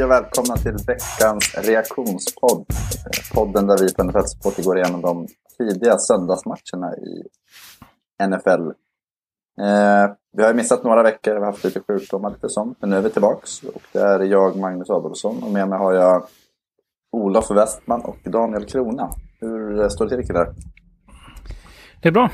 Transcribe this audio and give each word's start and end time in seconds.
Hej 0.00 0.04
och 0.04 0.10
välkomna 0.10 0.56
till 0.56 0.76
veckans 0.86 1.54
reaktionspodd. 1.54 2.66
Podden 3.34 3.66
där 3.66 3.78
vi 3.78 3.94
på 3.94 4.04
NFL 4.04 4.26
Support 4.26 4.64
går 4.64 4.78
igenom 4.78 5.00
de 5.00 5.26
tidiga 5.58 5.98
söndagsmatcherna 5.98 6.94
i 6.96 7.22
NFL. 8.26 8.70
Eh, 9.60 10.14
vi 10.36 10.42
har 10.42 10.54
missat 10.54 10.84
några 10.84 11.02
veckor, 11.02 11.32
vi 11.32 11.38
har 11.38 11.46
haft 11.46 11.64
lite 11.64 11.80
sjukdomar 11.80 12.30
lite 12.30 12.48
sånt. 12.48 12.78
Men 12.80 12.90
nu 12.90 12.96
är 12.96 13.00
vi 13.00 13.10
tillbaks 13.10 13.62
och 13.62 13.82
det 13.92 13.98
är 13.98 14.20
jag, 14.20 14.56
Magnus 14.56 14.90
Adolfsson. 14.90 15.42
Och 15.42 15.50
med 15.50 15.68
mig 15.68 15.78
har 15.78 15.92
jag 15.92 16.26
Olof 17.12 17.50
Westman 17.50 18.00
och 18.00 18.18
Daniel 18.24 18.64
Krona. 18.64 19.10
Hur 19.40 19.88
står 19.88 20.08
det 20.08 20.16
till 20.16 20.26
killar? 20.26 20.54
Det 22.02 22.08
är 22.08 22.12
bra. 22.12 22.30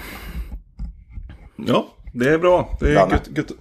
Ja, 1.57 1.87
det 2.15 2.29
är 2.29 2.39
bra. 2.39 2.69
Det 2.81 2.87
är 2.87 3.11
gött, 3.11 3.29
gött, 3.37 3.53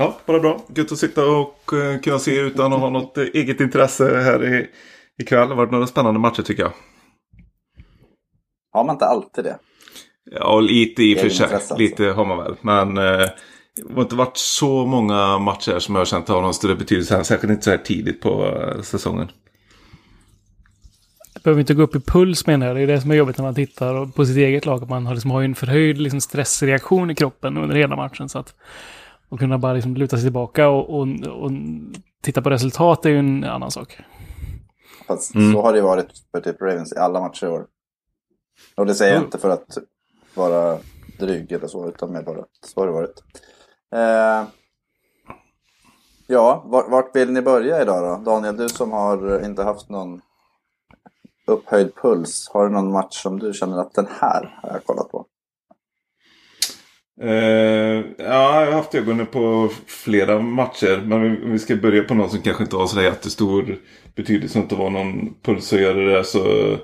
Ja, 0.00 0.16
bara 0.26 0.40
bra. 0.40 0.60
Gött 0.74 0.92
att 0.92 0.98
sitta 0.98 1.26
och 1.26 1.70
uh, 1.72 2.00
kunna 2.00 2.18
se 2.18 2.40
utan 2.40 2.72
att 2.72 2.80
ha 2.80 2.90
något 2.90 3.18
uh, 3.18 3.24
eget 3.34 3.60
intresse 3.60 4.20
här 4.20 4.54
i, 4.54 4.66
ikväll. 5.22 5.48
Det 5.48 5.54
har 5.54 5.56
varit 5.56 5.70
några 5.70 5.86
spännande 5.86 6.20
matcher 6.20 6.42
tycker 6.42 6.62
jag. 6.62 6.72
Har 8.72 8.84
man 8.84 8.94
inte 8.94 9.04
alltid 9.04 9.44
det? 9.44 9.58
Ja, 10.30 10.60
lite 10.60 11.02
i 11.02 11.14
och 11.14 11.18
för 11.18 11.28
sig. 11.28 11.54
Alltså. 11.54 11.76
Lite 11.76 12.04
har 12.04 12.24
man 12.24 12.38
väl. 12.38 12.54
Men 12.60 12.88
uh, 12.88 13.28
det 13.76 13.94
har 13.94 14.02
inte 14.02 14.14
varit 14.14 14.36
så 14.36 14.86
många 14.86 15.38
matcher 15.38 15.78
som 15.78 15.94
jag 15.94 16.00
har 16.00 16.06
känt 16.06 16.28
har 16.28 16.42
någon 16.42 16.54
större 16.54 16.74
betydelse. 16.74 17.24
Särskilt 17.24 17.50
inte 17.50 17.64
så 17.64 17.70
här 17.70 17.78
tidigt 17.78 18.20
på 18.20 18.46
uh, 18.46 18.82
säsongen. 18.82 19.30
Det 21.34 21.42
behöver 21.44 21.60
inte 21.60 21.74
gå 21.74 21.82
upp 21.82 21.96
i 21.96 22.00
puls 22.00 22.46
menar 22.46 22.66
jag. 22.66 22.76
Det 22.76 22.82
är 22.82 22.86
det 22.86 23.00
som 23.00 23.10
är 23.10 23.14
jobbigt 23.14 23.38
när 23.38 23.44
man 23.44 23.54
tittar 23.54 24.12
på 24.12 24.26
sitt 24.26 24.36
eget 24.36 24.66
lag. 24.66 24.88
Man 24.88 25.06
har, 25.06 25.14
liksom, 25.14 25.30
har 25.30 25.42
en 25.42 25.54
förhöjd 25.54 25.98
liksom, 25.98 26.20
stressreaktion 26.20 27.10
i 27.10 27.14
kroppen 27.14 27.56
under 27.56 27.76
hela 27.76 27.96
matchen. 27.96 28.28
Så 28.28 28.38
att 28.38 28.54
och 29.30 29.38
kunna 29.38 29.58
bara 29.58 29.72
liksom 29.72 29.94
luta 29.94 30.16
sig 30.16 30.24
tillbaka 30.24 30.68
och, 30.68 30.90
och, 30.90 31.08
och 31.26 31.50
titta 32.22 32.42
på 32.42 32.50
resultat 32.50 33.06
är 33.06 33.10
ju 33.10 33.18
en 33.18 33.44
annan 33.44 33.70
sak. 33.70 33.98
Fast 35.06 35.34
mm. 35.34 35.52
så 35.52 35.62
har 35.62 35.72
det 35.72 35.80
varit 35.80 36.06
för 36.30 36.40
typ 36.40 36.62
Ravens 36.62 36.92
i 36.92 36.96
alla 36.96 37.20
matcher 37.20 37.46
i 37.46 37.48
år. 37.48 37.66
Och 38.74 38.86
det 38.86 38.94
säger 38.94 39.12
jag 39.12 39.16
mm. 39.16 39.26
inte 39.26 39.38
för 39.38 39.50
att 39.50 39.78
vara 40.34 40.78
dryg 41.18 41.52
eller 41.52 41.66
så, 41.66 41.88
utan 41.88 42.12
mer 42.12 42.22
bara 42.22 42.40
att 42.40 42.48
så 42.62 42.80
har 42.80 42.86
det 42.86 42.92
varit. 42.92 43.22
Eh, 43.94 44.48
ja, 46.26 46.64
vart 46.66 47.16
vill 47.16 47.32
ni 47.32 47.42
börja 47.42 47.82
idag 47.82 48.02
då? 48.02 48.30
Daniel, 48.30 48.56
du 48.56 48.68
som 48.68 48.92
har 48.92 49.44
inte 49.44 49.62
haft 49.62 49.88
någon 49.88 50.20
upphöjd 51.46 51.94
puls. 51.94 52.50
Har 52.52 52.64
du 52.64 52.70
någon 52.70 52.92
match 52.92 53.22
som 53.22 53.38
du 53.38 53.52
känner 53.52 53.78
att 53.78 53.94
den 53.94 54.06
här 54.20 54.58
har 54.62 54.70
jag 54.70 54.84
kollat 54.84 55.10
på? 55.10 55.26
Uh, 57.22 58.04
ja, 58.18 58.60
jag 58.64 58.66
har 58.66 58.72
haft 58.72 58.94
ögonen 58.94 59.26
på 59.26 59.70
flera 59.86 60.40
matcher. 60.40 61.02
Men 61.04 61.22
om 61.22 61.52
vi 61.52 61.58
ska 61.58 61.76
börja 61.76 62.02
på 62.02 62.14
något 62.14 62.30
som 62.30 62.42
kanske 62.42 62.62
inte 62.62 62.76
har 62.76 62.86
så 62.86 63.02
jättestor 63.02 63.76
betydelse. 64.14 64.58
Inte 64.58 64.74
var 64.74 64.90
någon 64.90 65.34
pulshöjare 65.42 66.12
där 66.12 66.22
så 66.22 66.76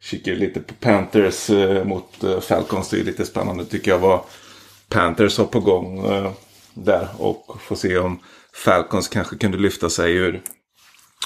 kikar 0.00 0.32
jag 0.32 0.38
lite 0.38 0.60
på 0.60 0.74
Panthers 0.74 1.50
uh, 1.50 1.84
mot 1.84 2.24
uh, 2.24 2.40
Falcons. 2.40 2.90
Det 2.90 3.00
är 3.00 3.04
lite 3.04 3.26
spännande 3.26 3.64
tycker 3.64 3.90
jag 3.90 3.98
vad 3.98 4.20
Panthers 4.88 5.38
har 5.38 5.44
på 5.44 5.60
gång 5.60 6.02
där. 6.74 7.08
Och 7.18 7.56
få 7.60 7.76
se 7.76 7.98
om 7.98 8.18
Falcons 8.64 9.08
kanske 9.08 9.36
kunde 9.36 9.58
lyfta 9.58 9.90
sig 9.90 10.16
ur, 10.16 10.40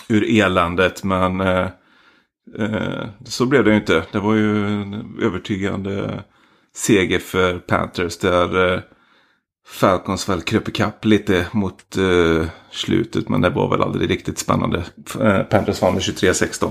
ur 0.08 0.40
eländet. 0.42 1.04
Men 1.04 1.42
så 3.24 3.46
blev 3.46 3.64
det 3.64 3.70
ju 3.70 3.76
inte. 3.76 4.02
Det 4.12 4.18
var 4.18 4.34
ju 4.34 4.66
en 4.66 5.18
övertygande 5.22 6.22
seger 6.74 7.18
för 7.18 7.58
Panthers. 7.58 8.18
Där 8.18 8.74
eh, 8.74 8.80
Falcons 9.66 10.28
väl 10.28 10.42
kröp 10.42 10.68
ikapp 10.68 11.04
lite 11.04 11.46
mot 11.52 11.96
eh, 11.96 12.48
slutet. 12.70 13.28
Men 13.28 13.40
det 13.40 13.50
var 13.50 13.70
väl 13.70 13.82
aldrig 13.82 14.10
riktigt 14.10 14.38
spännande. 14.38 14.84
Eh, 15.20 15.42
Panthers 15.42 15.82
vann 15.82 15.92
med 15.92 16.02
23-16. 16.02 16.70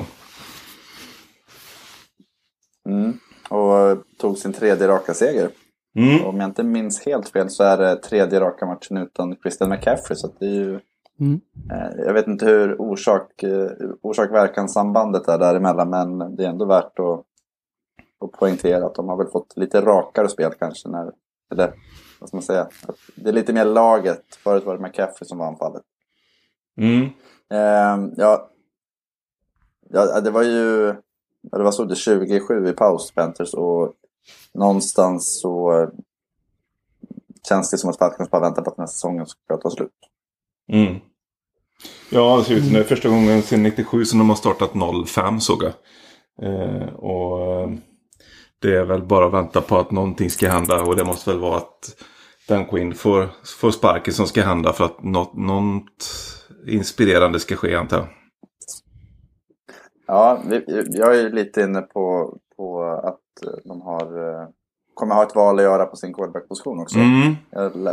Mm. 2.89 3.13
Och 3.49 4.03
tog 4.17 4.37
sin 4.37 4.53
tredje 4.53 4.87
raka 4.87 5.13
seger. 5.13 5.49
Mm. 5.95 6.25
Om 6.25 6.39
jag 6.39 6.49
inte 6.49 6.63
minns 6.63 7.05
helt 7.05 7.29
fel 7.29 7.49
så 7.49 7.63
är 7.63 7.77
det 7.77 7.95
tredje 7.95 8.39
raka 8.39 8.65
matchen 8.65 8.97
utan 8.97 9.35
Christian 9.35 9.69
McCaffrey. 9.69 10.15
Så 10.15 10.33
det 10.39 10.45
är 10.45 10.49
ju... 10.49 10.79
Mm. 11.19 11.41
Eh, 11.71 12.05
jag 12.05 12.13
vet 12.13 12.27
inte 12.27 12.45
hur 12.45 12.81
orsak, 12.81 13.43
orsak-verkan-sambandet 14.01 15.27
är 15.27 15.37
däremellan 15.37 15.89
men 15.89 16.35
det 16.35 16.43
är 16.43 16.49
ändå 16.49 16.65
värt 16.65 16.99
att 16.99 17.25
och 18.21 18.31
poängtera 18.31 18.85
att 18.85 18.95
de 18.95 19.09
har 19.09 19.17
väl 19.17 19.27
fått 19.27 19.57
lite 19.57 19.81
rakare 19.81 20.29
spel 20.29 20.53
kanske. 20.59 20.89
När, 20.89 21.11
eller 21.51 21.73
vad 22.19 22.29
ska 22.29 22.37
man 22.37 22.43
säga? 22.43 22.69
det 23.15 23.29
är 23.29 23.33
lite 23.33 23.53
mer 23.53 23.65
laget. 23.65 24.23
Förut 24.43 24.65
var 24.65 24.77
det 24.77 24.83
McCaffrey 24.83 25.27
som 25.27 25.37
var 25.37 25.47
anfallet. 25.47 25.83
Mm. 26.77 27.03
Eh, 27.49 28.13
ja, 28.17 28.49
ja, 29.89 30.21
det 30.21 30.31
var 30.31 30.43
ju... 30.43 30.95
Det 31.41 31.63
var 31.63 31.71
så 31.71 31.83
det 31.83 31.95
27 31.95 32.69
i 32.69 32.73
paus, 32.73 33.11
Panthers. 33.11 33.53
Och 33.53 33.93
någonstans 34.53 35.41
så 35.41 35.87
känns 37.49 37.71
det 37.71 37.77
som 37.77 37.89
att 37.89 37.97
Falcons 37.97 38.29
bara 38.29 38.41
väntar 38.41 38.61
på 38.61 38.69
att 38.69 38.75
den 38.75 38.83
här 38.83 38.87
säsongen 38.87 39.25
ska 39.25 39.57
ta 39.57 39.69
slut. 39.69 39.91
Mm. 40.71 40.95
Ja, 42.09 42.37
det 42.37 42.43
ser 42.43 42.55
ut 42.55 42.63
som 42.63 42.73
det 42.73 42.79
är 42.79 42.83
första 42.83 43.09
gången 43.09 43.41
sedan 43.41 43.63
97 43.63 44.05
som 44.05 44.19
de 44.19 44.29
har 44.29 44.35
startat 44.35 44.71
0-5 44.71 45.39
såg 45.39 45.63
jag. 45.63 45.73
Eh, 46.41 46.93
och 46.93 47.69
det 48.61 48.75
är 48.75 48.83
väl 48.83 49.01
bara 49.03 49.25
att 49.25 49.33
vänta 49.33 49.61
på 49.61 49.77
att 49.77 49.91
någonting 49.91 50.29
ska 50.29 50.49
hända 50.49 50.81
och 50.81 50.95
det 50.95 51.05
måste 51.05 51.29
väl 51.29 51.39
vara 51.39 51.57
att 51.57 51.95
Dan 52.47 52.65
Quinn 52.65 52.93
får, 52.93 53.29
får 53.61 53.71
sparken 53.71 54.13
som 54.13 54.27
ska 54.27 54.41
hända 54.41 54.73
för 54.73 54.85
att 54.85 55.03
något, 55.03 55.33
något 55.33 56.09
inspirerande 56.67 57.39
ska 57.39 57.55
ske 57.55 57.75
antar 57.75 57.97
jag. 57.97 58.07
Ja, 60.07 60.41
jag 60.89 61.19
är 61.19 61.29
lite 61.29 61.61
inne 61.61 61.81
på, 61.81 62.37
på 62.57 62.83
att 62.83 63.19
de 63.63 63.81
har, 63.81 64.29
eh, 64.29 64.47
kommer 64.93 65.15
ha 65.15 65.23
ett 65.23 65.35
val 65.35 65.59
att 65.59 65.63
göra 65.63 65.85
på 65.85 65.95
sin 65.95 66.13
quarterback-position 66.13 66.79
också. 66.79 66.99
Mm. 66.99 67.35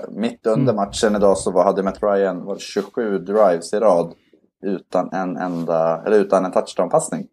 Mitt 0.09 0.47
under 0.47 0.75
matchen 0.75 1.17
idag 1.17 1.39
så 1.39 1.51
var, 1.51 1.65
hade 1.65 1.83
Matt 1.83 2.03
Ryan 2.03 2.45
var 2.45 2.59
27 2.59 3.19
drives 3.19 3.73
i 3.73 3.77
rad 3.77 4.15
utan 4.63 5.13
en 5.13 5.37
enda, 5.37 6.03
eller 6.07 6.19
utan 6.19 6.45
en 6.45 6.53
touchdown-passning. 6.53 7.27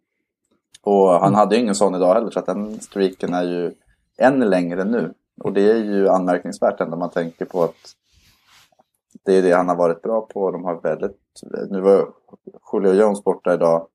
Och 0.86 1.10
han 1.10 1.28
mm. 1.28 1.34
hade 1.34 1.56
ju 1.56 1.62
ingen 1.62 1.74
sån 1.74 1.94
idag 1.94 2.14
heller 2.14 2.30
så 2.30 2.38
att 2.38 2.46
den 2.46 2.80
streaken 2.80 3.34
är 3.34 3.42
ju 3.42 3.72
än 4.18 4.40
längre 4.40 4.84
nu. 4.84 5.14
Och 5.40 5.52
det 5.52 5.70
är 5.70 5.76
ju 5.76 6.08
anmärkningsvärt 6.08 6.80
ändå 6.80 6.96
man 6.96 7.10
tänker 7.10 7.44
på 7.44 7.62
att 7.62 7.94
det 9.24 9.38
är 9.38 9.42
det 9.42 9.52
han 9.52 9.68
har 9.68 9.76
varit 9.76 10.02
bra 10.02 10.20
på. 10.20 10.50
De 10.50 10.64
har 10.64 10.80
väldigt, 10.80 11.20
nu 11.70 11.80
var 11.80 12.08
Julio 12.72 12.92
Jones 12.92 13.24
borta 13.24 13.54
idag 13.54 13.86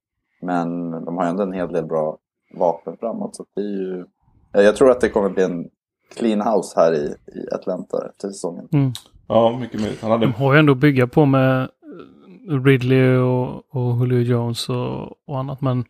men 0.41 0.91
de 0.91 1.17
har 1.17 1.23
ju 1.23 1.29
ändå 1.29 1.43
en 1.43 1.53
hel 1.53 1.73
del 1.73 1.85
bra 1.85 2.17
vapen 2.53 2.97
framåt. 2.99 3.35
Så 3.35 3.45
det 3.55 3.61
är 3.61 3.65
ju, 3.65 4.05
jag 4.51 4.75
tror 4.75 4.91
att 4.91 5.01
det 5.01 5.09
kommer 5.09 5.29
bli 5.29 5.43
en 5.43 5.69
clean 6.15 6.41
house 6.41 6.79
här 6.79 6.93
i, 6.93 7.15
i 7.39 7.53
Atlanta 7.55 8.09
efter 8.09 8.27
säsongen. 8.27 8.67
Mm. 8.71 8.91
Ja, 9.27 9.57
mycket 9.61 9.81
möjligt. 9.81 10.01
Han 10.01 10.11
hade... 10.11 10.25
De 10.25 10.33
har 10.33 10.53
ju 10.53 10.59
ändå 10.59 10.71
att 10.71 10.79
bygga 10.79 11.07
på 11.07 11.25
med 11.25 11.69
Ridley 12.65 13.17
och, 13.17 13.75
och 13.75 13.97
Julio 13.99 14.21
Jones 14.21 14.69
och, 14.69 15.27
och 15.27 15.39
annat. 15.39 15.61
Men 15.61 15.85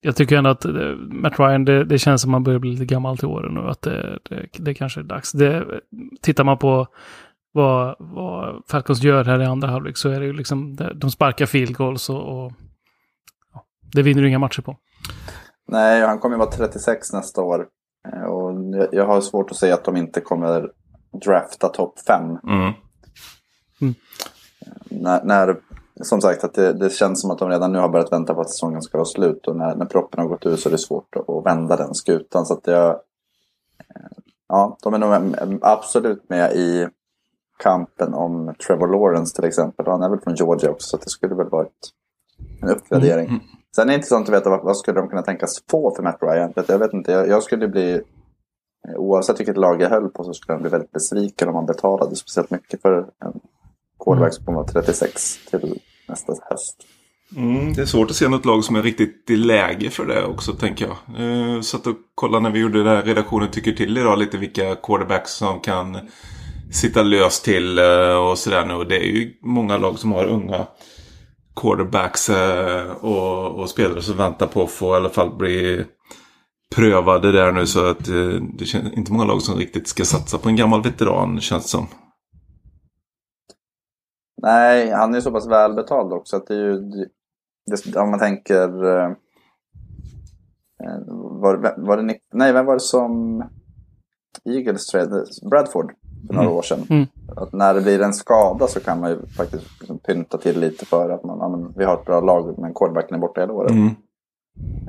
jag 0.00 0.16
tycker 0.16 0.36
ändå 0.36 0.50
att 0.50 0.60
det, 0.60 0.96
Matt 0.96 1.38
Ryan, 1.38 1.64
det, 1.64 1.84
det, 1.84 1.98
känns 1.98 2.22
som 2.22 2.30
man 2.30 2.44
börjar 2.44 2.58
bli 2.58 2.70
lite 2.70 2.84
gammal 2.84 3.18
till 3.18 3.28
åren 3.28 3.54
nu. 3.54 3.60
Att 3.60 3.82
det, 3.82 4.18
det, 4.28 4.48
det 4.58 4.74
kanske 4.74 5.00
är 5.00 5.04
dags. 5.04 5.32
Det, 5.32 5.80
tittar 6.22 6.44
man 6.44 6.58
på 6.58 6.86
vad, 7.52 7.96
vad 7.98 8.62
Falcons 8.68 9.02
gör 9.02 9.24
här 9.24 9.42
i 9.42 9.46
andra 9.46 9.68
halvlek 9.68 9.96
så 9.96 10.08
är 10.08 10.20
det 10.20 10.26
ju 10.26 10.32
liksom, 10.32 10.78
de 10.94 11.10
sparkar 11.10 11.46
field 11.46 11.76
goals 11.76 12.10
och, 12.10 12.44
och 12.44 12.52
ja, 13.54 13.64
det 13.92 14.02
vinner 14.02 14.22
du 14.22 14.28
inga 14.28 14.38
matcher 14.38 14.62
på. 14.62 14.76
Nej, 15.68 16.06
han 16.06 16.18
kommer 16.18 16.36
ju 16.36 16.38
vara 16.38 16.50
36 16.50 17.12
nästa 17.12 17.42
år. 17.42 17.66
Eh, 18.12 18.22
och 18.22 18.54
jag 18.92 19.06
har 19.06 19.20
svårt 19.20 19.50
att 19.50 19.56
säga 19.56 19.74
att 19.74 19.84
de 19.84 19.96
inte 19.96 20.20
kommer 20.20 20.70
drafta 21.24 21.68
topp 21.68 21.98
5. 22.06 22.22
Mm. 22.22 22.72
Mm. 23.80 23.94
När, 24.90 25.24
när 25.24 25.56
som 26.02 26.20
sagt, 26.20 26.44
att 26.44 26.54
det, 26.54 26.72
det, 26.72 26.90
känns 26.90 27.20
som 27.20 27.30
att 27.30 27.38
de 27.38 27.48
redan 27.48 27.72
nu 27.72 27.78
har 27.78 27.88
börjat 27.88 28.12
vänta 28.12 28.34
på 28.34 28.40
att 28.40 28.50
säsongen 28.50 28.82
ska 28.82 28.98
vara 28.98 29.06
slut. 29.06 29.46
Och 29.46 29.56
när, 29.56 29.74
när 29.74 29.86
proppen 29.86 30.20
har 30.20 30.28
gått 30.28 30.46
ut 30.46 30.60
så 30.60 30.68
är 30.68 30.70
det 30.70 30.78
svårt 30.78 31.16
att, 31.16 31.46
vända 31.46 31.76
den 31.76 31.94
skutan. 31.94 32.46
Så 32.46 32.54
att 32.54 32.66
jag, 32.66 32.90
eh, 32.90 34.18
ja, 34.48 34.76
de 34.82 34.94
är 34.94 34.98
nog 34.98 35.58
absolut 35.62 36.28
med 36.28 36.52
i 36.52 36.88
kampen 37.58 38.14
om 38.14 38.54
Trevor 38.66 38.88
Lawrence 38.88 39.36
till 39.36 39.44
exempel. 39.44 39.86
Han 39.86 40.02
är 40.02 40.08
väl 40.08 40.20
från 40.20 40.34
Georgia 40.34 40.70
också, 40.70 40.88
så 40.88 40.96
det 40.96 41.10
skulle 41.10 41.34
väl 41.34 41.48
vara 41.48 41.66
en 42.62 42.68
uppgradering. 42.68 43.28
Mm. 43.28 43.40
Sen 43.76 43.88
är 43.88 43.92
det 43.92 43.94
intressant 43.94 44.28
att 44.28 44.34
veta 44.34 44.50
vad, 44.50 44.64
vad 44.64 44.76
skulle 44.76 45.00
de 45.00 45.08
kunna 45.08 45.22
tänkas 45.22 45.62
få 45.70 45.94
för 45.94 46.02
Matt 46.02 46.18
Ryan. 46.20 46.52
Jag 46.68 46.78
vet 46.78 46.92
inte, 46.92 47.12
jag, 47.12 47.28
jag 47.28 47.42
skulle 47.42 47.68
bli 47.68 47.92
eh, 48.88 48.96
Oavsett 48.96 49.40
vilket 49.40 49.56
lag 49.56 49.82
jag 49.82 49.90
höll 49.90 50.08
på 50.08 50.24
så 50.24 50.34
skulle 50.34 50.54
jag 50.54 50.60
bli 50.62 50.70
väldigt 50.70 50.92
besviken 50.92 51.48
om 51.48 51.54
man 51.54 51.66
betalade 51.66 52.16
speciellt 52.16 52.50
mycket 52.50 52.82
för 52.82 52.98
en 53.24 53.40
quarterback 54.04 54.34
som 54.34 54.44
kommer 54.44 54.64
36 54.64 55.46
till 55.50 55.80
nästa 56.08 56.32
höst. 56.50 56.76
Mm, 57.36 57.74
det 57.74 57.82
är 57.82 57.86
svårt 57.86 58.10
att 58.10 58.16
se 58.16 58.28
något 58.28 58.44
lag 58.44 58.64
som 58.64 58.76
är 58.76 58.82
riktigt 58.82 59.30
i 59.30 59.36
läge 59.36 59.90
för 59.90 60.06
det 60.06 60.24
också 60.24 60.52
tänker 60.52 60.86
jag. 60.86 61.20
Eh, 61.20 61.60
satt 61.60 61.86
och 61.86 61.96
kollade 62.14 62.42
när 62.42 62.50
vi 62.50 62.58
gjorde 62.58 62.82
det 62.82 62.90
här 62.90 63.02
redaktionen 63.02 63.50
tycker 63.50 63.72
till 63.72 63.98
idag 63.98 64.18
lite 64.18 64.38
vilka 64.38 64.74
quarterbacks 64.74 65.32
som 65.32 65.60
kan 65.60 65.98
sitta 66.70 67.02
löst 67.02 67.44
till 67.44 67.78
eh, 67.78 68.16
och 68.16 68.38
sådär 68.38 68.64
nu. 68.64 68.74
Och 68.74 68.86
det 68.86 68.96
är 68.96 69.06
ju 69.06 69.32
många 69.42 69.78
lag 69.78 69.98
som 69.98 70.12
har 70.12 70.24
unga 70.24 70.66
quarterbacks 71.60 72.28
eh, 72.30 72.90
och, 72.90 73.60
och, 73.60 73.70
spelare 73.70 74.02
som 74.02 74.16
väntar 74.16 74.46
på 74.46 74.62
att 74.62 74.70
få 74.70 74.94
i 74.94 74.96
alla 74.96 75.10
fall 75.10 75.36
bli 75.36 75.84
prövade 76.74 77.32
där 77.32 77.52
nu. 77.52 77.66
Så 77.66 77.84
att 77.84 78.08
eh, 78.08 78.42
det 78.58 78.64
känns 78.64 78.92
inte 78.92 79.12
många 79.12 79.24
lag 79.24 79.42
som 79.42 79.58
riktigt 79.58 79.88
ska 79.88 80.04
satsa 80.04 80.38
på 80.38 80.48
en 80.48 80.56
gammal 80.56 80.82
veteran 80.82 81.40
känns 81.40 81.62
det 81.62 81.68
som. 81.68 81.86
Nej, 84.42 84.90
han 84.90 85.10
är 85.10 85.14
ju 85.14 85.22
så 85.22 85.32
pass 85.32 85.46
välbetald 85.46 86.12
också 86.12 86.36
att 86.36 86.46
det 86.46 86.54
är 86.54 86.58
ju... 86.58 86.78
Det, 87.66 87.96
om 87.96 88.10
man 88.10 88.18
tänker... 88.18 88.84
Eh, 88.84 89.12
var, 91.40 91.74
var 91.76 91.96
det, 91.96 92.18
nej, 92.32 92.52
vem 92.52 92.66
var 92.66 92.74
det 92.74 92.80
som 92.80 93.44
Eagles 94.44 94.86
trade? 94.86 95.24
Bradford 95.50 95.94
för 96.26 96.34
några 96.34 96.46
mm. 96.46 96.58
år 96.58 96.62
sedan. 96.62 96.86
Mm. 96.90 97.06
Att 97.36 97.52
när 97.52 97.74
det 97.74 97.80
blir 97.80 98.00
en 98.00 98.14
skada 98.14 98.66
så 98.66 98.80
kan 98.80 99.00
man 99.00 99.10
ju 99.10 99.26
faktiskt 99.26 99.80
liksom 99.80 99.98
pynta 99.98 100.38
till 100.38 100.60
lite 100.60 100.86
för 100.86 101.10
att 101.10 101.24
man, 101.24 101.38
ja, 101.38 101.48
men, 101.48 101.72
vi 101.76 101.84
har 101.84 101.94
ett 101.94 102.06
bra 102.06 102.20
lag 102.20 102.58
men 102.58 102.74
quarterbacken 102.74 103.14
är 103.14 103.20
borta 103.20 103.40
hela 103.40 103.52
året. 103.52 103.70
Mm. 103.70 103.86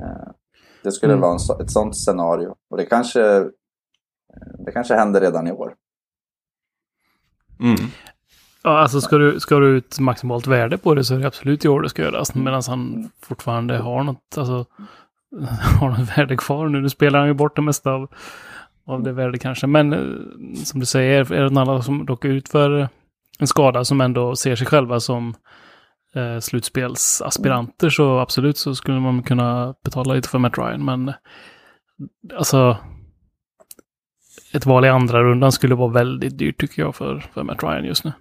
Eh, 0.00 0.30
det 0.82 0.92
skulle 0.92 1.12
mm. 1.12 1.22
vara 1.22 1.32
en, 1.32 1.64
ett 1.64 1.70
sånt 1.70 1.96
scenario. 1.96 2.54
Och 2.70 2.76
det 2.76 2.84
kanske, 2.84 3.50
det 4.58 4.72
kanske 4.72 4.94
händer 4.94 5.20
redan 5.20 5.46
i 5.46 5.52
år. 5.52 5.74
Mm. 8.64 8.74
Ja, 8.74 8.78
alltså 8.78 9.00
ska 9.00 9.18
du, 9.18 9.40
ska 9.40 9.58
du 9.58 9.66
ut 9.66 9.98
maximalt 9.98 10.46
värde 10.46 10.78
på 10.78 10.94
det 10.94 11.04
så 11.04 11.14
är 11.14 11.18
det 11.18 11.26
absolut 11.26 11.64
i 11.64 11.68
år 11.68 11.82
det 11.82 11.88
ska 11.88 12.02
göras. 12.02 12.34
Medan 12.34 12.62
han 12.68 13.10
fortfarande 13.22 13.78
har 13.78 14.04
något, 14.04 14.38
alltså, 14.38 14.66
har 15.80 15.90
något 15.90 16.18
värde 16.18 16.36
kvar 16.36 16.68
nu. 16.68 16.80
Nu 16.80 16.88
spelar 16.88 17.18
han 17.18 17.28
ju 17.28 17.34
bort 17.34 17.56
det 17.56 17.62
mesta 17.62 17.90
av 17.90 18.10
av 18.90 19.02
det 19.02 19.12
värde 19.12 19.38
kanske. 19.38 19.66
Men 19.66 19.92
eh, 19.92 20.62
som 20.64 20.80
du 20.80 20.86
säger, 20.86 21.32
är 21.32 21.42
det 21.42 21.50
någon 21.50 21.82
som 21.82 22.06
råkar 22.06 22.28
ut 22.28 22.48
för 22.48 22.88
en 23.38 23.46
skada 23.46 23.84
som 23.84 24.00
ändå 24.00 24.36
ser 24.36 24.56
sig 24.56 24.66
själva 24.66 25.00
som 25.00 25.34
eh, 26.14 26.38
slutspelsaspiranter 26.38 27.90
så 27.90 28.18
absolut 28.18 28.58
så 28.58 28.74
skulle 28.74 29.00
man 29.00 29.22
kunna 29.22 29.74
betala 29.84 30.14
lite 30.14 30.28
för 30.28 30.38
Matt 30.38 30.58
Ryan. 30.58 30.84
Men 30.84 31.12
alltså 32.34 32.76
ett 34.52 34.66
val 34.66 34.84
i 34.84 34.88
andra 34.88 35.22
rundan 35.22 35.52
skulle 35.52 35.74
vara 35.74 35.92
väldigt 35.92 36.38
dyrt 36.38 36.60
tycker 36.60 36.82
jag 36.82 36.94
för, 36.94 37.18
för 37.18 37.42
Matt 37.42 37.62
Ryan 37.62 37.84
just 37.84 38.04
nu. 38.04 38.12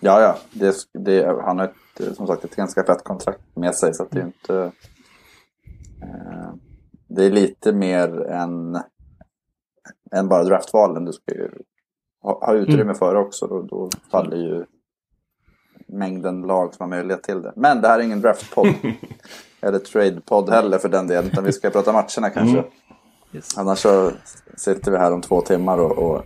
Ja, 0.00 0.20
ja. 0.20 0.38
Det, 0.52 0.74
det, 0.92 1.42
han 1.44 1.58
har 1.58 1.64
ett, 1.64 2.16
som 2.16 2.26
sagt 2.26 2.44
ett 2.44 2.56
ganska 2.56 2.84
fett 2.84 3.04
kontrakt 3.04 3.40
med 3.54 3.74
sig 3.74 3.94
så 3.94 4.02
att 4.02 4.10
det 4.10 4.20
är 4.20 4.26
inte... 4.26 4.72
Eh, 6.02 6.54
det 7.08 7.24
är 7.24 7.30
lite 7.30 7.72
mer 7.72 8.26
än 8.26 8.78
än 10.12 10.28
bara 10.28 10.44
draftvalen. 10.44 11.04
Du 11.04 11.12
ska 11.12 11.34
ju 11.34 11.50
ha, 12.22 12.46
ha 12.46 12.54
utrymme 12.54 12.82
mm. 12.82 12.94
för 12.94 13.14
också. 13.14 13.46
Då, 13.46 13.62
då 13.62 13.90
faller 14.10 14.36
ju 14.36 14.64
mängden 15.86 16.42
lag 16.42 16.74
som 16.74 16.82
har 16.84 16.88
möjlighet 16.96 17.22
till 17.22 17.42
det. 17.42 17.52
Men 17.56 17.80
det 17.80 17.88
här 17.88 17.98
är 17.98 18.02
ingen 18.02 18.20
draftpodd. 18.20 18.66
eller 19.60 19.78
tradepodd 19.78 20.50
heller 20.50 20.78
för 20.78 20.88
den 20.88 21.06
delen. 21.06 21.30
Utan 21.30 21.44
vi 21.44 21.52
ska 21.52 21.70
prata 21.70 21.92
matcherna 21.92 22.30
kanske. 22.30 22.58
Mm. 22.58 22.70
Yes. 23.32 23.58
Annars 23.58 23.78
så 23.78 24.12
sitter 24.56 24.90
vi 24.90 24.98
här 24.98 25.12
om 25.12 25.20
två 25.20 25.40
timmar 25.40 25.78
och, 25.78 25.98
och 25.98 26.24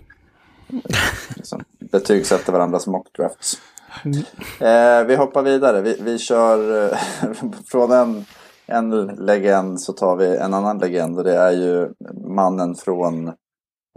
liksom, 1.36 1.64
betygsätter 1.78 2.52
varandras 2.52 2.86
mockdrafts. 2.86 3.60
Mm. 4.04 4.18
Eh, 4.60 5.06
vi 5.06 5.16
hoppar 5.16 5.42
vidare. 5.42 5.80
Vi, 5.80 5.96
vi 6.00 6.18
kör 6.18 6.84
eh, 6.92 6.98
från 7.66 7.92
en, 7.92 8.24
en 8.66 9.06
legend 9.06 9.80
så 9.80 9.92
tar 9.92 10.16
vi 10.16 10.36
en 10.36 10.54
annan 10.54 10.78
legend. 10.78 11.18
Och 11.18 11.24
det 11.24 11.36
är 11.36 11.52
ju 11.52 11.88
mannen 12.28 12.74
från 12.74 13.32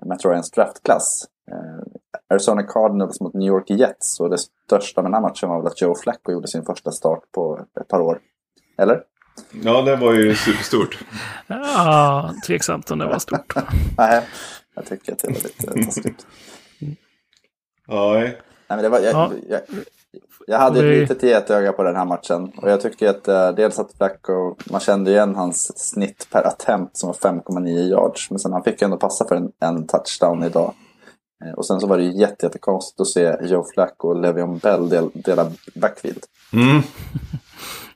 Matt 0.05 0.25
Ryans 0.25 0.51
draftklass. 0.51 1.27
Eh, 1.51 1.83
Arizona 2.29 2.63
Cardinals 2.63 3.21
mot 3.21 3.33
New 3.33 3.47
York 3.47 3.69
Jets 3.69 4.19
och 4.19 4.29
det 4.29 4.37
största 4.37 5.01
med 5.01 5.11
den 5.11 5.13
här 5.13 5.29
matchen 5.29 5.49
var 5.49 5.57
väl 5.57 5.67
att 5.67 5.81
Joe 5.81 5.95
Flacco 5.95 6.31
gjorde 6.31 6.47
sin 6.47 6.65
första 6.65 6.91
start 6.91 7.19
på 7.31 7.65
ett 7.81 7.87
par 7.87 8.01
år. 8.01 8.19
Eller? 8.77 9.03
Ja, 9.63 9.81
det 9.81 9.95
var 9.95 10.13
ju 10.13 10.35
superstort. 10.35 10.99
ja, 11.47 12.33
tveksamt 12.47 12.91
om 12.91 12.99
det 12.99 13.05
var 13.05 13.19
stort. 13.19 13.55
Nej, 13.97 14.23
jag 14.75 14.85
tycker 14.85 15.13
att 15.13 15.19
det 15.19 15.27
var 15.27 15.35
lite 15.35 15.85
taskigt. 15.85 16.25
Ja. 17.88 18.13
Nej, 18.13 18.38
men 18.68 18.83
det 18.83 18.89
var, 18.89 19.00
jag, 19.00 19.13
ja. 19.13 19.31
jag, 19.50 19.62
jag 20.47 20.59
hade 20.59 20.80
ett 20.80 21.09
litet 21.09 21.24
getöga 21.24 21.74
på 21.74 21.83
den 21.83 21.95
här 21.95 22.06
matchen. 22.06 22.51
Och 22.57 22.69
jag 22.69 22.81
tycker 22.81 23.09
att 23.09 23.27
uh, 23.27 23.56
dels 23.56 23.80
att 23.80 23.94
Flacco, 23.94 24.56
man 24.71 24.81
kände 24.81 25.12
igen 25.12 25.35
hans 25.35 25.80
snitt 25.89 26.27
per 26.31 26.47
attempt 26.47 26.97
som 26.97 27.07
var 27.07 27.31
5,9 27.31 27.68
yards. 27.69 28.31
Men 28.31 28.39
sen 28.39 28.53
han 28.53 28.63
fick 28.63 28.81
ju 28.81 28.85
ändå 28.85 28.97
passa 28.97 29.27
för 29.27 29.35
en, 29.35 29.51
en 29.59 29.88
touchdown 29.88 30.44
idag. 30.44 30.74
Uh, 31.45 31.53
och 31.53 31.65
sen 31.65 31.80
så 31.80 31.88
var 31.88 31.97
det 31.97 32.03
ju 32.03 32.19
jätte, 32.19 32.45
jättekonstigt 32.45 33.01
att 33.01 33.07
se 33.07 33.35
Joe 33.41 33.65
Flacco 33.74 34.07
och 34.07 34.15
Le'Veon 34.15 34.62
Bell 34.62 34.89
del, 34.89 35.09
dela 35.13 35.51
backfield. 35.75 36.24
Mm. 36.53 36.81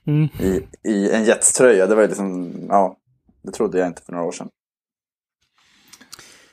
mm. 0.05 0.29
I, 0.39 0.67
I 0.83 1.11
en 1.11 1.23
Jets-tröja. 1.23 1.87
Det 1.87 1.95
var 1.95 2.01
ju 2.01 2.07
liksom, 2.07 2.53
ja, 2.69 2.95
det 3.41 3.51
trodde 3.51 3.79
jag 3.79 3.87
inte 3.87 4.01
för 4.01 4.11
några 4.11 4.25
år 4.25 4.31
sedan. 4.31 4.49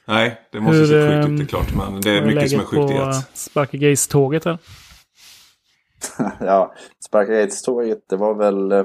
Nej, 0.07 0.41
det 0.51 0.61
måste 0.61 0.79
Hur, 0.79 0.87
se 0.87 1.23
sjukt 1.23 1.29
ut, 1.29 1.39
det 1.39 1.45
är 1.45 1.47
klart. 1.47 1.75
Men 1.75 2.01
det 2.01 2.11
är 2.11 2.27
mycket 2.27 2.51
som 2.51 2.61
är 2.61 2.65
sjukt 2.65 2.91
i 2.91 2.95
att... 2.95 3.39
Sparka 3.39 3.77
Gaze-tåget 3.77 4.45
här? 4.45 4.59
ja, 6.41 6.75
Sparkgates-tåget, 7.01 8.09
det 8.09 8.17
var 8.17 8.35
väl... 8.35 8.73
Eh, 8.73 8.85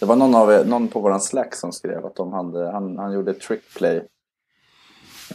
det 0.00 0.06
var 0.06 0.16
någon, 0.16 0.34
av, 0.34 0.66
någon 0.66 0.88
på 0.88 1.00
våran 1.00 1.20
Slack 1.20 1.54
som 1.54 1.72
skrev 1.72 2.06
att 2.06 2.16
de 2.16 2.32
hade, 2.32 2.70
han, 2.70 2.98
han 2.98 3.12
gjorde 3.12 3.34
trickplay 3.34 3.96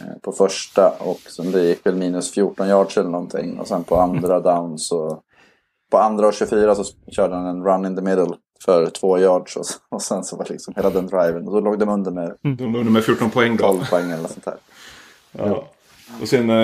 eh, 0.00 0.18
på 0.22 0.32
första 0.32 0.96
och 0.98 1.20
sen 1.20 1.52
det 1.52 1.62
gick 1.62 1.86
väl 1.86 1.96
minus 1.96 2.32
14 2.32 2.68
yards 2.68 2.96
eller 2.96 3.10
någonting. 3.10 3.58
Och 3.58 3.68
sen 3.68 3.84
på 3.84 3.96
andra 3.96 4.40
down 4.54 4.78
så... 4.78 5.22
På 5.90 5.98
andra 5.98 6.26
och 6.26 6.34
24 6.34 6.74
så 6.74 6.84
körde 7.10 7.34
han 7.34 7.46
en 7.46 7.64
run 7.64 7.86
in 7.86 7.96
the 7.96 8.02
middle 8.02 8.36
för 8.64 8.86
två 8.86 9.18
yards 9.18 9.56
och, 9.56 9.64
och 9.88 10.02
sen 10.02 10.24
så 10.24 10.36
var 10.36 10.46
liksom 10.50 10.74
hela 10.76 10.90
den 10.90 11.06
driven. 11.06 11.48
Och 11.48 11.54
då 11.54 11.60
låg 11.60 11.78
de 11.78 11.88
under 11.88 12.10
med... 12.10 12.36
Mm. 12.44 12.56
De 12.56 12.64
under 12.64 12.92
med 12.92 13.04
14 13.04 13.30
poäng 13.30 13.56
då. 13.56 13.64
12 13.64 13.90
poäng 13.90 14.10
eller 14.10 14.28
sånt 14.28 14.44
där. 14.44 14.56
Ja. 15.32 15.68
Och 16.22 16.28
sen 16.28 16.50
eh, 16.50 16.56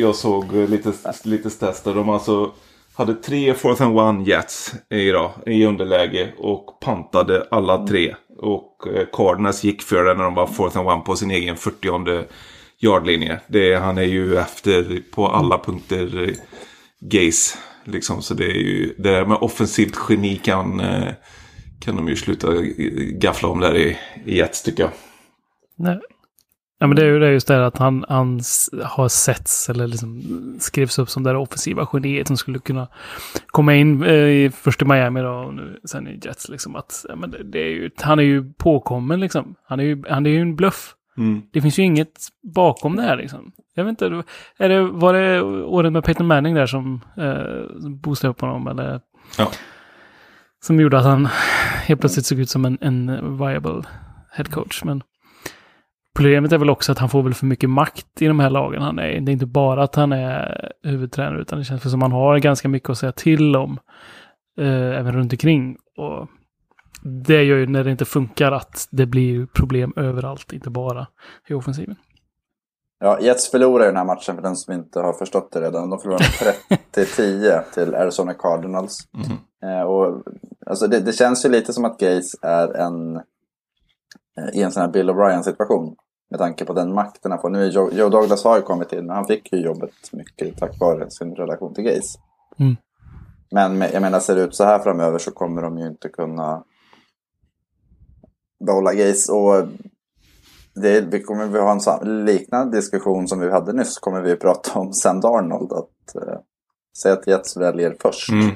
jag 0.00 0.14
såg 0.14 0.52
lite, 0.52 0.92
lite 1.24 1.50
stats 1.50 1.82
där 1.82 1.94
de 1.94 2.08
alltså 2.08 2.52
hade 2.94 3.14
tre 3.14 3.54
fourth 3.54 3.82
and 3.82 3.98
one 3.98 4.24
jets 4.24 4.74
idag 4.90 5.30
i 5.46 5.64
underläge 5.64 6.32
och 6.38 6.80
pantade 6.80 7.46
alla 7.50 7.86
tre. 7.86 8.14
Och 8.38 8.86
eh, 8.94 9.06
Cardinals 9.12 9.64
gick 9.64 9.82
för 9.82 10.04
det 10.04 10.14
när 10.14 10.24
de 10.24 10.34
var 10.34 10.46
fourth 10.46 10.78
and 10.78 10.88
one 10.88 11.02
på 11.02 11.16
sin 11.16 11.30
egen 11.30 11.56
40 11.56 12.24
yardlinje. 12.80 13.40
Det, 13.46 13.74
han 13.74 13.98
är 13.98 14.02
ju 14.02 14.36
efter 14.38 15.02
på 15.14 15.28
alla 15.28 15.58
punkter 15.58 16.28
eh, 16.28 16.34
Gaze. 17.00 17.58
Liksom, 17.88 18.22
så 18.22 18.34
det 18.34 18.44
är 18.44 18.62
ju 18.62 18.94
det 18.98 19.10
där 19.10 19.26
med 19.26 19.36
offensivt 19.36 19.98
geni 20.08 20.36
kan, 20.36 20.80
eh, 20.80 21.12
kan 21.80 21.96
de 21.96 22.08
ju 22.08 22.16
sluta 22.16 22.48
gaffla 23.12 23.48
om 23.48 23.60
där 23.60 23.76
i, 23.76 23.96
i 24.24 24.36
Jets 24.36 24.62
tycker 24.62 24.82
jag. 24.82 24.92
Nej, 25.76 25.98
Ja, 26.80 26.86
men 26.86 26.96
det 26.96 27.02
är 27.02 27.06
ju 27.06 27.18
det 27.18 27.32
just 27.32 27.48
det 27.48 27.66
att 27.66 27.78
han, 27.78 28.04
han 28.08 28.40
har 28.84 29.08
setts 29.08 29.70
eller 29.70 29.86
liksom 29.86 30.22
skrivs 30.60 30.98
upp 30.98 31.10
som 31.10 31.22
det 31.22 31.30
där 31.30 31.36
offensiva 31.36 31.88
geniet 31.92 32.26
som 32.26 32.36
skulle 32.36 32.58
kunna 32.58 32.88
komma 33.46 33.74
in 33.74 34.02
eh, 34.02 34.50
först 34.50 34.82
i 34.82 34.84
Miami 34.84 35.20
då, 35.20 35.30
och 35.30 35.54
nu, 35.54 35.80
sen 35.84 36.08
i 36.08 36.20
Jets. 36.22 36.48
Liksom, 36.48 36.76
att, 36.76 37.04
ja, 37.08 37.16
men 37.16 37.34
det, 37.44 37.58
är 37.58 37.68
ju, 37.68 37.90
han 37.96 38.18
är 38.18 38.22
ju 38.22 38.52
påkommen 38.52 39.20
liksom. 39.20 39.54
Han 39.66 39.80
är 39.80 39.84
ju, 39.84 40.02
han 40.08 40.26
är 40.26 40.30
ju 40.30 40.40
en 40.40 40.56
bluff. 40.56 40.94
Mm. 41.18 41.42
Det 41.52 41.60
finns 41.60 41.78
ju 41.78 41.82
inget 41.82 42.12
bakom 42.54 42.96
det 42.96 43.02
här 43.02 43.16
liksom. 43.16 43.52
Jag 43.74 43.84
vet 43.84 43.90
inte, 43.90 44.22
är 44.58 44.68
det, 44.68 44.82
var 44.82 45.12
det 45.12 45.42
året 45.42 45.92
med 45.92 46.04
Peyton 46.04 46.26
Manning 46.26 46.54
där 46.54 46.66
som 46.66 47.00
eh, 47.16 47.88
boostade 47.90 48.30
upp 48.30 48.40
honom? 48.40 48.68
Eller, 48.68 49.00
ja. 49.38 49.50
Som 50.64 50.80
gjorde 50.80 50.98
att 50.98 51.04
han 51.04 51.28
helt 51.82 52.00
plötsligt 52.00 52.26
såg 52.26 52.38
ut 52.38 52.50
som 52.50 52.64
en, 52.64 52.78
en 52.80 53.38
viable 53.38 53.82
head 54.32 54.44
coach. 54.44 54.84
Men 54.84 55.02
Problemet 56.18 56.52
är 56.52 56.58
väl 56.58 56.70
också 56.70 56.92
att 56.92 56.98
han 56.98 57.08
får 57.08 57.22
väl 57.22 57.34
för 57.34 57.46
mycket 57.46 57.70
makt 57.70 58.22
i 58.22 58.26
de 58.26 58.40
här 58.40 58.50
lagen 58.50 58.82
han 58.82 58.98
är 58.98 59.20
Det 59.20 59.30
är 59.30 59.32
inte 59.32 59.46
bara 59.46 59.82
att 59.82 59.94
han 59.94 60.12
är 60.12 60.72
huvudtränare 60.82 61.40
utan 61.40 61.58
det 61.58 61.64
känns 61.64 61.90
som 61.90 62.02
att 62.02 62.10
han 62.10 62.12
har 62.12 62.38
ganska 62.38 62.68
mycket 62.68 62.90
att 62.90 62.98
säga 62.98 63.12
till 63.12 63.56
om. 63.56 63.78
Eh, 64.60 64.98
även 64.98 65.12
runt 65.12 65.32
omkring. 65.32 65.76
Och 65.96 66.28
det 67.02 67.42
gör 67.42 67.56
ju 67.56 67.66
när 67.66 67.84
det 67.84 67.90
inte 67.90 68.04
funkar 68.04 68.52
att 68.52 68.88
det 68.90 69.06
blir 69.06 69.46
problem 69.46 69.92
överallt, 69.96 70.52
inte 70.52 70.70
bara 70.70 71.06
i 71.48 71.54
offensiven. 71.54 71.96
Ja, 73.00 73.20
Jets 73.20 73.50
förlorar 73.50 73.86
den 73.86 73.96
här 73.96 74.04
matchen 74.04 74.34
för 74.34 74.42
den 74.42 74.56
som 74.56 74.74
inte 74.74 75.00
har 75.00 75.12
förstått 75.12 75.52
det 75.52 75.60
redan. 75.60 75.90
De 75.90 75.98
förlorar 75.98 76.20
med 76.70 76.78
30-10 76.94 77.62
till 77.74 77.94
Arizona 77.94 78.34
Cardinals. 78.34 78.98
Mm. 79.14 79.38
Eh, 79.62 79.82
och, 79.82 80.22
alltså 80.66 80.86
det, 80.86 81.00
det, 81.00 81.12
känns 81.12 81.44
ju 81.44 81.48
lite 81.48 81.72
som 81.72 81.84
att 81.84 81.98
Gaze 81.98 82.38
är 82.42 82.74
en 82.74 83.16
eh, 83.16 83.22
i 84.54 84.62
en 84.62 84.72
sån 84.72 84.80
här 84.80 84.88
Bill 84.90 85.10
O'Brien 85.10 85.42
situation. 85.42 85.96
Med 86.30 86.40
tanke 86.40 86.64
på 86.64 86.72
den 86.72 86.94
makten 86.94 87.30
han 87.30 87.40
får. 87.40 87.50
Nu 87.50 87.64
är 87.64 87.70
Joe, 87.70 87.90
Joe 87.92 88.08
Douglas 88.08 88.44
har 88.44 88.56
ju 88.56 88.62
kommit 88.62 88.92
in, 88.92 89.06
men 89.06 89.16
han 89.16 89.26
fick 89.26 89.52
ju 89.52 89.58
jobbet 89.58 90.12
mycket 90.12 90.58
tack 90.58 90.80
vare 90.80 91.10
sin 91.10 91.34
relation 91.34 91.74
till 91.74 91.84
Gaze. 91.84 92.18
Mm. 92.58 92.76
Men 93.50 93.80
jag 93.80 94.02
menar, 94.02 94.20
ser 94.20 94.34
det 94.34 94.42
ut 94.42 94.54
så 94.54 94.64
här 94.64 94.78
framöver 94.78 95.18
så 95.18 95.30
kommer 95.30 95.62
de 95.62 95.78
ju 95.78 95.86
inte 95.86 96.08
kunna 96.08 96.64
behålla 98.66 98.94
Gaze. 98.94 99.32
Och 99.32 99.68
det, 100.74 101.00
vi 101.00 101.22
kommer 101.22 101.46
vi 101.46 101.58
ha 101.58 102.00
en 102.02 102.24
liknande 102.24 102.76
diskussion 102.76 103.28
som 103.28 103.40
vi 103.40 103.50
hade 103.50 103.72
nyss. 103.72 103.98
Kommer 103.98 104.22
vi 104.22 104.36
prata 104.36 104.78
om 104.78 104.92
Sam 104.92 105.20
Darnold. 105.20 105.72
Att, 105.72 106.22
uh, 106.22 106.38
säga 107.02 107.14
att 107.14 107.26
Jets 107.26 107.56
väljer 107.56 107.96
först. 108.00 108.32
Mm. 108.32 108.50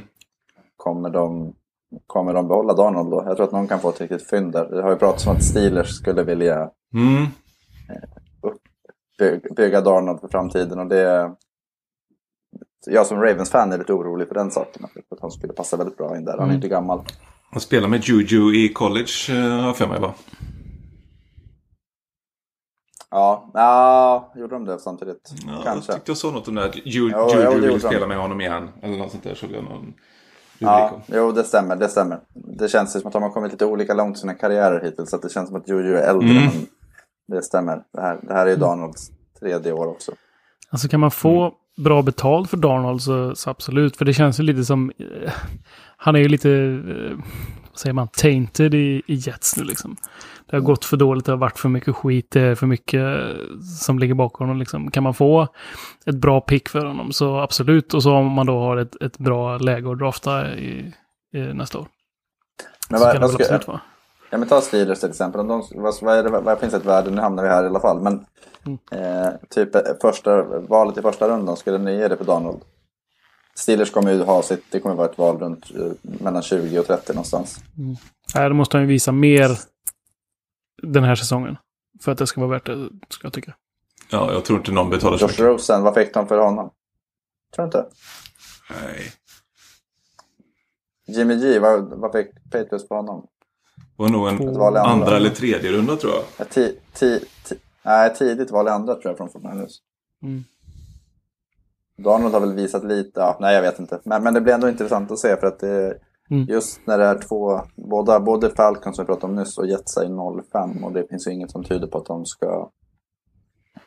kommer 0.76 1.10
de, 1.10 1.54
kommer 2.06 2.34
de 2.34 2.48
behålla 2.48 2.74
Darnold 2.74 3.10
då? 3.10 3.24
Jag 3.26 3.36
tror 3.36 3.46
att 3.46 3.52
någon 3.52 3.68
kan 3.68 3.80
få 3.80 3.88
ett 3.88 4.00
riktigt 4.00 4.30
fynd 4.30 4.52
där. 4.52 4.70
Det 4.70 4.82
har 4.82 4.90
ju 4.90 4.96
pratats 4.96 5.26
om 5.26 5.36
att 5.36 5.44
Steelers 5.44 5.96
skulle 5.96 6.22
vilja 6.22 6.70
mm. 6.94 7.26
eh, 9.20 9.54
bygga 9.56 9.80
Darnold 9.80 10.20
för 10.20 10.28
framtiden. 10.28 10.78
Och 10.78 10.86
det, 10.86 11.34
jag 12.86 13.06
som 13.06 13.20
Ravens-fan 13.20 13.72
är 13.72 13.78
lite 13.78 13.92
orolig 13.92 14.28
för 14.28 14.34
den 14.34 14.50
saken. 14.50 14.84
Att 14.84 15.20
han 15.20 15.30
skulle 15.30 15.52
passa 15.52 15.76
väldigt 15.76 15.96
bra 15.96 16.16
in 16.16 16.24
där. 16.24 16.32
Han 16.32 16.40
är 16.40 16.44
mm. 16.44 16.56
inte 16.56 16.68
gammal. 16.68 17.04
Han 17.52 17.60
spelade 17.60 17.88
med 17.88 18.04
Juju 18.04 18.54
i 18.54 18.68
college, 18.68 19.12
eh, 19.28 19.60
har 19.60 19.72
för 19.72 19.86
mig 19.86 20.00
va? 20.00 20.14
Ja, 23.10 23.50
ja, 23.54 24.32
gjorde 24.36 24.54
de 24.54 24.64
det 24.64 24.78
samtidigt? 24.78 25.32
Ja, 25.46 25.60
Kanske. 25.64 25.92
Jag 25.92 25.96
tyckte 25.96 26.10
jag 26.10 26.18
såg 26.18 26.34
något 26.34 26.48
om 26.48 26.54
det. 26.54 26.72
Jo, 26.84 27.08
Juju 27.08 27.60
ville 27.60 27.80
spela 27.80 28.06
med 28.06 28.18
honom 28.18 28.40
igen. 28.40 28.68
Eller 28.82 28.98
något 28.98 29.10
sånt 29.10 29.24
där. 29.24 29.34
Såg 29.34 29.50
jag 29.50 29.64
någon 29.64 29.94
ja, 30.58 31.00
jo, 31.06 31.32
det 31.32 31.44
stämmer. 31.44 31.76
Det 31.76 31.88
stämmer. 31.88 32.20
Det 32.34 32.68
känns 32.68 32.92
som 32.92 33.06
att 33.06 33.12
de 33.12 33.22
har 33.22 33.30
kommit 33.30 33.52
lite 33.52 33.66
olika 33.66 33.94
långt 33.94 34.16
i 34.16 34.20
sina 34.20 34.34
karriärer 34.34 34.84
hittills. 34.84 35.10
Så 35.10 35.16
det 35.16 35.32
känns 35.32 35.48
som 35.48 35.56
att 35.56 35.68
Juju 35.68 35.96
är 35.96 36.08
äldre. 36.08 36.28
Mm. 36.28 36.42
Men 37.26 37.36
det 37.36 37.42
stämmer. 37.42 37.82
Det 37.92 38.00
här, 38.00 38.20
det 38.22 38.34
här 38.34 38.46
är 38.46 38.50
ju 38.50 38.56
Donalds 38.56 39.10
tredje 39.40 39.72
år 39.72 39.86
också. 39.86 40.12
Alltså 40.72 40.88
kan 40.88 41.00
man 41.00 41.10
få 41.10 41.40
mm. 41.42 41.54
bra 41.76 42.02
betalt 42.02 42.50
för 42.50 42.56
Darnold 42.56 43.02
så, 43.02 43.34
så, 43.34 43.50
absolut. 43.50 43.96
För 43.96 44.04
det 44.04 44.14
känns 44.14 44.40
ju 44.40 44.42
lite 44.42 44.64
som... 44.64 44.92
Eh, 44.98 45.32
han 45.96 46.16
är 46.16 46.20
ju 46.20 46.28
lite... 46.28 46.50
Eh, 46.50 47.18
vad 47.70 47.78
säger 47.78 47.92
man? 47.92 48.08
Tainted 48.08 48.74
i, 48.74 49.02
i 49.06 49.14
Jets 49.14 49.56
nu 49.56 49.64
liksom. 49.64 49.96
Det 50.50 50.56
har 50.56 50.60
gått 50.60 50.84
för 50.84 50.96
dåligt, 50.96 51.24
det 51.24 51.32
har 51.32 51.36
varit 51.36 51.58
för 51.58 51.68
mycket 51.68 51.96
skit, 51.96 52.30
det 52.30 52.40
är 52.40 52.54
för 52.54 52.66
mycket 52.66 53.36
som 53.80 53.98
ligger 53.98 54.14
bakom 54.14 54.46
honom. 54.46 54.58
Liksom. 54.58 54.90
Kan 54.90 55.02
man 55.02 55.14
få 55.14 55.48
ett 56.06 56.14
bra 56.14 56.40
pick 56.40 56.68
för 56.68 56.84
honom 56.84 57.12
så 57.12 57.40
absolut. 57.40 57.94
Och 57.94 58.02
så 58.02 58.12
om 58.12 58.26
man 58.26 58.46
då 58.46 58.58
har 58.58 58.76
ett, 58.76 59.02
ett 59.02 59.18
bra 59.18 59.58
läge 59.58 59.92
att 59.92 59.98
drafta 59.98 60.54
i, 60.54 60.92
i 61.34 61.38
nästa 61.38 61.78
år. 61.78 61.86
Men 62.90 63.00
vad, 63.00 63.20
vad 63.20 63.30
ska, 63.30 63.58
vara. 63.66 63.80
Ja 64.32 64.38
men 64.38 64.48
ta 64.48 64.60
Steelers 64.60 65.00
till 65.00 65.10
exempel. 65.10 65.40
Om 65.40 65.48
de, 65.48 65.62
vad, 65.74 65.94
vad, 66.02 66.18
är 66.18 66.22
det, 66.22 66.30
vad 66.30 66.60
finns 66.60 66.74
ett 66.74 66.84
värde? 66.84 67.10
Nu 67.10 67.20
hamnar 67.20 67.42
vi 67.42 67.48
här 67.48 67.64
i 67.64 67.66
alla 67.66 67.80
fall. 67.80 68.00
Men 68.00 68.26
mm. 68.66 68.78
eh, 68.92 69.32
typ 69.50 69.74
eh, 69.74 69.80
första, 70.00 70.42
valet 70.42 70.98
i 70.98 71.02
första 71.02 71.28
rundan, 71.28 71.56
skulle 71.56 71.78
ni 71.78 71.96
ge 71.96 72.08
det 72.08 72.16
för 72.16 72.24
Donald? 72.24 72.60
Steelers 73.54 73.90
kommer 73.90 74.12
ju 74.12 74.22
ha 74.22 74.42
sitt, 74.42 74.64
det 74.70 74.80
kommer 74.80 74.94
vara 74.94 75.08
ett 75.08 75.18
val 75.18 75.38
runt 75.38 75.70
eh, 75.76 75.92
mellan 76.02 76.42
20 76.42 76.78
och 76.78 76.86
30 76.86 77.12
någonstans. 77.12 77.58
Mm. 77.78 77.96
Nej, 78.34 78.48
då 78.48 78.54
måste 78.54 78.76
han 78.76 78.82
ju 78.82 78.88
visa 78.88 79.12
mer 79.12 79.50
den 80.82 81.04
här 81.04 81.14
säsongen. 81.14 81.56
För 82.02 82.12
att 82.12 82.18
det 82.18 82.26
ska 82.26 82.40
vara 82.40 82.50
värt 82.50 82.66
det, 82.66 82.88
ska 83.08 83.26
jag 83.26 83.32
tycka. 83.32 83.54
Ja, 84.10 84.32
jag 84.32 84.44
tror 84.44 84.58
inte 84.58 84.72
någon 84.72 84.90
betalar 84.90 85.18
så 85.18 85.24
mycket. 85.24 85.38
Josh 85.38 85.46
Rosen, 85.46 85.82
vad 85.82 85.94
fick 85.94 86.14
de 86.14 86.28
för 86.28 86.38
honom? 86.38 86.70
Tror 87.54 87.62
du 87.62 87.66
inte? 87.66 87.86
Nej. 88.70 89.12
Jimmy 91.06 91.36
G, 91.36 91.58
vad, 91.58 92.00
vad 92.00 92.12
fick 92.12 92.50
Patriots 92.50 92.88
på 92.88 92.94
honom? 92.94 93.28
Var 93.96 94.08
nog 94.08 94.28
en 94.28 94.48
andra, 94.48 94.80
andra 94.80 95.16
eller 95.16 95.30
tredje 95.30 95.72
runda 95.72 95.96
tror 95.96 96.12
jag. 96.12 96.22
Ja, 96.38 96.44
ti, 96.44 96.78
ti, 96.92 97.20
ti, 97.44 97.54
nej, 97.82 98.14
tidigt 98.14 98.50
val 98.50 98.66
i 98.66 98.70
andra 98.70 98.94
tror 98.94 99.06
jag 99.06 99.16
från 99.16 99.28
Fortnite 99.28 99.68
mm. 100.22 100.44
Donald 101.98 102.34
har 102.34 102.40
väl 102.40 102.54
visat 102.54 102.84
lite, 102.84 103.20
ja, 103.20 103.36
nej 103.40 103.54
jag 103.54 103.62
vet 103.62 103.78
inte. 103.78 104.00
Men, 104.04 104.22
men 104.22 104.34
det 104.34 104.40
blir 104.40 104.54
ändå 104.54 104.68
intressant 104.68 105.10
att 105.10 105.18
se 105.18 105.36
för 105.36 105.46
att 105.46 105.60
det 105.60 105.98
Mm. 106.32 106.46
Just 106.48 106.86
när 106.86 106.98
det 106.98 107.04
är 107.04 107.18
två, 107.18 107.60
båda, 107.76 108.20
både 108.20 108.50
Falcon 108.50 108.94
som 108.94 109.04
vi 109.04 109.06
pratade 109.06 109.26
om 109.26 109.36
nyss 109.36 109.58
och 109.58 109.66
Jets 109.66 109.96
är 109.96 110.42
05 110.52 110.84
och 110.84 110.92
det 110.92 111.08
finns 111.08 111.26
ju 111.26 111.32
inget 111.32 111.50
som 111.50 111.64
tyder 111.64 111.86
på 111.86 111.98
att 111.98 112.06
de 112.06 112.26
ska 112.26 112.70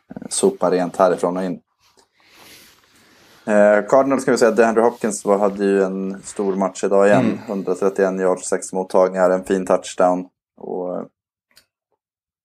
eh, 0.10 0.28
sopa 0.30 0.72
rent 0.72 0.96
härifrån 0.96 1.38
och 1.38 1.44
in. 1.44 1.60
Eh, 3.48 3.88
Cardinals 3.88 4.26
kan 4.26 4.32
vi 4.32 4.38
säga 4.38 4.52
att 4.52 4.58
DeAndre 4.58 4.84
Hopkins 4.84 5.26
var, 5.26 5.38
hade 5.38 5.66
ju 5.66 5.84
en 5.84 6.22
stor 6.24 6.56
match 6.56 6.84
idag 6.84 7.08
igen. 7.08 7.26
Mm. 7.26 7.40
131 7.48 8.20
yards, 8.20 8.50
6 8.50 8.74
mottagningar, 8.74 9.30
en 9.30 9.44
fin 9.44 9.66
touchdown. 9.66 10.28
Och, 10.58 10.96
eh, 10.96 11.04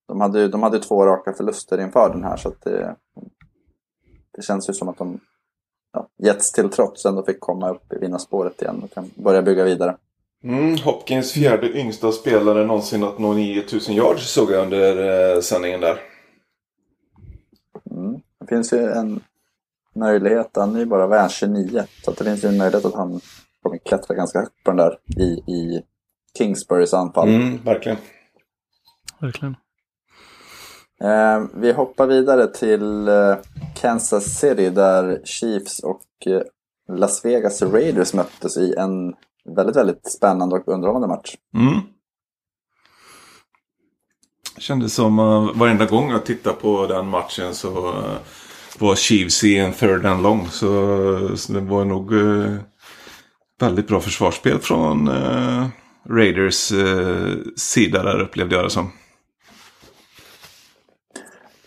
de, 0.09 0.21
hade, 0.21 0.49
de 0.49 0.63
hade 0.63 0.79
två 0.79 1.07
raka 1.07 1.33
förluster 1.33 1.81
inför 1.81 2.11
den 2.11 2.25
här 2.25 2.37
så 2.37 2.49
att 2.49 2.63
det, 2.63 2.97
det 4.37 4.43
känns 4.43 4.69
ju 4.69 4.73
som 4.73 4.89
att 4.89 4.99
de 4.99 5.21
ja, 5.93 6.09
Jets 6.19 6.53
till 6.53 6.71
trots 6.71 7.07
ändå 7.07 7.23
fick 7.23 7.41
komma 7.41 7.71
upp 7.71 7.93
i 7.93 7.99
vinnarspåret 7.99 8.63
igen 8.63 8.81
och 8.85 8.95
kan 8.95 9.11
börja 9.15 9.43
bygga 9.43 9.65
vidare. 9.65 9.97
Mm, 10.45 10.77
Hopkins 10.77 11.33
fjärde 11.33 11.79
yngsta 11.79 12.13
spelare 12.13 12.65
någonsin 12.65 13.05
att 13.05 13.19
nå 13.19 13.33
9000 13.33 13.95
yards 13.95 14.33
såg 14.33 14.51
jag 14.51 14.63
under 14.63 14.97
eh, 15.35 15.41
sändningen 15.41 15.81
där. 15.81 16.01
Mm. 17.91 18.21
Det 18.41 18.47
finns 18.47 18.73
ju 18.73 18.79
en 18.79 19.21
möjlighet, 20.01 20.51
han 20.55 20.75
är 20.75 20.79
ju 20.79 20.87
bara 20.87 21.07
värd 21.07 21.31
29, 21.31 21.85
så 22.05 22.11
det 22.11 22.25
finns 22.25 22.45
ju 22.45 22.49
en 22.49 22.57
möjlighet 22.57 22.85
att 22.85 22.95
han 22.95 23.21
kommer 23.63 23.79
klättra 23.79 24.15
ganska 24.15 24.39
högt 24.39 24.65
på 24.65 24.71
den 24.71 24.77
där 24.77 24.99
i, 25.17 25.53
i 25.53 25.83
Kingsburys 26.39 26.95
anfall. 26.95 27.29
Mm, 27.29 27.59
verkligen. 27.65 27.99
Verkligen. 29.21 29.57
Eh, 31.01 31.45
vi 31.55 31.73
hoppar 31.73 32.07
vidare 32.07 32.47
till 32.47 33.09
eh, 33.09 33.37
Kansas 33.81 34.25
City 34.25 34.71
där 34.71 35.21
Chiefs 35.25 35.79
och 35.79 36.07
eh, 36.27 36.43
Las 36.97 37.25
Vegas 37.25 37.63
Raiders 37.63 38.15
möttes 38.15 38.57
i 38.57 38.75
en 38.79 39.15
väldigt, 39.57 39.77
väldigt 39.77 40.13
spännande 40.13 40.57
och 40.57 40.69
underhållande 40.69 41.09
match. 41.09 41.35
Mm. 41.55 41.81
Kändes 44.59 44.95
som 44.95 45.19
uh, 45.19 45.59
varenda 45.59 45.87
gång 45.87 46.11
jag 46.11 46.27
tittade 46.27 46.57
på 46.57 46.87
den 46.87 47.07
matchen 47.07 47.55
så 47.55 47.89
uh, 47.89 48.17
var 48.81 48.95
Chiefs 48.95 49.45
i 49.45 49.59
en 49.59 49.73
third 49.73 50.07
and 50.07 50.23
long. 50.23 50.47
Så, 50.47 51.37
så 51.37 51.53
det 51.53 51.61
var 51.61 51.85
nog 51.85 52.13
uh, 52.13 52.57
väldigt 53.61 53.89
bra 53.89 54.01
försvarsspel 54.01 54.59
från 54.59 55.09
uh, 55.09 55.67
Raiders 56.09 56.73
sida 57.57 58.03
där 58.03 58.21
upplevde 58.21 58.55
jag 58.55 58.65
det 58.65 58.71
som. 58.71 58.91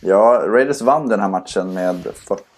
Ja, 0.05 0.43
Raiders 0.47 0.81
vann 0.81 1.07
den 1.07 1.19
här 1.19 1.29
matchen 1.29 1.73
med 1.73 1.95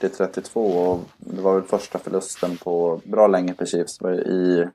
40-32 0.01 0.53
och 0.55 0.99
det 1.17 1.41
var 1.41 1.53
väl 1.53 1.63
första 1.63 1.99
förlusten 1.99 2.57
på 2.57 3.01
bra 3.03 3.27
länge 3.27 3.53
för 3.53 3.65
Chiefs. 3.65 3.97
Det 3.97 4.05
var 4.05 4.13
i 4.13 4.69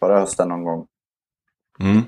förra 0.00 0.20
hösten 0.20 0.48
någon 0.48 0.64
gång. 0.64 0.86
Mm. 1.80 2.02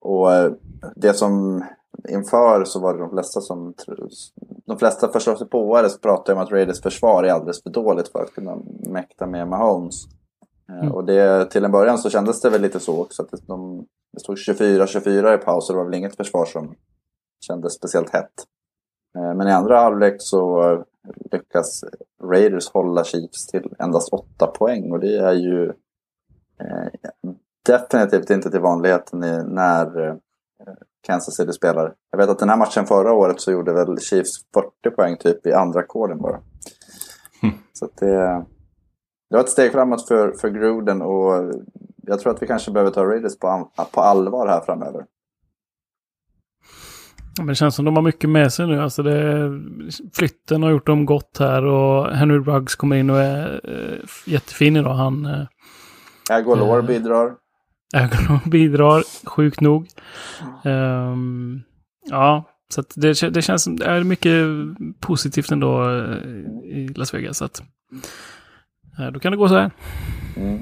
Och 0.00 0.32
eh, 0.32 0.52
det 0.96 1.14
som 1.14 1.64
inför 2.08 2.64
så 2.64 2.80
var 2.80 2.94
det 2.94 3.00
de 3.00 3.10
flesta 3.10 3.40
som... 3.40 3.74
De 4.66 4.78
flesta 4.78 5.08
förståsigpåare 5.08 5.88
pratade 6.02 6.36
om 6.36 6.44
att 6.44 6.52
Raiders 6.52 6.82
försvar 6.82 7.24
är 7.24 7.32
alldeles 7.32 7.62
för 7.62 7.70
dåligt 7.70 8.08
för 8.08 8.22
att 8.22 8.34
kunna 8.34 8.58
mäkta 8.88 9.26
med 9.26 9.48
Mahomes. 9.48 10.04
Eh, 10.68 10.78
mm. 10.78 10.92
Och 10.92 11.04
det, 11.04 11.50
till 11.50 11.64
en 11.64 11.72
början 11.72 11.98
så 11.98 12.10
kändes 12.10 12.40
det 12.40 12.50
väl 12.50 12.62
lite 12.62 12.80
så 12.80 13.00
också. 13.00 13.22
Att 13.22 13.46
de, 13.46 13.86
det 14.12 14.20
stod 14.20 14.36
24-24 14.36 15.34
i 15.34 15.38
paus 15.38 15.68
och 15.68 15.74
det 15.74 15.78
var 15.78 15.84
väl 15.84 15.98
inget 15.98 16.16
försvar 16.16 16.44
som 16.44 16.74
kändes 17.46 17.74
speciellt 17.74 18.10
hett. 18.10 18.44
Eh, 19.16 19.34
men 19.34 19.48
i 19.48 19.52
andra 19.52 19.80
halvlek 19.80 20.16
så 20.18 20.84
lyckas 21.32 21.84
Raiders 22.22 22.70
hålla 22.70 23.04
Chiefs 23.04 23.46
till 23.46 23.74
endast 23.78 24.12
åtta 24.12 24.46
poäng 24.46 24.92
och 24.92 25.00
det 25.00 25.16
är 25.16 25.32
ju 25.32 25.64
eh, 26.60 26.88
definitivt 27.66 28.30
inte 28.30 28.50
till 28.50 28.60
vanligheten 28.60 29.20
när 29.54 30.08
eh, 30.08 30.14
Kansas 31.08 31.36
City 31.36 31.52
spelar. 31.52 31.94
Jag 32.10 32.18
vet 32.18 32.28
att 32.28 32.38
den 32.38 32.48
här 32.48 32.56
matchen 32.56 32.86
förra 32.86 33.12
året 33.12 33.40
så 33.40 33.52
gjorde 33.52 33.72
väl 33.72 33.98
Chiefs 33.98 34.30
40 34.54 34.96
poäng 34.96 35.16
typ 35.16 35.46
i 35.46 35.52
andra 35.52 35.82
kåren 35.82 36.18
bara. 36.18 36.40
Mm. 37.42 37.54
Så 37.72 37.88
det, 38.00 38.44
det 39.30 39.36
var 39.36 39.40
ett 39.40 39.48
steg 39.48 39.72
framåt 39.72 40.08
för, 40.08 40.32
för 40.32 40.48
Gruden 40.48 41.02
och 41.02 41.54
jag 42.06 42.20
tror 42.20 42.34
att 42.34 42.42
vi 42.42 42.46
kanske 42.46 42.70
behöver 42.70 42.90
ta 42.90 43.04
Raiders 43.04 43.38
på, 43.38 43.70
på 43.92 44.00
allvar 44.00 44.48
här 44.48 44.60
framöver. 44.60 45.04
Men 47.38 47.46
det 47.46 47.54
känns 47.54 47.74
som 47.74 47.84
de 47.84 47.96
har 47.96 48.02
mycket 48.02 48.30
med 48.30 48.52
sig 48.52 48.66
nu. 48.66 48.82
Alltså 48.82 49.02
det, 49.02 49.50
flytten 50.12 50.62
har 50.62 50.70
gjort 50.70 50.86
dem 50.86 51.06
gott 51.06 51.36
här 51.38 51.64
och 51.64 52.06
Henry 52.06 52.38
Ruggs 52.38 52.76
kommer 52.76 52.96
in 52.96 53.10
och 53.10 53.18
är 53.18 53.60
äh, 53.64 54.32
jättefin 54.32 54.76
idag. 54.76 54.94
Han... 54.94 55.26
Äh, 55.26 55.46
Agolor 56.30 56.78
äh, 56.78 56.86
bidrar. 56.86 57.34
Agolor 57.94 58.48
bidrar, 58.50 59.02
sjukt 59.28 59.60
nog. 59.60 59.88
Um, 60.64 61.62
ja, 62.10 62.44
så 62.74 62.82
det, 62.94 63.30
det 63.30 63.42
känns 63.42 63.62
som 63.62 63.76
det 63.76 63.86
är 63.86 64.04
mycket 64.04 64.34
positivt 65.00 65.50
ändå 65.50 65.90
i 66.64 66.88
Las 66.88 67.14
Vegas. 67.14 67.38
Så 67.38 67.44
att, 67.44 67.62
då 69.12 69.20
kan 69.20 69.32
det 69.32 69.38
gå 69.38 69.48
så 69.48 69.54
här. 69.54 69.70
Mm. 70.36 70.60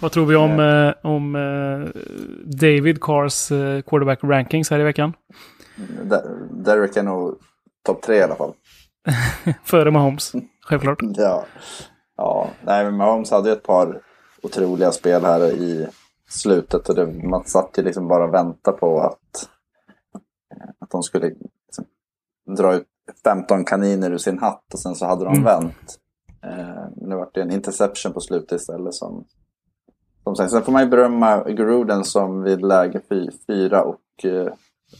Vad 0.00 0.12
tror 0.12 0.26
vi 0.26 0.36
om, 0.36 0.60
eh, 0.60 1.10
om 1.10 1.36
eh, 1.36 2.00
David 2.44 3.00
Cars 3.00 3.52
eh, 3.52 3.82
quarterback 3.82 4.18
rankings 4.22 4.70
här 4.70 4.80
i 4.80 4.84
veckan? 4.84 5.12
Derek 6.50 6.96
är 6.96 7.02
nog 7.02 7.38
topp 7.86 8.02
tre 8.02 8.16
i 8.16 8.22
alla 8.22 8.36
fall. 8.36 8.52
Före 9.64 9.90
Mahomes, 9.90 10.32
självklart. 10.60 10.98
ja. 11.16 11.44
ja, 12.16 12.50
nej 12.62 12.84
men 12.84 12.96
Mahomes 12.96 13.30
hade 13.30 13.48
ju 13.48 13.52
ett 13.52 13.62
par 13.62 14.00
otroliga 14.42 14.92
spel 14.92 15.24
här 15.24 15.52
i 15.52 15.86
slutet. 16.28 16.88
Och 16.88 16.94
det, 16.94 17.06
man 17.06 17.44
satt 17.44 17.78
ju 17.78 17.82
liksom 17.82 18.08
bara 18.08 18.24
och 18.24 18.34
väntade 18.34 18.76
på 18.76 19.00
att, 19.00 19.48
att 20.78 20.90
de 20.90 21.02
skulle 21.02 21.26
liksom, 21.26 21.84
dra 22.56 22.74
ut 22.74 22.86
15 23.24 23.64
kaniner 23.64 24.10
ur 24.10 24.18
sin 24.18 24.38
hatt 24.38 24.72
och 24.72 24.80
sen 24.80 24.94
så 24.94 25.06
hade 25.06 25.24
de 25.24 25.32
mm. 25.32 25.44
vänt. 25.44 25.98
Eh, 26.42 26.84
nu 26.96 27.16
vart 27.16 27.34
det 27.34 27.42
en 27.42 27.50
interception 27.50 28.12
på 28.12 28.20
slutet 28.20 28.60
istället 28.60 28.94
som, 28.94 29.24
som 30.24 30.36
sagt. 30.36 30.50
Sen 30.50 30.62
får 30.62 30.72
man 30.72 30.82
ju 30.82 30.88
berömma 30.88 31.44
Gruden 31.44 32.04
som 32.04 32.42
vid 32.42 32.62
läge 32.62 33.00
fyra 33.46 33.82
och 33.82 34.24
eh, 34.24 34.52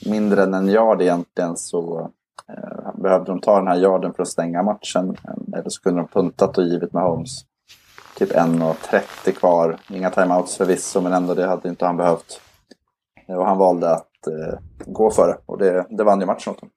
mindre 0.07 0.43
än 0.43 0.55
en 0.55 0.69
yard 0.69 1.03
egentligen 1.03 1.57
så 1.57 2.11
eh, 2.49 3.01
behövde 3.03 3.33
de 3.33 3.41
ta 3.41 3.59
den 3.59 3.69
här 3.69 3.79
yarden 3.79 4.15
för 4.15 4.23
att 4.23 4.29
stänga 4.29 4.63
matchen. 4.63 5.17
Eller 5.53 5.69
så 5.69 5.83
kunde 5.83 6.01
de 6.01 6.09
puntat 6.09 6.59
och 6.59 6.65
givit 6.65 6.93
med 6.93 7.03
Holmes 7.03 7.48
typ 8.19 8.33
1.30 8.33 9.33
kvar. 9.33 9.79
Inga 9.91 10.11
timeouts 10.11 10.57
förvisso, 10.57 11.01
men 11.01 11.13
ändå 11.13 11.35
det 11.35 11.47
hade 11.47 11.69
inte 11.69 11.87
han 11.87 11.97
behövt. 11.97 12.41
Och 13.27 13.47
han 13.47 13.59
valde 13.59 13.91
att 13.91 14.27
eh, 14.27 14.59
gå 14.87 15.11
före 15.11 15.39
och 15.47 15.59
det, 15.59 15.87
det 15.91 16.05
vann 16.05 16.21
ju 16.21 16.27
matchen 16.27 16.53
åt 16.53 16.61
honom. 16.61 16.73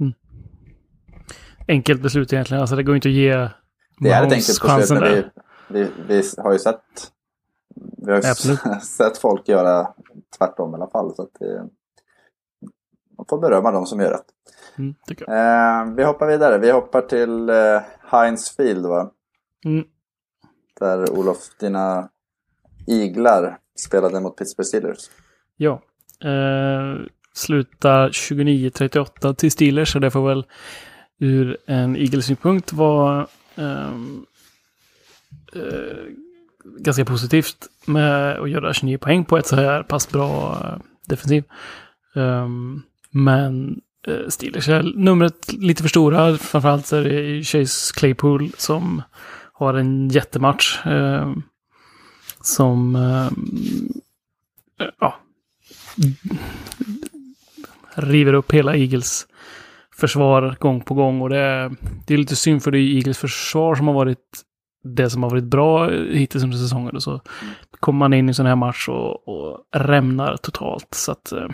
Mm. 0.00 0.12
Enkelt 1.68 2.02
beslut 2.02 2.32
egentligen. 2.32 2.60
Alltså 2.60 2.76
det 2.76 2.82
går 2.82 2.96
inte 2.96 3.08
att 3.08 3.14
ge 3.14 3.48
Det 4.00 4.10
är 4.10 4.26
ett 4.26 4.32
enkelt 4.32 4.62
beslut, 4.62 5.00
men 5.00 5.12
vi, 5.12 5.24
vi, 5.68 5.90
vi, 6.08 6.22
har 6.38 6.52
ju 6.52 6.58
sett 6.58 7.12
vi 8.06 8.12
har 8.12 8.18
ju 8.18 8.80
sett 8.80 9.18
folk 9.18 9.48
göra 9.48 9.94
tvärtom 10.38 10.72
i 10.72 10.74
alla 10.74 10.90
fall. 10.90 11.14
Så 11.14 11.22
att 11.22 11.34
det, 11.38 11.68
man 13.16 13.26
får 13.28 13.38
berömma 13.38 13.70
de 13.70 13.86
som 13.86 14.00
gör 14.00 14.10
rätt. 14.10 14.26
Mm, 14.78 14.94
eh, 15.28 15.94
vi 15.96 16.04
hoppar 16.04 16.26
vidare. 16.26 16.58
Vi 16.58 16.70
hoppar 16.70 17.00
till 17.00 17.50
eh, 17.50 17.80
Heinz 18.10 18.56
Field 18.56 18.86
va? 18.86 19.10
Mm. 19.64 19.84
Där 20.82 21.10
Olof, 21.10 21.38
dina 21.60 22.08
iglar 22.86 23.58
spelade 23.78 24.20
mot 24.20 24.36
Pittsburgh 24.36 24.66
Steelers. 24.66 24.98
Ja. 25.56 25.82
Eh, 26.24 27.06
slutar 27.34 28.08
29-38 28.08 29.34
till 29.34 29.52
Steelers, 29.52 29.92
så 29.92 29.98
det 29.98 30.10
får 30.10 30.28
väl 30.28 30.46
ur 31.20 31.56
en 31.66 31.96
Eagles-synpunkt 31.96 32.72
vara 32.72 33.26
eh, 33.56 33.94
eh, 35.52 36.04
ganska 36.78 37.04
positivt 37.04 37.68
med 37.86 38.38
att 38.40 38.50
göra 38.50 38.74
29 38.74 38.98
poäng 38.98 39.24
på 39.24 39.38
ett 39.38 39.46
så 39.46 39.56
här 39.56 39.82
pass 39.82 40.08
bra 40.08 40.58
eh, 40.64 40.78
defensiv. 41.06 41.44
Um, 42.14 42.82
men 43.10 43.80
eh, 44.06 44.28
Steelers 44.28 44.68
är 44.68 44.82
numret 44.82 45.52
lite 45.52 45.82
för 45.82 45.88
stora. 45.88 46.38
Framförallt 46.38 46.86
så 46.86 46.96
är 46.96 47.04
det 47.04 47.44
Chase 47.44 47.94
Claypool 47.94 48.50
som 48.56 49.02
har 49.62 49.74
en 49.74 50.08
jättematch. 50.08 50.86
Eh, 50.86 51.32
som 52.42 52.96
eh, 52.96 53.30
ja, 55.00 55.14
river 57.94 58.32
upp 58.32 58.52
hela 58.52 58.76
Eagles 58.76 59.26
försvar 59.96 60.56
gång 60.60 60.80
på 60.80 60.94
gång. 60.94 61.20
Och 61.20 61.28
det 61.28 61.38
är, 61.38 61.70
det 62.06 62.14
är 62.14 62.18
lite 62.18 62.36
synd 62.36 62.62
för 62.62 62.70
det 62.70 62.78
är 62.78 62.96
Eagles 62.96 63.18
försvar 63.18 63.74
som 63.74 63.86
har 63.86 63.94
varit 63.94 64.42
det 64.84 65.10
som 65.10 65.22
har 65.22 65.30
varit 65.30 65.44
bra 65.44 65.90
hittills 65.90 66.44
under 66.44 66.58
säsongen. 66.58 66.96
Och 66.96 67.02
så 67.02 67.20
kommer 67.80 67.98
man 67.98 68.12
in 68.12 68.28
i 68.28 68.30
en 68.30 68.34
sån 68.34 68.46
här 68.46 68.56
match 68.56 68.88
och, 68.88 69.28
och 69.28 69.66
rämnar 69.72 70.36
totalt. 70.36 70.94
Så 70.94 71.12
att, 71.12 71.32
eh, 71.32 71.46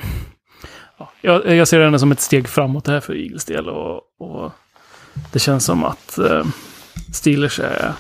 ja, 0.99 1.11
jag, 1.21 1.57
jag 1.57 1.69
ser 1.69 1.79
det 1.79 1.87
ändå 1.87 1.99
som 1.99 2.13
ett 2.13 2.21
steg 2.21 2.49
framåt 2.49 2.85
det 2.85 2.93
här 2.93 3.01
för 3.01 3.15
Eagles 3.15 3.45
del. 3.45 3.69
Och, 3.69 4.01
och 4.19 4.53
det 5.33 5.39
känns 5.39 5.65
som 5.65 5.85
att 5.85 6.19
eh, 6.19 6.45
Steelers 7.15 7.61
är, 7.61 7.95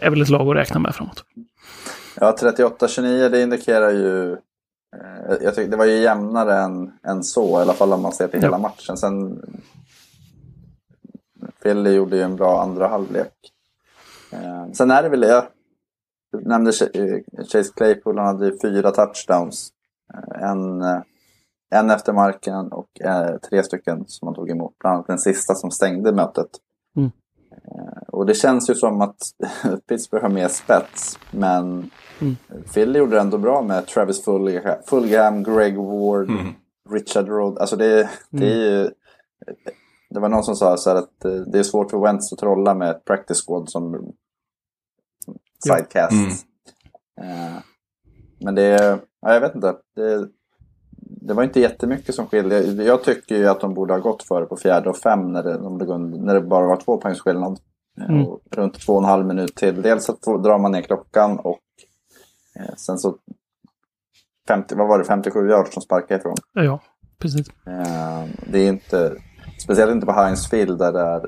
är 0.00 0.10
väl 0.10 0.22
ett 0.22 0.28
lag 0.28 0.48
att 0.48 0.56
räkna 0.56 0.80
med 0.80 0.94
framåt. 0.94 1.24
Ja, 2.20 2.36
38-29 2.40 3.28
det 3.28 3.42
indikerar 3.42 3.90
ju... 3.90 4.32
Eh, 4.96 5.36
jag 5.40 5.54
tycker 5.54 5.70
det 5.70 5.76
var 5.76 5.84
ju 5.84 5.98
jämnare 5.98 6.58
än, 6.58 6.92
än 7.02 7.24
så, 7.24 7.58
i 7.58 7.62
alla 7.62 7.72
fall 7.72 7.92
om 7.92 8.02
man 8.02 8.12
ser 8.12 8.28
till 8.28 8.40
ja. 8.40 8.46
hela 8.46 8.58
matchen. 8.58 8.96
Sen... 8.96 9.42
Philly 11.62 11.90
gjorde 11.90 12.16
ju 12.16 12.22
en 12.22 12.36
bra 12.36 12.62
andra 12.62 12.88
halvlek. 12.88 13.32
Eh, 14.32 14.72
sen 14.72 14.90
är 14.90 15.02
det 15.02 15.08
väl 15.08 15.20
det. 15.20 15.48
Du 16.32 16.40
nämnde 16.40 16.72
Chase 17.52 17.72
Claypool, 17.76 18.18
han 18.18 18.26
hade 18.26 18.58
fyra 18.62 18.90
touchdowns. 18.90 19.72
Eh, 20.14 20.50
en, 20.50 20.82
en 21.70 21.90
efter 21.90 22.12
marken 22.12 22.72
och 22.72 22.88
tre 23.50 23.62
stycken 23.62 24.04
som 24.06 24.28
han 24.28 24.34
tog 24.34 24.50
emot. 24.50 24.78
Bland 24.78 24.94
annat 24.94 25.06
den 25.06 25.18
sista 25.18 25.54
som 25.54 25.70
stängde 25.70 26.12
mötet. 26.12 26.50
Mm. 26.96 27.10
Och 28.08 28.26
det 28.26 28.34
känns 28.34 28.70
ju 28.70 28.74
som 28.74 29.00
att 29.00 29.22
Pittsburgh 29.88 30.22
har 30.22 30.30
mer 30.30 30.48
spets. 30.48 31.18
Men 31.30 31.90
mm. 32.20 32.36
Philly 32.74 32.98
gjorde 32.98 33.14
det 33.14 33.20
ändå 33.20 33.38
bra 33.38 33.62
med 33.62 33.86
Travis 33.86 34.24
Fulgham, 34.86 35.42
Greg 35.42 35.76
Ward, 35.76 36.28
mm. 36.30 36.54
Richard 36.90 37.28
Road. 37.28 37.58
Alltså 37.58 37.76
det, 37.76 38.10
det 38.30 38.52
är 38.52 38.56
ju... 38.56 38.80
Mm. 38.80 38.92
Det 40.10 40.20
var 40.20 40.28
någon 40.28 40.44
som 40.44 40.56
sa 40.56 40.76
så 40.76 40.90
att 40.90 41.24
eh, 41.24 41.32
det 41.32 41.58
är 41.58 41.62
svårt 41.62 41.90
för 41.90 41.98
Wentz 41.98 42.32
att 42.32 42.38
trolla 42.38 42.74
med 42.74 42.90
ett 42.90 43.04
practice 43.04 43.44
squad 43.46 43.70
som 43.70 44.12
sidecast. 45.64 46.12
Mm. 46.12 46.30
Uh, 47.30 47.58
men 48.40 48.54
det, 48.54 49.00
ja, 49.20 49.34
jag 49.34 49.40
vet 49.40 49.54
inte. 49.54 49.76
Det, 49.96 50.28
det 51.20 51.34
var 51.34 51.42
inte 51.42 51.60
jättemycket 51.60 52.14
som 52.14 52.26
skilde. 52.26 52.60
Jag 52.84 53.04
tycker 53.04 53.36
ju 53.36 53.48
att 53.48 53.60
de 53.60 53.74
borde 53.74 53.92
ha 53.92 54.00
gått 54.00 54.22
före 54.22 54.46
på 54.46 54.56
fjärde 54.56 54.90
och 54.90 54.96
fem 54.96 55.32
när 55.32 55.42
det, 55.42 55.58
när 55.98 56.34
det 56.34 56.40
bara 56.40 56.66
var 56.66 56.76
två 56.76 56.96
poängs 56.96 57.20
skillnad. 57.20 57.58
Mm. 58.08 58.26
Och 58.26 58.40
runt 58.50 58.80
två 58.80 58.92
och 58.92 58.98
en 58.98 59.04
halv 59.04 59.26
minut 59.26 59.56
till. 59.56 59.82
Dels 59.82 60.10
så 60.20 60.36
drar 60.36 60.58
man 60.58 60.72
ner 60.72 60.82
klockan 60.82 61.38
och 61.38 61.60
eh, 62.56 62.74
sen 62.76 62.98
så 62.98 63.16
50, 64.48 64.74
vad 64.74 64.88
var 64.88 64.98
det, 64.98 65.04
57 65.04 65.48
yards 65.48 65.72
som 65.72 65.82
sparkar 65.82 66.18
ifrån. 66.18 66.34
Ja, 66.52 66.80
precis. 67.18 67.48
Eh, 67.48 68.24
det 68.52 68.58
är 68.58 68.68
inte, 68.68 69.14
speciellt 69.62 69.92
inte 69.92 70.06
på 70.06 70.12
Heinz 70.12 70.50
Field 70.50 70.78
där 70.78 70.92
det 70.92 71.00
är, 71.00 71.26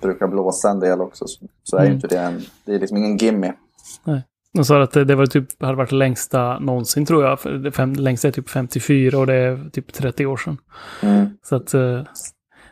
brukar 0.00 0.26
blåsa 0.26 0.70
en 0.70 0.80
del 0.80 1.00
också. 1.00 1.26
Så, 1.26 1.46
så 1.62 1.76
är 1.76 1.80
mm. 1.80 1.92
inte 1.92 2.08
det 2.08 2.20
en, 2.20 2.40
det 2.64 2.74
är 2.74 2.78
liksom 2.78 2.96
ingen 2.96 3.16
gimme. 3.16 3.54
Nej. 4.04 4.22
De 4.54 4.64
sa 4.64 4.82
att 4.82 4.92
det 4.92 5.14
var 5.14 5.26
typ, 5.26 5.62
hade 5.62 5.74
varit 5.74 5.92
längsta 5.92 6.58
någonsin 6.58 7.06
tror 7.06 7.24
jag. 7.24 7.62
Det 7.62 7.70
fem, 7.70 7.92
längsta 7.92 8.28
är 8.28 8.32
typ 8.32 8.48
54 8.48 9.18
och 9.18 9.26
det 9.26 9.34
är 9.34 9.70
typ 9.72 9.92
30 9.92 10.26
år 10.26 10.36
sedan. 10.36 10.58
Mm. 11.02 11.26
Så 11.42 11.56
att... 11.56 11.74
Eh, 11.74 12.02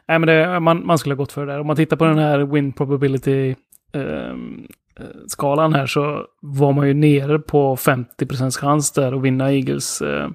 nej, 0.08 0.18
men 0.18 0.22
det, 0.22 0.60
man, 0.60 0.86
man 0.86 0.98
skulle 0.98 1.14
ha 1.14 1.18
gått 1.18 1.32
för 1.32 1.46
det 1.46 1.52
där. 1.52 1.60
Om 1.60 1.66
man 1.66 1.76
tittar 1.76 1.96
på 1.96 2.04
den 2.04 2.18
här 2.18 2.38
win 2.38 2.72
probability 2.72 3.54
ehm, 3.92 4.66
eh, 5.00 5.04
skalan 5.26 5.74
här 5.74 5.86
så 5.86 6.26
var 6.40 6.72
man 6.72 6.88
ju 6.88 6.94
nere 6.94 7.38
på 7.38 7.76
50 7.76 8.50
chans 8.50 8.92
där 8.92 9.12
att 9.12 9.22
vinna 9.22 9.52
Eagles. 9.52 10.02
Eh, 10.02 10.30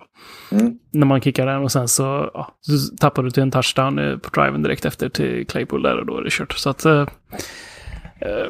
mm. 0.51 0.79
När 0.91 1.05
man 1.05 1.21
kickar 1.21 1.45
den 1.45 1.61
och 1.61 1.71
sen 1.71 1.87
så, 1.87 2.31
ja, 2.33 2.55
så 2.61 2.95
tappar 2.95 3.23
du 3.23 3.31
till 3.31 3.43
en 3.43 3.51
touchdown 3.51 3.99
eh, 3.99 4.17
på 4.17 4.41
driven 4.41 4.63
direkt 4.63 4.85
efter 4.85 5.09
till 5.09 5.47
Claypool 5.47 5.81
där 5.81 5.99
och 5.99 6.05
då 6.05 6.17
är 6.17 6.23
det 6.23 6.31
kört. 6.31 6.53
Så 6.53 6.69
att... 6.69 6.85
Eh, 6.85 7.07
eh 8.19 8.47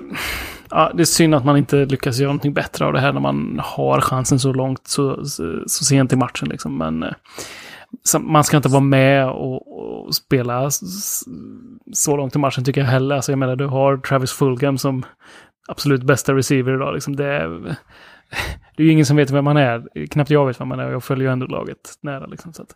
ja, 0.70 0.92
det 0.94 1.04
är 1.04 1.06
synd 1.06 1.36
att 1.36 1.46
man 1.46 1.58
inte 1.58 1.86
lyckas 1.86 2.20
göra 2.20 2.28
någonting 2.28 2.54
bättre 2.54 2.86
av 2.86 2.94
det 2.94 3.00
här 3.00 3.14
när 3.14 3.22
man 3.22 3.62
har 3.64 4.02
chansen 4.02 4.40
så 4.40 4.54
långt, 4.54 4.88
så, 4.88 5.26
så, 5.26 5.64
så 5.68 5.84
sent 5.84 6.14
i 6.14 6.16
matchen. 6.16 6.50
Liksom. 6.50 6.78
Men 6.78 7.04
eh, 7.04 7.14
man 8.20 8.44
ska 8.44 8.58
inte 8.58 8.70
vara 8.70 8.82
med 8.82 9.30
och, 9.30 10.06
och, 10.06 10.16
spela 10.16 10.70
så 11.94 12.18
långt 12.18 12.36
i 12.36 12.40
matchen 12.40 12.64
tycker 12.64 12.82
jag 12.82 12.88
heller. 12.88 13.16
Alltså, 13.16 13.32
jag 13.32 13.40
menar, 13.40 13.56
du 13.56 13.66
har 13.66 13.98
Travis 13.98 14.32
Fulgham 14.32 14.78
som 14.78 15.06
absolut 15.68 16.04
bästa 16.04 16.34
receiver 16.34 16.76
idag. 16.76 16.94
Liksom. 16.94 17.16
Det, 17.16 17.26
är, 17.26 17.50
det 18.76 18.84
är 18.84 18.86
ju 18.86 18.92
ingen 18.92 19.06
som 19.06 19.18
vet 19.18 19.32
vem 19.32 19.46
man 19.46 19.58
är. 19.58 20.08
Knappt 20.08 20.30
jag 20.30 20.46
vet 20.46 20.62
vem 20.62 20.68
man 20.68 20.80
är 20.80 20.88
och 20.88 20.94
jag 20.94 21.04
följer 21.04 21.28
ju 21.28 21.34
ändå 21.34 21.46
laget 21.46 21.94
nära. 22.02 22.26
Liksom, 22.26 22.54
så 22.54 22.62
att, 22.62 22.76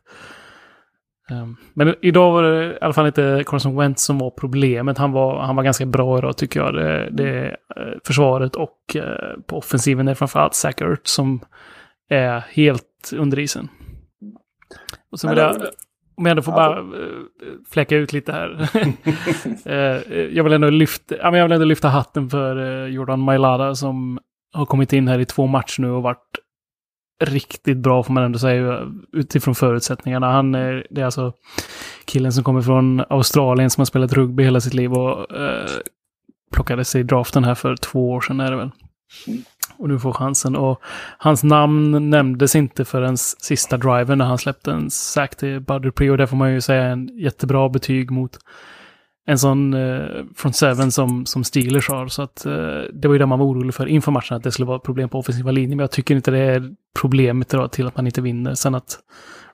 Um, 1.31 1.57
men 1.73 1.95
idag 2.01 2.31
var 2.31 2.43
det 2.43 2.73
i 2.73 2.77
alla 2.81 2.93
fall 2.93 3.07
inte 3.07 3.43
Carson 3.47 3.77
Wentz 3.77 4.03
som 4.03 4.17
var 4.17 4.29
problemet. 4.29 4.97
Han 4.97 5.11
var, 5.11 5.39
han 5.41 5.55
var 5.55 5.63
ganska 5.63 5.85
bra 5.85 6.17
idag 6.17 6.37
tycker 6.37 6.59
jag. 6.59 6.73
Det, 6.73 7.09
det 7.11 7.49
uh, 7.49 7.93
försvaret 8.05 8.55
och 8.55 8.95
uh, 8.95 9.03
på 9.47 9.57
offensiven 9.57 10.07
är 10.07 10.13
framförallt 10.13 10.53
Zach 10.53 10.81
Ertz 10.81 11.11
som 11.11 11.39
är 12.09 12.39
helt 12.39 13.11
under 13.13 13.39
isen. 13.39 13.69
Och 15.11 15.19
sen 15.19 15.29
vill 15.29 15.39
jag, 15.39 15.55
om 16.15 16.25
jag 16.25 16.31
ändå 16.31 16.41
får 16.41 16.51
bara 16.51 16.81
uh, 16.81 16.87
fläcka 17.71 17.95
ut 17.95 18.13
lite 18.13 18.31
här. 18.31 18.69
jag, 20.35 20.43
vill 20.43 20.53
ändå 20.53 20.69
lyfta, 20.69 21.17
jag 21.17 21.31
vill 21.31 21.51
ändå 21.51 21.65
lyfta 21.65 21.87
hatten 21.87 22.29
för 22.29 22.85
Jordan 22.87 23.19
Mailada 23.19 23.75
som 23.75 24.19
har 24.53 24.65
kommit 24.65 24.93
in 24.93 25.07
här 25.07 25.19
i 25.19 25.25
två 25.25 25.47
matcher 25.47 25.81
nu 25.81 25.91
och 25.91 26.03
varit 26.03 26.39
riktigt 27.19 27.77
bra 27.77 28.03
får 28.03 28.13
man 28.13 28.23
ändå 28.23 28.39
säga 28.39 28.91
utifrån 29.13 29.55
förutsättningarna. 29.55 30.32
Han 30.32 30.55
är, 30.55 30.88
det 30.89 31.01
är 31.01 31.05
alltså 31.05 31.34
killen 32.05 32.34
som 32.34 32.43
kommer 32.43 32.62
från 32.62 33.03
Australien 33.10 33.69
som 33.69 33.82
har 33.82 33.86
spelat 33.86 34.13
rugby 34.13 34.43
hela 34.43 34.62
sitt 34.62 34.73
liv 34.73 34.93
och 34.93 35.38
eh, 35.38 35.69
plockade 36.51 36.86
sig 36.86 37.01
i 37.01 37.03
draften 37.03 37.43
här 37.43 37.55
för 37.55 37.75
två 37.75 38.12
år 38.12 38.21
sedan 38.21 38.39
är 38.39 38.51
det 38.51 38.58
väl. 38.58 38.71
Och 39.77 39.89
nu 39.89 39.99
får 39.99 40.13
chansen. 40.13 40.55
Och 40.55 40.82
hans 41.17 41.43
namn 41.43 42.10
nämndes 42.10 42.55
inte 42.55 42.86
förrän 42.86 43.17
sista 43.17 43.77
driven 43.77 44.17
när 44.17 44.25
han 44.25 44.38
släppte 44.38 44.71
en 44.71 44.89
sack 44.89 45.36
till 45.36 45.60
Buddy 45.60 45.91
Pre. 45.91 46.12
Och 46.12 46.17
där 46.17 46.25
får 46.25 46.38
man 46.38 46.53
ju 46.53 46.62
säga 46.62 46.84
en 46.84 47.08
jättebra 47.17 47.69
betyg 47.69 48.12
mot 48.12 48.39
en 49.29 49.39
sån 49.39 49.73
eh, 49.73 50.25
front 50.35 50.55
seven 50.55 50.91
som, 50.91 51.25
som 51.25 51.43
Steelers 51.43 51.89
har. 51.89 52.07
Så 52.07 52.21
att 52.21 52.45
eh, 52.45 52.51
det 52.93 53.07
var 53.07 53.13
ju 53.13 53.19
det 53.19 53.25
man 53.25 53.39
var 53.39 53.45
orolig 53.45 53.73
för 53.73 53.85
inför 53.85 54.11
matchen, 54.11 54.37
att 54.37 54.43
det 54.43 54.51
skulle 54.51 54.65
vara 54.65 54.79
problem 54.79 55.09
på 55.09 55.19
offensiva 55.19 55.51
linjen. 55.51 55.77
Men 55.77 55.83
jag 55.83 55.91
tycker 55.91 56.15
inte 56.15 56.31
det 56.31 56.39
är 56.39 56.75
problemet 56.99 57.49
då, 57.49 57.67
till 57.67 57.87
att 57.87 57.95
man 57.95 58.05
inte 58.05 58.21
vinner. 58.21 58.53
Sen 58.53 58.75
att 58.75 58.99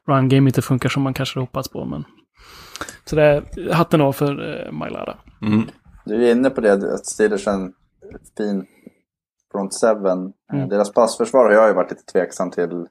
run 0.07 0.29
game 0.29 0.49
inte 0.49 0.61
funkar 0.61 0.89
som 0.89 1.03
man 1.03 1.13
kanske 1.13 1.39
hoppats 1.39 1.69
på. 1.69 1.85
Men... 1.85 2.03
Så 3.05 3.15
det 3.15 3.23
är 3.23 3.73
hatten 3.73 4.01
av 4.01 4.13
för 4.13 4.65
eh, 4.65 4.71
Mailada. 4.71 5.17
Mm. 5.41 5.63
Du 6.05 6.27
är 6.27 6.31
inne 6.31 6.49
på 6.49 6.61
det, 6.61 6.73
att 6.73 7.05
Steelers 7.05 7.47
är 7.47 7.51
en 7.51 7.73
fin 8.37 8.65
front 9.51 9.73
seven. 9.73 10.33
Mm. 10.53 10.69
Deras 10.69 10.93
passförsvar 10.93 11.45
har 11.45 11.51
jag 11.51 11.67
ju 11.67 11.73
varit 11.73 11.91
lite 11.91 12.05
tveksam 12.05 12.51
till. 12.51 12.87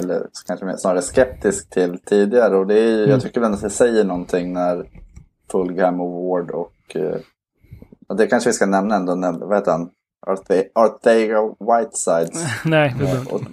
Eller 0.00 0.26
kanske 0.46 0.78
snarare 0.78 1.02
skeptisk 1.02 1.70
till 1.70 1.98
tidigare. 1.98 2.56
Och 2.56 2.66
det 2.66 2.78
är, 2.78 2.98
mm. 2.98 3.10
jag 3.10 3.20
tycker 3.22 3.40
väl 3.40 3.52
att 3.52 3.62
det 3.62 3.70
säger 3.70 4.04
någonting 4.04 4.52
när 4.52 4.86
Fulgham 5.52 6.00
och 6.00 6.28
Ward 6.28 6.50
och... 6.50 6.96
och 8.08 8.16
det 8.16 8.26
kanske 8.26 8.50
vi 8.50 8.54
ska 8.54 8.66
nämna 8.66 8.96
ändå. 8.96 9.14
Vad 9.46 9.58
heter 9.58 9.72
han? 9.72 9.90
Arthega 10.74 11.40
Whitesides. 11.42 12.46
Nej, 12.64 12.94
det 12.98 13.04
behöver 13.04 13.26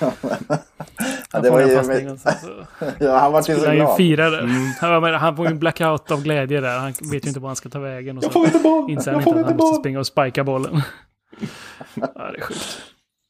ja, 0.00 0.12
ja, 1.32 1.40
det 1.40 1.50
var 1.50 1.60
ju... 1.60 2.16
ja, 3.06 3.18
han 3.18 3.32
var 3.32 3.38
ju 3.48 3.54
så 3.54 3.60
glad. 3.60 3.78
Han 3.78 3.96
firade. 3.96 4.38
Mm. 4.38 4.72
Han, 4.80 5.14
han 5.14 5.36
får 5.36 5.46
en 5.46 5.58
blackout 5.58 6.10
av 6.10 6.22
glädje 6.22 6.60
där. 6.60 6.78
Han 6.78 6.92
vet 7.12 7.24
ju 7.24 7.28
inte 7.28 7.40
var 7.40 7.48
han 7.48 7.56
ska 7.56 7.68
ta 7.68 7.78
vägen. 7.78 8.18
Och 8.18 8.24
jag 8.24 8.32
får 8.32 8.46
inte 8.46 8.58
boll! 8.58 8.90
Inser 8.90 9.12
han 9.12 9.20
inte 9.20 9.40
att 9.40 9.46
han 9.46 9.56
måste 9.56 9.80
springa 9.80 9.98
och 9.98 10.06
spika 10.06 10.44
bollen. 10.44 10.82
ja, 11.94 12.08
det 12.14 12.38
är 12.38 12.40
sjukt. 12.40 12.82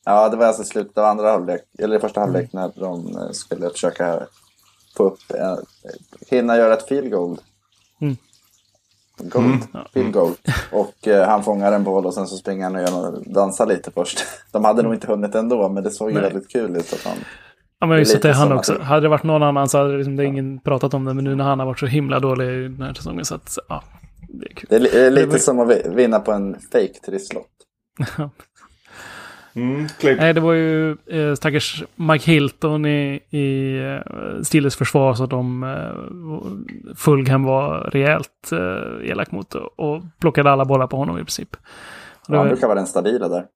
Ja, 0.04 0.28
det 0.28 0.36
var 0.36 0.46
alltså 0.46 0.64
slutet 0.64 0.98
av 0.98 1.04
andra 1.04 1.30
halvlek, 1.30 1.60
eller 1.78 1.98
första 1.98 2.20
halvlek 2.20 2.52
när 2.52 2.72
de 2.74 3.16
eh, 3.16 3.30
skulle 3.30 3.70
försöka 3.70 4.20
få 4.96 5.04
upp, 5.04 5.18
eh, 5.34 5.56
hinna 6.30 6.56
göra 6.56 6.74
ett 6.74 6.88
field 6.88 7.10
goal. 7.10 7.38
Mm. 8.00 8.16
Gold. 9.18 9.46
Mm. 9.46 9.86
Field 9.92 10.12
goal. 10.12 10.32
Och 10.72 11.08
eh, 11.08 11.28
han 11.28 11.44
fångar 11.44 11.72
en 11.72 11.84
boll 11.84 12.06
och 12.06 12.14
sen 12.14 12.26
så 12.26 12.36
springer 12.36 12.64
han 12.64 12.76
och 12.76 12.82
gör 12.82 13.34
dansar 13.34 13.66
lite 13.66 13.90
först. 13.90 14.24
De 14.52 14.64
hade 14.64 14.82
nog 14.82 14.94
inte 14.94 15.06
hunnit 15.06 15.34
ändå, 15.34 15.68
men 15.68 15.84
det 15.84 15.90
såg 15.90 16.10
ju 16.10 16.20
väldigt 16.20 16.48
kul 16.48 16.76
ut. 16.76 16.92
Att 16.92 17.04
han, 17.04 17.16
ja, 17.80 17.86
men 17.86 17.98
just 17.98 18.22
det, 18.22 18.32
han 18.32 18.52
också. 18.52 18.72
Att... 18.72 18.82
Hade 18.82 19.00
det 19.00 19.08
varit 19.08 19.22
någon 19.22 19.42
annan 19.42 19.68
så 19.68 19.78
hade 19.78 19.96
liksom, 19.96 20.16
det 20.16 20.24
ingen 20.24 20.60
pratat 20.60 20.94
om 20.94 21.04
det, 21.04 21.14
men 21.14 21.24
nu 21.24 21.34
när 21.34 21.44
han 21.44 21.58
har 21.58 21.66
varit 21.66 21.78
så 21.78 21.86
himla 21.86 22.20
dålig 22.20 22.70
den 22.70 22.82
här 22.82 22.94
säsongen 22.94 23.24
så 23.24 23.34
att, 23.34 23.58
ja, 23.68 23.82
det 24.28 24.46
är 24.46 24.54
kul. 24.54 24.66
Det 24.70 24.76
är 25.06 25.10
lite 25.10 25.26
det 25.26 25.32
var... 25.32 25.38
som 25.38 25.60
att 25.60 25.86
vinna 25.86 26.20
på 26.20 26.32
en 26.32 26.56
fake 26.72 27.00
trisslott. 27.06 27.46
Mm, 29.54 29.86
Nej, 30.02 30.34
det 30.34 30.40
var 30.40 30.52
ju 30.52 30.96
eh, 31.06 31.34
stackars 31.34 31.84
Mike 31.96 32.32
Hilton 32.32 32.86
i, 32.86 33.20
i 33.30 33.78
eh, 33.78 34.42
Steelers 34.42 34.76
försvar 34.76 35.14
så 35.14 35.26
de 35.26 35.62
eh, 35.62 36.94
Fulgham 36.94 37.44
var 37.44 37.80
rejält 37.80 38.52
eh, 38.52 39.10
elak 39.10 39.30
mot 39.30 39.54
och 39.54 40.02
plockade 40.20 40.50
alla 40.50 40.64
bollar 40.64 40.86
på 40.86 40.96
honom 40.96 41.16
i 41.16 41.20
princip. 41.20 41.56
Ja, 42.28 42.38
han 42.38 42.48
brukar 42.48 42.66
vara 42.66 42.78
den 42.78 42.86
stabila 42.86 43.28
där. 43.28 43.46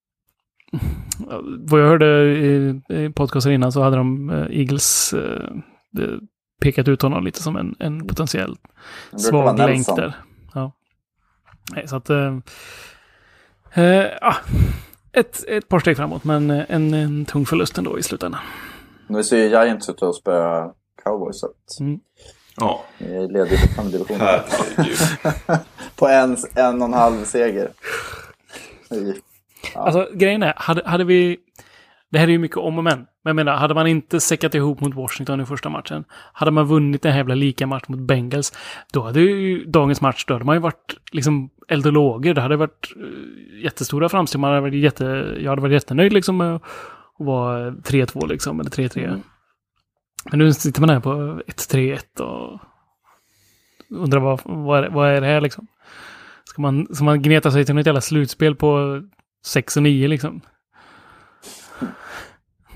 Vad 1.58 1.80
jag 1.80 1.86
hörde 1.86 2.22
i, 2.22 2.80
i 2.88 3.10
podcasten 3.10 3.52
innan 3.52 3.72
så 3.72 3.82
hade 3.82 3.96
de 3.96 4.30
eh, 4.30 4.58
Eagles 4.58 5.14
eh, 5.14 6.18
pekat 6.60 6.88
ut 6.88 7.02
honom 7.02 7.24
lite 7.24 7.42
som 7.42 7.56
en, 7.56 7.74
en 7.78 8.06
potentiell 8.06 8.56
svag 9.16 9.58
länk 9.58 9.86
där. 9.86 10.14
Ja. 10.54 10.72
Nej, 11.74 11.88
så 11.88 11.96
att... 11.96 12.10
Eh, 12.10 12.36
eh, 13.74 14.06
ah 14.20 14.36
ett, 15.12 15.48
ett 15.48 15.68
par 15.68 15.78
steg 15.78 15.96
framåt, 15.96 16.24
men 16.24 16.50
en, 16.50 16.94
en 16.94 17.24
tung 17.24 17.46
förlust 17.46 17.78
ändå 17.78 17.98
i 17.98 18.02
slutändan. 18.02 18.40
Nu 19.06 19.24
ser 19.24 19.36
ju 19.36 19.48
Giants 19.48 19.88
ut 19.88 20.02
att 20.02 20.14
spöa 20.14 20.70
Cowboys. 21.04 21.40
Så 21.40 21.46
att 21.46 21.80
mm. 21.80 22.00
Ja. 22.56 22.84
Ni 22.98 23.06
är 23.06 23.28
lediga 23.28 23.60
på 23.60 23.82
femdivisionen. 23.82 24.28
på 25.96 26.08
en, 26.08 26.36
en 26.54 26.82
och 26.82 26.88
en 26.88 26.94
halv 26.94 27.24
seger. 27.24 27.70
Ja. 29.74 29.80
Alltså 29.80 30.08
grejen 30.14 30.42
är, 30.42 30.54
hade, 30.56 30.82
hade 30.88 31.04
vi... 31.04 31.36
Det 32.10 32.18
här 32.18 32.26
är 32.26 32.30
ju 32.32 32.38
mycket 32.38 32.56
om 32.56 32.78
och 32.78 32.84
men. 32.84 32.98
Men 32.98 33.06
jag 33.30 33.36
menar, 33.36 33.56
hade 33.56 33.74
man 33.74 33.86
inte 33.86 34.20
säckat 34.20 34.54
ihop 34.54 34.80
mot 34.80 34.94
Washington 34.94 35.40
i 35.40 35.46
första 35.46 35.68
matchen, 35.68 36.04
hade 36.32 36.50
man 36.50 36.66
vunnit 36.66 37.04
en 37.04 37.16
jävla 37.16 37.34
lika 37.34 37.66
match 37.66 37.84
mot 37.88 37.98
Bengals, 37.98 38.52
då 38.92 39.02
hade 39.02 39.20
ju 39.20 39.64
dagens 39.64 40.00
match, 40.00 40.24
då 40.28 40.34
hade 40.34 40.44
man 40.44 40.56
ju 40.56 40.60
varit 40.60 40.96
liksom 41.12 41.50
eld 41.72 41.86
och 41.86 41.92
lågor. 41.92 42.34
Det 42.34 42.40
hade 42.40 42.56
varit 42.56 42.92
uh, 42.96 43.62
jättestora 43.64 44.08
framsteg. 44.08 44.40
Man 44.40 44.50
hade 44.50 44.60
varit 44.60 44.74
jätte, 44.74 45.04
jag 45.40 45.50
hade 45.50 45.62
varit 45.62 45.72
jättenöjd 45.72 46.12
liksom 46.12 46.36
med 46.36 46.54
att 46.54 46.62
vara 47.18 47.70
3-2 47.70 48.28
liksom, 48.28 48.60
eller 48.60 48.70
3-3. 48.70 49.04
Mm. 49.04 49.20
Men 50.30 50.38
nu 50.38 50.52
sitter 50.52 50.80
man 50.80 50.90
här 50.90 51.00
på 51.00 51.10
1-3-1 51.46 52.20
och 52.20 52.60
undrar 53.90 54.20
vad, 54.20 54.40
vad, 54.44 54.84
är, 54.84 54.88
vad 54.90 55.08
är 55.08 55.20
det 55.20 55.26
här 55.26 55.40
liksom? 55.40 55.66
Ska 56.44 56.62
man, 56.62 56.94
ska 56.94 57.04
man 57.04 57.22
gneta 57.22 57.50
sig 57.50 57.64
till 57.64 57.74
något 57.74 57.86
jävla 57.86 58.00
slutspel 58.00 58.54
på 58.54 59.02
6 59.44 59.76
och 59.76 59.82
9 59.82 60.08
liksom? 60.08 60.40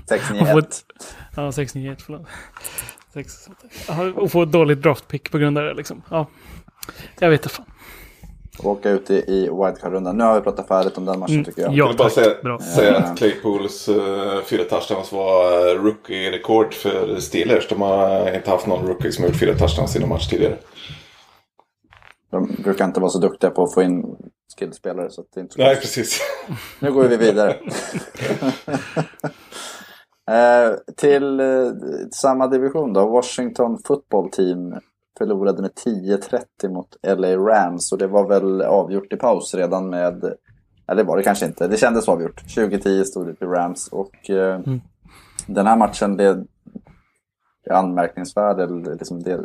6-9-1. 0.09 0.83
Ja, 1.35 1.49
6-9-1, 1.49 1.95
förlåt. 2.05 2.27
6, 3.13 3.49
och 4.15 4.31
få 4.31 4.43
ett 4.43 4.51
dåligt 4.51 4.81
draftpick 4.81 5.31
på 5.31 5.37
grund 5.37 5.57
av 5.57 5.63
det 5.63 5.73
liksom. 5.73 6.01
Ja, 6.09 6.27
jag 7.19 7.29
vet 7.29 7.39
inte 7.39 7.55
fan 7.55 7.65
åka 8.63 8.89
ut 8.89 9.09
i, 9.09 9.13
i 9.13 9.41
wildcard-rundan. 9.41 10.17
Nu 10.17 10.23
har 10.23 10.35
vi 10.35 10.41
pratat 10.41 10.67
färdigt 10.67 10.97
om 10.97 11.05
den 11.05 11.19
matchen 11.19 11.33
mm. 11.33 11.45
tycker 11.45 11.61
jag. 11.61 11.73
Jag 11.73 11.87
vill 11.87 11.97
bara 11.97 12.09
säga, 12.09 12.41
Bra. 12.43 12.59
säga 12.59 12.97
att 12.97 13.17
Claypools 13.17 13.89
uh, 13.89 14.41
fyra 14.45 14.63
touchdowns 14.63 15.11
var 15.11 15.67
uh, 15.75 15.83
rookie-rekord 15.83 16.73
för 16.73 17.19
Steelers. 17.19 17.67
De 17.69 17.81
har 17.81 18.35
inte 18.35 18.49
haft 18.49 18.67
någon 18.67 18.87
rookie 18.87 19.11
som 19.11 19.23
har 19.23 19.29
gjort 19.29 19.39
fyra 19.39 19.53
touchdowns 19.53 19.95
i 19.95 19.99
någon 19.99 20.09
match 20.09 20.27
tidigare. 20.27 20.57
De 22.31 22.55
brukar 22.63 22.85
inte 22.85 22.99
vara 22.99 23.11
så 23.11 23.19
duktiga 23.19 23.49
på 23.49 23.63
att 23.63 23.73
få 23.73 23.81
in 23.81 24.03
skillspelare. 24.59 25.09
Så 25.09 25.23
det 25.33 25.39
är 25.39 25.41
inte 25.41 25.53
så 25.53 25.61
Nej, 25.61 25.75
precis. 25.75 26.19
Nu 26.79 26.91
går 26.91 27.03
vi 27.03 27.17
vidare. 27.17 27.55
uh, 30.31 30.77
till 30.97 31.39
uh, 31.39 31.73
samma 32.11 32.47
division 32.47 32.93
då, 32.93 33.07
Washington 33.07 33.79
Football 33.87 34.29
Team 34.31 34.75
förlorade 35.17 35.61
med 35.61 35.71
10-30 35.71 36.69
mot 36.69 36.97
LA 37.07 37.35
Rams 37.35 37.91
och 37.91 37.97
det 37.97 38.07
var 38.07 38.27
väl 38.27 38.61
avgjort 38.61 39.13
i 39.13 39.15
paus 39.15 39.55
redan 39.55 39.89
med... 39.89 40.23
Eller 40.87 41.03
det 41.03 41.07
var 41.07 41.17
det 41.17 41.23
kanske 41.23 41.45
inte. 41.45 41.67
Det 41.67 41.77
kändes 41.77 42.09
avgjort. 42.09 42.43
20-10 42.47 43.03
stod 43.03 43.27
det 43.27 43.35
till 43.35 43.47
Rams 43.47 43.87
och 43.87 44.29
eh, 44.29 44.55
mm. 44.55 44.81
den 45.47 45.67
här 45.67 45.77
matchen, 45.77 46.17
det 46.17 46.23
är 46.23 46.43
anmärkningsvärd, 47.69 48.71
liksom 48.99 49.23
det 49.23 49.39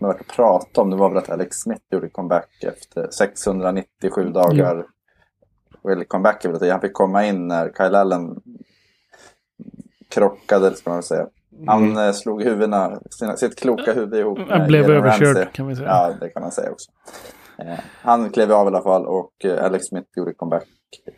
man 0.00 0.10
att 0.10 0.26
prata 0.26 0.80
om, 0.80 0.90
det 0.90 0.96
var 0.96 1.08
väl 1.08 1.18
att 1.18 1.30
Alex 1.30 1.56
Smith 1.56 1.82
gjorde 1.90 2.08
comeback 2.08 2.64
efter 2.64 3.10
697 3.10 4.24
dagar. 4.30 4.74
Mm. 4.74 4.86
Eller 5.92 6.04
comeback 6.04 6.44
är 6.44 6.48
väl 6.48 6.62
att 6.62 6.70
han 6.70 6.80
fick 6.80 6.92
komma 6.92 7.26
in 7.26 7.48
när 7.48 7.72
Kyle 7.76 7.94
Allen 7.94 8.40
krockade, 10.08 10.74
ska 10.74 10.90
man 10.90 11.02
säga. 11.02 11.28
Han 11.66 11.84
mm. 11.84 11.98
Eh, 11.98 12.12
slog 12.12 12.42
huvudena, 12.42 13.00
sina, 13.10 13.36
sitt 13.36 13.58
kloka 13.58 13.92
huvud 13.92 14.14
ihop. 14.14 14.38
Han 14.48 14.66
blev 14.66 14.90
överkörd 14.90 15.52
kan 15.52 15.66
vi 15.66 15.76
säga. 15.76 15.88
Ja, 15.88 16.14
det 16.20 16.28
kan 16.28 16.42
man 16.42 16.52
säga 16.52 16.70
också. 16.70 16.90
Eh, 17.58 17.78
han 18.02 18.30
klev 18.30 18.52
av 18.52 18.66
i 18.66 18.68
alla 18.68 18.82
fall 18.82 19.06
och 19.06 19.44
eh, 19.44 19.64
Alex 19.64 19.86
Smith 19.86 20.08
gjorde 20.16 20.34
comeback 20.34 20.68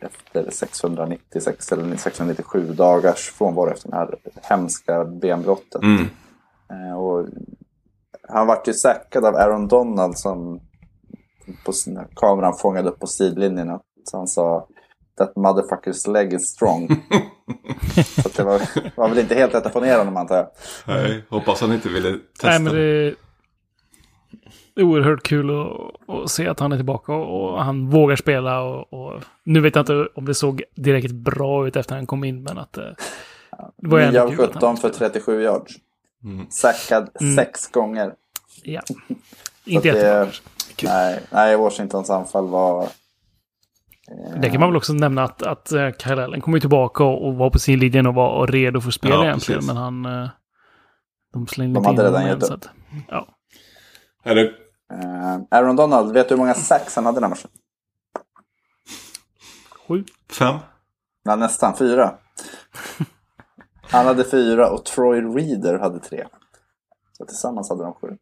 efter 0.01 0.51
696 0.51 1.71
eller 1.71 1.95
697 1.95 2.73
dagars 2.73 3.31
frånvaro 3.31 3.69
efter 3.69 3.89
den 3.89 3.99
här 3.99 4.15
hemska 4.41 5.05
benbrottet. 5.05 5.83
Mm. 5.83 6.05
Och 6.97 7.27
han 8.29 8.47
vart 8.47 8.67
ju 8.67 8.73
säkrad 8.73 9.25
av 9.25 9.35
Aaron 9.35 9.67
Donald 9.67 10.17
som 10.17 10.59
på 11.65 11.71
kameran 12.15 12.53
fångade 12.57 12.89
upp 12.89 12.99
på 12.99 13.07
sidlinjen. 13.07 13.79
Så 14.03 14.17
han 14.17 14.27
sa 14.27 14.67
That 15.21 15.35
motherfucker's 15.35 16.07
leg 16.13 16.33
is 16.33 16.49
strong. 16.49 16.87
så 18.23 18.29
det 18.35 18.43
var, 18.43 18.61
var 18.95 19.09
väl 19.09 19.19
inte 19.19 19.35
helt 19.35 19.53
lätt 19.53 19.65
att 19.65 19.73
få 19.73 19.79
ner 19.79 19.97
honom 19.97 20.17
antar 20.17 20.35
jag. 20.35 20.47
Nej, 20.85 21.23
hoppas 21.29 21.61
han 21.61 21.73
inte 21.73 21.89
ville 21.89 22.11
testa. 22.11 22.49
Nej, 22.49 22.59
men 22.59 22.73
det 22.73 23.15
är 24.75 24.83
oerhört 24.83 25.23
kul 25.23 25.49
att, 25.49 26.09
att 26.09 26.31
se 26.31 26.47
att 26.47 26.59
han 26.59 26.71
är 26.71 26.75
tillbaka 26.75 27.13
och, 27.13 27.53
och 27.53 27.63
han 27.63 27.89
vågar 27.89 28.15
spela. 28.15 28.61
Och, 28.61 28.93
och, 28.93 29.23
nu 29.43 29.59
vet 29.59 29.75
jag 29.75 29.81
inte 29.81 30.07
om 30.15 30.25
det 30.25 30.35
såg 30.35 30.63
direkt 30.75 31.11
bra 31.11 31.67
ut 31.67 31.75
efter 31.75 31.95
han 31.95 32.05
kom 32.05 32.23
in, 32.23 32.43
men 32.43 32.57
att 32.57 32.73
det 32.73 32.95
var 33.77 33.99
ändå 33.99 34.25
9 34.25 34.41
av 34.41 34.47
17 34.53 34.77
för 34.77 34.89
37 34.89 35.41
yards. 35.41 35.73
Mm. 36.23 36.45
Sackad 36.49 37.09
mm. 37.21 37.35
sex 37.35 37.67
gånger. 37.67 38.13
Ja, 38.63 38.81
inte 39.65 39.87
jättebra. 39.87 40.27
Nej, 40.83 41.19
nej, 41.29 41.57
Washingtons 41.57 42.09
anfall 42.09 42.47
var 42.47 42.89
det 44.41 44.49
kan 44.49 44.59
man 44.59 44.69
väl 44.69 44.77
också 44.77 44.93
nämna 44.93 45.23
att, 45.23 45.43
att 45.43 45.71
eh, 45.71 45.91
Kyle 45.91 46.19
Allen 46.19 46.41
kommer 46.41 46.59
tillbaka 46.59 47.03
och, 47.03 47.27
och 47.27 47.35
var 47.35 47.49
på 47.49 47.59
sin 47.59 47.79
linje 47.79 48.07
och 48.07 48.13
var 48.13 48.47
redo 48.47 48.81
för 48.81 48.91
spel 48.91 49.11
ja, 49.11 49.23
egentligen. 49.23 49.59
Precis. 49.59 49.73
Men 49.73 49.77
han... 49.77 50.05
Eh, 50.05 50.29
de 51.33 51.47
slängde 51.47 51.79
de 51.79 51.85
hade 51.85 52.07
redan 52.07 52.27
gett 52.27 52.43
upp. 52.43 52.65
Ja. 53.07 53.27
Är 54.23 54.35
det... 54.35 54.43
Uh, 54.93 55.41
Aaron 55.51 55.75
Donald, 55.75 56.13
vet 56.13 56.29
du 56.29 56.35
hur 56.35 56.39
många 56.39 56.53
sax 56.53 56.95
han 56.95 57.05
hade 57.05 57.15
den 57.15 57.23
här 57.23 57.29
matchen? 57.29 57.49
Sju. 59.87 60.03
Fem. 60.29 60.55
Ja, 61.23 61.35
nästan 61.35 61.77
fyra. 61.77 62.15
han 63.81 64.05
hade 64.05 64.23
fyra 64.23 64.71
och 64.71 64.85
Troy 64.85 65.21
Reader 65.21 65.79
hade 65.79 65.99
tre. 65.99 66.27
Så 67.11 67.25
tillsammans 67.25 67.69
hade 67.69 67.83
de 67.83 67.93
sju. 67.93 68.17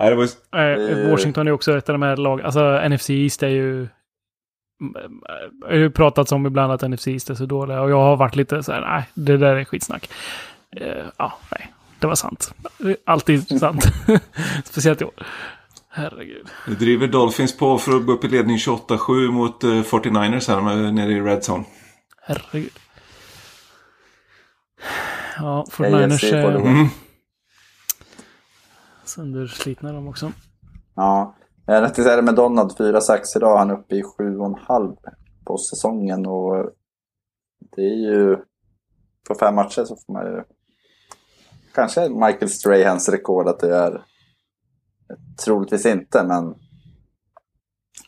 Nej, 0.00 0.10
det 0.10 0.16
var... 0.16 1.04
eh, 1.04 1.10
Washington 1.10 1.48
är 1.48 1.52
också 1.52 1.78
ett 1.78 1.88
av 1.88 1.92
de 1.92 2.02
här 2.02 2.16
lagen. 2.16 2.46
Alltså 2.46 2.88
NFC 2.88 3.10
East 3.10 3.42
är 3.42 3.48
ju... 3.48 3.88
Det 5.60 5.66
har 5.66 5.74
ju 5.74 5.90
pratats 5.90 6.32
om 6.32 6.46
ibland 6.46 6.72
att 6.72 6.90
NFC 6.90 7.06
East 7.08 7.30
är 7.30 7.34
så 7.34 7.46
dåliga 7.46 7.80
och 7.80 7.90
jag 7.90 8.00
har 8.00 8.16
varit 8.16 8.36
lite 8.36 8.62
så 8.62 8.72
här, 8.72 8.80
nej, 8.80 9.04
det 9.14 9.36
där 9.36 9.56
är 9.56 9.64
skitsnack. 9.64 10.10
Eh, 10.76 11.04
ja, 11.16 11.32
nej, 11.50 11.72
det 11.98 12.06
var 12.06 12.14
sant. 12.14 12.54
Alltid 13.04 13.60
sant. 13.60 13.84
Speciellt 14.64 15.02
i 15.02 15.04
år. 15.04 15.12
Herregud. 15.92 16.46
Nu 16.66 16.74
driver 16.74 17.06
Dolphins 17.06 17.56
på 17.56 17.78
för 17.78 17.96
att 17.96 18.06
gå 18.06 18.12
upp 18.12 18.24
i 18.24 18.28
ledning 18.28 18.56
28-7 18.56 19.30
mot 19.30 19.64
uh, 19.64 19.82
49ers 19.82 20.48
här 20.48 20.92
nere 20.92 21.12
i 21.12 21.20
Red 21.20 21.40
Zone. 21.42 21.64
Herregud. 22.22 22.72
Ja, 25.36 25.66
49ers 25.70 26.34
är 26.34 26.56
Mm. 26.56 26.88
Sönderslitna 29.10 29.92
de 29.92 30.08
också. 30.08 30.32
Ja, 30.94 31.34
jag 31.66 31.94
det 31.94 32.22
med 32.22 32.34
Donald 32.34 32.72
4-6 32.72 33.36
idag. 33.36 33.58
Han 33.58 33.70
är 33.70 33.74
uppe 33.74 33.96
i 33.96 34.02
7,5 34.02 34.96
på 35.44 35.58
säsongen 35.58 36.26
och 36.26 36.70
det 37.76 37.82
är 37.82 38.12
ju 38.12 38.36
på 39.28 39.34
fem 39.34 39.54
matcher 39.54 39.84
så 39.84 39.96
får 39.96 40.12
man 40.12 40.26
ju 40.26 40.42
kanske 41.74 42.08
Michael 42.08 42.48
Strahans 42.48 43.08
rekord 43.08 43.48
att 43.48 43.60
det 43.60 43.76
är 43.76 44.02
troligtvis 45.44 45.86
inte 45.86 46.24
men 46.24 46.54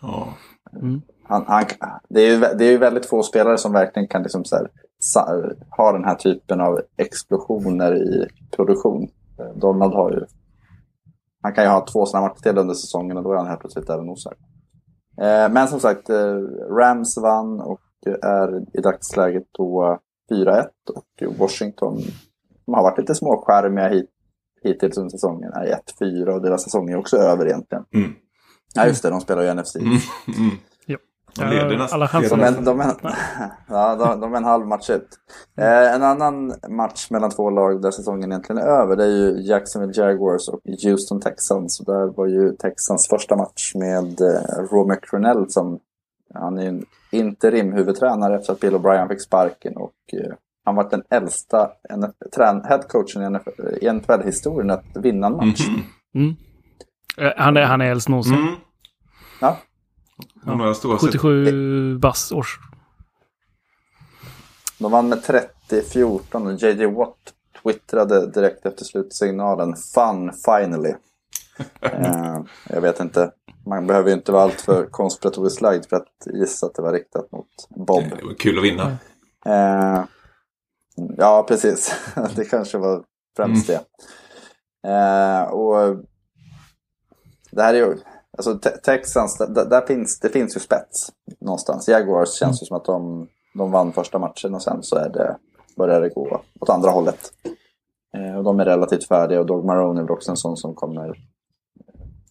Ja. 0.03 0.35
Mm. 0.73 1.03
han, 1.23 1.45
han, 1.47 1.65
det, 2.09 2.21
är 2.21 2.31
ju, 2.31 2.41
det 2.41 2.65
är 2.65 2.71
ju 2.71 2.79
väldigt 2.79 3.07
få 3.07 3.23
spelare 3.23 3.59
som 3.59 3.73
verkligen 3.73 4.09
kan 4.09 4.23
liksom 4.23 4.45
så 4.45 4.57
här, 4.57 5.57
ha 5.77 5.93
den 5.93 6.05
här 6.05 6.15
typen 6.15 6.61
av 6.61 6.81
explosioner 6.97 7.97
i 7.97 8.29
produktion. 8.51 9.09
Donald 9.55 9.95
har 9.95 10.11
ju 10.11 10.27
han 11.43 11.55
kan 11.55 11.65
ju 11.65 11.71
ha 11.71 11.87
två 11.87 12.07
sådana 12.07 12.29
matcher 12.29 12.43
till 12.43 12.59
under 12.59 12.75
säsongen 12.75 13.17
och 13.17 13.23
då 13.23 13.33
är 13.33 13.37
han 13.37 13.47
helt 13.47 13.61
plötsligt 13.61 13.91
och 13.91 14.07
nosar. 14.07 14.35
Eh, 15.21 15.53
men 15.53 15.69
som 15.69 15.81
sagt, 15.81 16.11
eh, 16.11 16.37
Rams 16.79 17.19
vann 17.19 17.61
och 17.61 17.81
är 18.23 18.79
i 18.79 18.81
dagsläget 18.81 19.45
då 19.59 19.99
4-1 20.31 20.67
och 20.95 21.39
Washington 21.39 21.99
de 22.67 22.75
har 22.75 22.83
varit 22.83 22.99
lite 22.99 23.15
småskärmiga 23.15 23.89
hit, 23.89 24.11
hittills 24.63 24.97
under 24.97 25.11
säsongen 25.11 25.53
är 25.53 25.79
1-4 26.01 26.29
och 26.29 26.43
deras 26.43 26.63
säsong 26.63 26.91
är 26.91 26.97
också 26.97 27.17
över 27.17 27.47
egentligen. 27.47 27.85
Mm. 27.95 28.13
Ja 28.75 28.87
just 28.87 29.03
det, 29.03 29.11
de 29.11 29.21
spelar 29.21 29.43
ju 29.43 29.55
NFC. 29.55 29.77
Mm. 29.77 29.89
Mm. 30.39 30.51
De 31.35 31.51
leder 31.51 31.79
nästan. 31.79 31.97
Alla 31.97 32.09
chanser. 32.09 32.37
De 32.37 32.43
är, 32.43 32.63
de, 32.63 32.81
är, 32.85 32.95
ja, 33.69 33.97
de, 33.97 34.21
de 34.21 34.33
är 34.33 34.37
en 34.37 34.45
halv 34.45 34.67
match 34.67 34.91
ut. 34.91 35.09
Eh, 35.59 35.95
en 35.95 36.03
annan 36.03 36.55
match 36.69 37.11
mellan 37.11 37.31
två 37.31 37.51
lag 37.51 37.83
där 37.83 37.91
säsongen 37.91 38.33
egentligen 38.33 38.63
är 38.63 38.67
över 38.67 38.97
det 38.97 39.05
är 39.05 39.09
ju 39.09 39.41
Jacksonville 39.41 40.03
Jaguars 40.03 40.49
och 40.49 40.61
Houston 40.85 41.21
Texans. 41.21 41.81
Och 41.81 41.87
där 41.87 42.07
var 42.17 42.27
ju 42.27 42.53
Texans 42.53 43.09
första 43.11 43.37
match 43.37 43.75
med 43.75 44.21
eh, 44.21 44.63
Raw 44.73 44.95
McRenell 44.95 45.51
som 45.51 45.79
han 46.35 46.59
är 46.59 46.63
ju 46.63 46.69
en 46.69 46.85
interim 47.11 47.73
huvudtränare 47.73 48.37
efter 48.37 48.53
att 48.53 48.61
Bill 48.61 48.75
O'Brien 48.75 49.09
fick 49.09 49.21
sparken 49.21 49.77
och 49.77 49.95
eh, 50.13 50.35
han 50.65 50.75
var 50.75 50.91
den 50.91 51.03
äldsta 51.11 51.71
headcoachen 52.69 53.23
i 53.23 53.31
NFL, 53.31 53.51
i 53.81 53.93
NFL-historien 53.93 54.71
att 54.71 54.85
vinna 54.95 55.27
en 55.27 55.37
match. 55.37 55.69
Mm. 55.69 55.81
Mm. 56.15 56.37
Han 57.37 57.57
är, 57.57 57.65
han 57.65 57.81
är 57.81 57.91
äldst 57.91 58.09
någonsin. 58.09 58.35
Mm. 58.35 58.55
Ja. 59.41 59.57
De 60.45 60.61
har 60.61 60.75
stora 60.75 60.99
77 60.99 61.99
bass 61.99 62.33
års. 62.33 62.59
De 64.79 64.93
vann 64.93 65.09
med 65.09 65.19
30-14 65.71 66.53
och 66.53 66.63
JJ 66.63 66.87
Watt 66.87 67.35
twittrade 67.63 68.27
direkt 68.27 68.67
efter 68.67 68.85
slutsignalen 68.85 69.77
Fun 69.77 70.33
finally. 70.33 70.95
eh, 71.81 72.41
jag 72.69 72.81
vet 72.81 73.01
inte. 73.01 73.33
Man 73.67 73.87
behöver 73.87 74.09
ju 74.09 74.15
inte 74.15 74.33
vara 74.33 74.43
alltför 74.43 74.87
konspiratoriskt 74.91 75.61
lagd 75.61 75.87
för 75.87 75.97
att 75.97 76.27
gissa 76.35 76.67
att 76.67 76.75
det 76.75 76.83
var 76.83 76.93
riktat 76.93 77.33
mot 77.33 77.69
Bob. 77.69 78.05
Det 78.19 78.25
var 78.25 78.35
kul 78.35 78.59
att 78.59 78.65
vinna. 78.65 78.97
Eh, 79.47 80.05
ja, 81.17 81.45
precis. 81.49 81.95
det 82.37 82.45
kanske 82.45 82.79
var 82.79 83.05
främst 83.37 83.67
det. 83.67 83.85
Eh, 84.89 85.43
och 85.43 85.97
det 87.51 87.63
här 87.63 87.75
är 87.75 87.79
ju... 87.79 87.97
Alltså 88.39 88.59
te 88.59 88.71
Texans, 88.71 89.39
där, 89.39 89.65
där, 89.65 89.87
finns, 89.87 90.21
det 90.21 90.29
finns 90.29 90.57
ju 90.57 90.61
spets 90.61 91.13
någonstans. 91.41 91.89
Jaguars 91.89 92.39
känns 92.39 92.63
ju 92.63 92.67
som 92.67 92.77
att 92.77 92.85
de, 92.85 93.29
de 93.55 93.71
vann 93.71 93.93
första 93.93 94.19
matchen 94.19 94.55
och 94.55 94.63
sen 94.63 94.83
så 94.83 94.97
är 94.97 95.09
det, 95.09 95.37
börjar 95.77 96.01
det 96.01 96.09
gå 96.09 96.43
åt 96.61 96.71
andra 96.71 96.91
hållet. 96.91 97.33
Eh, 98.15 98.37
och 98.37 98.45
de 98.45 98.61
är 98.61 98.65
relativt 98.65 99.09
färdiga 99.09 99.41
och 99.41 99.47
Dog 99.47 99.65
Marone 99.65 100.01
är 100.01 100.05
väl 100.05 100.11
också 100.11 100.31
en 100.31 100.37
sån 100.37 100.57
som 100.57 100.75
kommer 100.75 101.15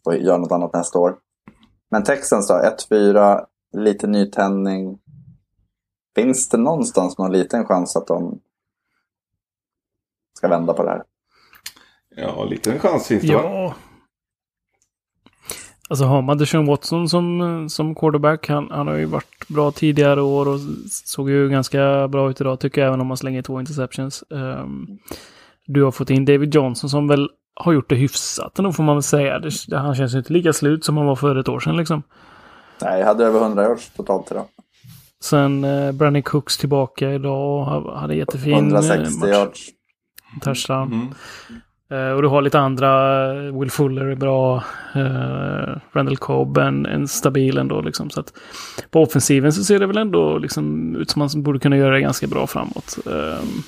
få 0.03 0.15
göra 0.15 0.37
något 0.37 0.51
annat 0.51 0.73
nästa 0.73 0.99
år. 0.99 1.17
Men 1.91 2.03
Texans 2.03 2.47
då, 2.47 2.61
1-4, 2.91 3.45
lite 3.73 4.07
nytändning. 4.07 4.99
Finns 6.15 6.49
det 6.49 6.57
någonstans 6.57 7.17
någon 7.17 7.31
liten 7.31 7.65
chans 7.65 7.95
att 7.95 8.07
de 8.07 8.39
ska 10.37 10.47
vända 10.47 10.73
på 10.73 10.83
det 10.83 10.89
här? 10.89 11.03
Ja, 12.15 12.43
liten 12.43 12.79
chans 12.79 13.07
finns 13.07 13.21
det 13.21 13.27
Ja. 13.27 13.41
va? 13.41 13.75
Alltså 15.91 16.05
har 16.05 16.21
man 16.21 16.37
Deshaun 16.37 16.65
Watson 16.65 17.09
som, 17.09 17.69
som 17.69 17.95
quarterback, 17.95 18.49
han, 18.49 18.67
han 18.71 18.87
har 18.87 18.95
ju 18.95 19.05
varit 19.05 19.47
bra 19.47 19.71
tidigare 19.71 20.21
år 20.21 20.47
och 20.47 20.59
såg 21.05 21.29
ju 21.29 21.49
ganska 21.49 22.07
bra 22.07 22.29
ut 22.29 22.41
idag 22.41 22.59
tycker 22.59 22.81
jag, 22.81 22.87
även 22.87 23.01
om 23.01 23.07
man 23.07 23.17
slänger 23.17 23.41
två 23.41 23.59
interceptions. 23.59 24.23
Um, 24.29 24.99
du 25.65 25.83
har 25.83 25.91
fått 25.91 26.09
in 26.09 26.25
David 26.25 26.55
Johnson 26.55 26.89
som 26.89 27.07
väl 27.07 27.29
har 27.55 27.73
gjort 27.73 27.89
det 27.89 27.95
hyfsat 27.95 28.59
ändå 28.59 28.71
får 28.71 28.83
man 28.83 28.95
väl 28.95 29.03
säga. 29.03 29.39
Det, 29.39 29.77
han 29.77 29.95
känns 29.95 30.13
ju 30.13 30.17
inte 30.17 30.33
lika 30.33 30.53
slut 30.53 30.85
som 30.85 30.97
han 30.97 31.05
var 31.05 31.15
för 31.15 31.35
ett 31.35 31.49
år 31.49 31.59
sedan 31.59 31.77
liksom. 31.77 32.03
Nej, 32.81 32.99
jag 32.99 33.07
hade 33.07 33.25
över 33.25 33.39
100 33.39 33.63
yards 33.63 33.89
totalt 33.89 34.31
idag. 34.31 34.45
Sen 35.23 35.63
eh, 35.63 35.91
Brandon 35.91 36.23
Cooks 36.23 36.57
tillbaka 36.57 37.11
idag, 37.11 37.65
hade 37.95 38.15
jättefin 38.15 38.53
160 38.53 39.19
match. 39.19 39.29
yards. 39.29 39.69
Touchdown. 40.41 40.93
Mm. 40.93 41.13
Uh, 41.91 42.11
och 42.11 42.21
du 42.21 42.27
har 42.27 42.41
lite 42.41 42.59
andra, 42.59 43.33
Will 43.33 43.71
Fuller 43.71 44.05
är 44.05 44.15
bra, 44.15 44.63
uh, 44.95 45.79
Randall 45.93 46.17
Cobb 46.17 46.57
en, 46.57 46.85
en 46.85 47.07
stabil 47.07 47.57
ändå 47.57 47.81
liksom. 47.81 48.09
Så 48.09 48.19
att 48.19 48.33
på 48.89 49.01
offensiven 49.01 49.53
så 49.53 49.63
ser 49.63 49.79
det 49.79 49.87
väl 49.87 49.97
ändå 49.97 50.37
liksom 50.37 50.95
ut 50.95 51.09
som 51.09 51.19
man 51.19 51.43
borde 51.43 51.59
kunna 51.59 51.77
göra 51.77 51.95
det 51.95 52.01
ganska 52.01 52.27
bra 52.27 52.47
framåt. 52.47 52.97
Um, 53.05 53.63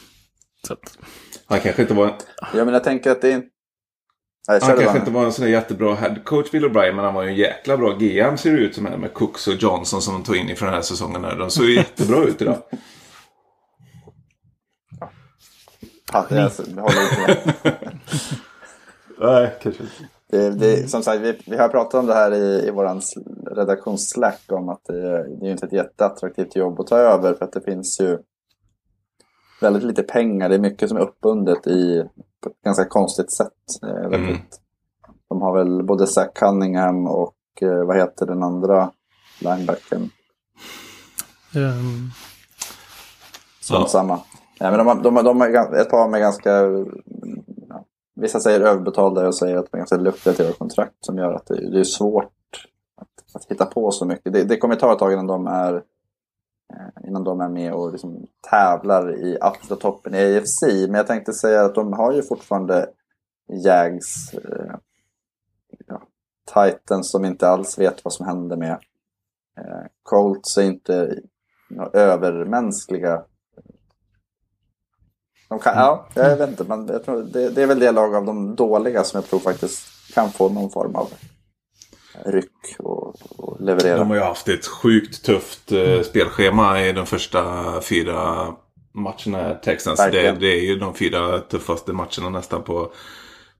så 0.67 0.73
att, 0.73 0.97
Han 1.45 1.59
kanske 1.59 1.81
inte 1.81 1.93
var, 1.93 2.13
Ja, 2.53 2.65
men 2.65 2.73
jag 2.73 2.83
tänker 2.83 3.11
att 3.11 3.21
det 3.21 3.33
är... 3.33 3.43
Nej, 4.49 4.59
han 4.61 4.77
kanske 4.77 4.97
inte 4.97 5.11
var 5.11 5.25
en 5.25 5.31
sån 5.31 5.45
där 5.45 5.51
jättebra 5.51 5.95
headcoach 5.95 6.51
Bill 6.51 6.65
O'Brien. 6.65 6.93
Men 6.93 7.05
han 7.05 7.13
var 7.13 7.23
ju 7.23 7.29
en 7.29 7.35
jäkla 7.35 7.77
bra 7.77 7.91
GM 7.91 8.37
ser 8.37 8.51
det 8.51 8.57
ut 8.57 8.75
som 8.75 8.85
här 8.85 8.97
med 8.97 9.13
Cooks 9.13 9.47
och 9.47 9.53
Johnson 9.53 10.01
som 10.01 10.13
de 10.13 10.23
tog 10.23 10.35
in 10.35 10.49
inför 10.49 10.65
den 10.65 10.75
här 10.75 10.81
säsongen. 10.81 11.23
Här. 11.23 11.35
De 11.35 11.49
såg 11.49 11.65
ju 11.65 11.75
jättebra 11.75 12.23
ut 12.23 12.41
idag. 12.41 12.57
Ja, 16.13 16.25
jag 16.29 16.81
håller 16.81 17.03
inte 17.03 17.27
med. 17.63 17.99
Nej, 19.19 19.53
kanske 19.61 19.83
inte. 19.83 19.93
Det, 20.29 20.49
det, 20.49 20.89
som 20.89 21.03
sagt, 21.03 21.21
vi, 21.21 21.39
vi 21.47 21.57
har 21.57 21.69
pratat 21.69 21.99
om 21.99 22.05
det 22.05 22.13
här 22.13 22.33
i, 22.33 22.67
i 22.67 22.71
vår 22.71 22.99
redaktionsslack 23.55 24.41
om 24.47 24.69
att 24.69 24.85
det, 24.85 25.01
det 25.39 25.47
är 25.47 25.51
inte 25.51 25.65
ett 25.65 25.73
jätteattraktivt 25.73 26.55
jobb 26.55 26.79
att 26.79 26.87
ta 26.87 26.97
över 26.97 27.33
för 27.33 27.45
att 27.45 27.51
det 27.53 27.61
finns 27.61 27.99
ju 28.01 28.17
väldigt 29.61 29.83
lite 29.83 30.03
pengar. 30.03 30.49
Det 30.49 30.55
är 30.55 30.59
mycket 30.59 30.89
som 30.89 30.97
är 30.97 31.01
uppbundet 31.01 31.67
i 31.67 32.03
på 32.41 32.49
ett 32.49 32.61
ganska 32.63 32.85
konstigt 32.85 33.31
sätt. 33.33 33.83
Eh, 33.83 34.05
Mm. 34.05 34.37
De 35.29 35.41
har 35.41 35.57
väl 35.57 35.83
både 35.83 36.07
Zach 36.07 36.27
Cunningham 36.35 37.07
och 37.07 37.35
eh, 37.61 37.85
vad 37.85 37.97
heter 37.97 38.25
den 38.25 38.43
andra 38.43 38.91
linebacken? 39.39 40.09
um, 41.55 42.11
Som 43.61 43.81
Ja. 43.81 43.87
samma. 43.87 44.19
Nej, 44.63 44.71
men 44.71 44.85
de, 44.85 45.01
de, 45.01 45.15
de, 45.15 45.23
de 45.23 45.41
har 45.41 45.75
ett 45.75 45.89
par 45.89 46.07
med 46.07 46.21
ganska... 46.21 46.51
Ja, 47.69 47.85
vissa 48.15 48.39
säger 48.39 48.61
överbetalda 48.61 49.27
och 49.27 49.35
säger 49.35 49.57
att 49.57 49.65
de 49.65 49.69
har 49.71 49.77
ganska 49.77 49.97
lukrativa 49.97 50.51
kontrakt 50.51 50.95
som 50.99 51.17
gör 51.17 51.33
att 51.33 51.45
det, 51.45 51.71
det 51.71 51.79
är 51.79 51.83
svårt 51.83 52.67
att, 52.95 53.35
att 53.35 53.45
hitta 53.51 53.65
på 53.65 53.91
så 53.91 54.05
mycket. 54.05 54.33
Det, 54.33 54.43
det 54.43 54.57
kommer 54.57 54.75
ta 54.75 54.93
ett 54.93 54.99
tag 54.99 55.13
innan 55.13 55.27
de 55.27 55.47
är, 55.47 55.73
eh, 56.73 57.07
innan 57.07 57.23
de 57.23 57.41
är 57.41 57.49
med 57.49 57.73
och 57.73 57.91
liksom 57.91 58.27
tävlar 58.49 59.15
i 59.15 59.37
absoluta 59.41 59.75
toppen 59.75 60.15
i 60.15 60.37
AFC. 60.37 60.61
Men 60.61 60.93
jag 60.93 61.07
tänkte 61.07 61.33
säga 61.33 61.65
att 61.65 61.75
de 61.75 61.93
har 61.93 62.13
ju 62.13 62.23
fortfarande 62.23 62.89
Jags, 63.65 64.33
eh, 64.33 64.75
ja, 65.87 66.01
Titans 66.53 67.11
som 67.11 67.25
inte 67.25 67.47
alls 67.47 67.77
vet 67.77 68.05
vad 68.05 68.13
som 68.13 68.25
händer 68.25 68.57
med. 68.57 68.79
Eh, 69.57 69.85
Colts 70.03 70.57
är 70.57 70.63
inte 70.63 71.19
några 71.69 71.89
övermänskliga 71.99 73.23
de 75.49 75.59
kan, 75.59 75.75
ja, 75.75 76.07
jag 76.13 76.37
vet 76.37 76.49
inte. 76.49 76.63
Men 76.63 76.87
jag 76.87 77.05
tror 77.05 77.23
det, 77.23 77.49
det 77.49 77.63
är 77.63 77.67
väl 77.67 77.79
det 77.79 77.91
lag 77.91 78.15
av 78.15 78.25
de 78.25 78.55
dåliga 78.55 79.03
som 79.03 79.17
jag 79.17 79.29
tror 79.29 79.39
faktiskt 79.39 80.13
kan 80.13 80.31
få 80.31 80.49
någon 80.49 80.71
form 80.71 80.95
av 80.95 81.09
ryck 82.25 82.75
och, 82.79 83.15
och 83.39 83.61
leverera. 83.61 83.97
De 83.97 84.09
har 84.09 84.15
ju 84.15 84.21
haft 84.21 84.49
ett 84.49 84.65
sjukt 84.65 85.25
tufft 85.25 85.71
eh, 85.71 86.01
spelschema 86.01 86.81
i 86.81 86.91
de 86.91 87.05
första 87.05 87.63
fyra 87.81 88.47
matcherna. 88.93 89.53
Texans. 89.53 89.99
Det, 90.11 90.31
det 90.31 90.47
är 90.47 90.61
ju 90.61 90.79
de 90.79 90.95
fyra 90.95 91.39
tuffaste 91.39 91.93
matcherna 91.93 92.29
nästan 92.29 92.63
på, 92.63 92.91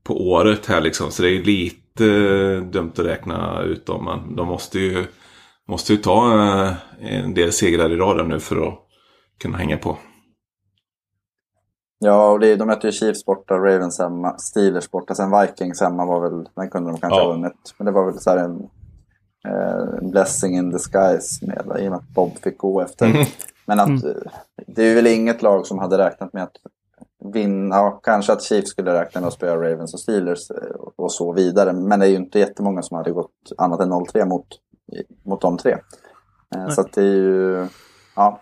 på 0.04 0.30
året 0.30 0.66
här 0.66 0.82
liksom. 0.82 1.12
Så 1.12 1.22
det 1.22 1.28
är 1.28 1.34
ju 1.34 1.44
lite 1.44 2.06
eh, 2.06 2.62
dumt 2.62 2.92
att 2.94 3.06
räkna 3.06 3.62
ut 3.62 3.86
dem. 3.86 4.06
Men 4.06 4.36
de 4.36 4.48
måste 4.48 4.80
ju, 4.80 5.06
måste 5.68 5.94
ju 5.94 6.00
ta 6.00 6.34
eh, 6.34 6.74
en 7.00 7.34
del 7.34 7.52
segrar 7.52 7.92
i 7.92 7.96
raden 7.96 8.28
nu 8.28 8.40
för 8.40 8.68
att 8.68 8.80
kunna 9.42 9.58
hänga 9.58 9.78
på. 9.78 9.98
Ja, 12.06 12.32
och 12.32 12.40
det, 12.40 12.56
de 12.56 12.68
mötte 12.68 12.88
ju 12.88 12.92
Chiefs 12.92 13.26
borta, 13.26 13.54
Ravens 13.54 14.00
hemma, 14.00 14.38
Steelers 14.38 14.92
borta. 14.92 15.16
Sen 15.16 15.40
Vikings 15.42 15.82
hemma 15.82 16.06
var 16.06 16.30
väl, 16.30 16.50
den 16.56 16.70
kunde 16.70 16.92
de 16.92 17.00
kanske 17.00 17.20
ja. 17.20 17.26
ha 17.26 17.34
vunnit. 17.34 17.74
Men 17.78 17.86
det 17.86 17.92
var 17.92 18.06
väl 18.06 18.20
så 18.20 18.38
en, 18.38 18.70
eh, 19.48 20.10
blessing 20.10 20.58
in 20.58 20.70
disguise 20.70 21.46
med, 21.46 21.82
i 21.82 21.88
och 21.88 21.92
med 21.92 22.00
att 22.00 22.10
Bob 22.10 22.38
fick 22.44 22.58
gå 22.58 22.82
efter. 22.82 23.06
Mm. 23.06 23.26
Men 23.66 23.80
att 23.80 23.88
mm. 23.88 24.24
det 24.68 24.84
är 24.84 24.96
väl 24.96 25.08
inget 25.08 25.42
lag 25.42 25.68
som 25.68 25.80
hade 25.80 25.98
räknat 25.98 26.34
med 26.34 26.44
att 26.44 26.58
vinna. 27.34 27.76
Ja, 27.76 28.00
kanske 28.04 28.34
att 28.34 28.44
Chiefs 28.44 28.70
skulle 28.70 29.02
räkna 29.02 29.22
med 29.22 29.28
att 29.28 29.34
spöa 29.34 29.56
Ravens 29.56 29.94
och 29.94 30.00
Steelers 30.00 30.52
eh, 30.52 30.76
och 30.96 31.12
så 31.12 31.34
vidare. 31.34 31.74
Men 31.74 32.00
det 32.00 32.06
är 32.06 32.10
ju 32.10 32.16
inte 32.16 32.40
jättemånga 32.40 32.82
som 32.82 32.98
hade 32.98 33.12
gått 33.12 33.52
annat 33.58 33.80
än 33.80 33.94
0-3 33.94 34.26
mot, 34.26 34.48
mot 35.24 35.42
de 35.42 35.58
tre. 35.58 35.78
Eh, 36.56 36.70
så 36.70 36.82
att 36.82 36.94
det 36.94 37.02
är 37.02 37.16
ju, 37.16 37.68
ja. 38.16 38.40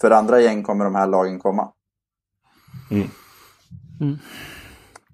För 0.00 0.10
andra 0.10 0.40
gäng 0.40 0.62
kommer 0.62 0.84
de 0.84 0.94
här 0.94 1.06
lagen 1.06 1.40
komma. 1.40 1.70
Mm. 2.90 3.08
Mm. 4.00 4.18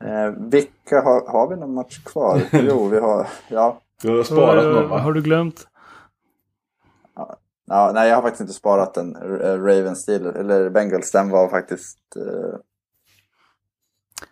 Eh, 0.05 0.35
vilka 0.51 1.01
har, 1.01 1.33
har 1.33 1.49
vi 1.49 1.57
någon 1.57 1.75
match 1.75 2.05
kvar? 2.05 2.43
jo, 2.53 2.89
vi 2.89 2.99
har, 2.99 3.27
ja. 3.49 3.81
Du 4.03 4.17
har 4.17 4.25
sparat 4.25 4.65
någon 4.65 4.89
va? 4.89 4.99
Har 4.99 5.13
du 5.13 5.23
glömt? 5.23 5.67
Ja, 7.17 7.37
ja, 7.67 7.91
nej, 7.95 8.09
jag 8.09 8.17
har 8.17 8.23
faktiskt 8.23 8.41
inte 8.41 8.53
sparat 8.53 8.95
den. 8.95 9.15
Ravens 9.41 10.03
Steelers, 10.03 10.37
eller 10.37 10.71
Bengals, 10.71 11.13
den 11.13 11.31
var 11.31 11.49
faktiskt... 11.49 11.99
Uh... 12.17 12.57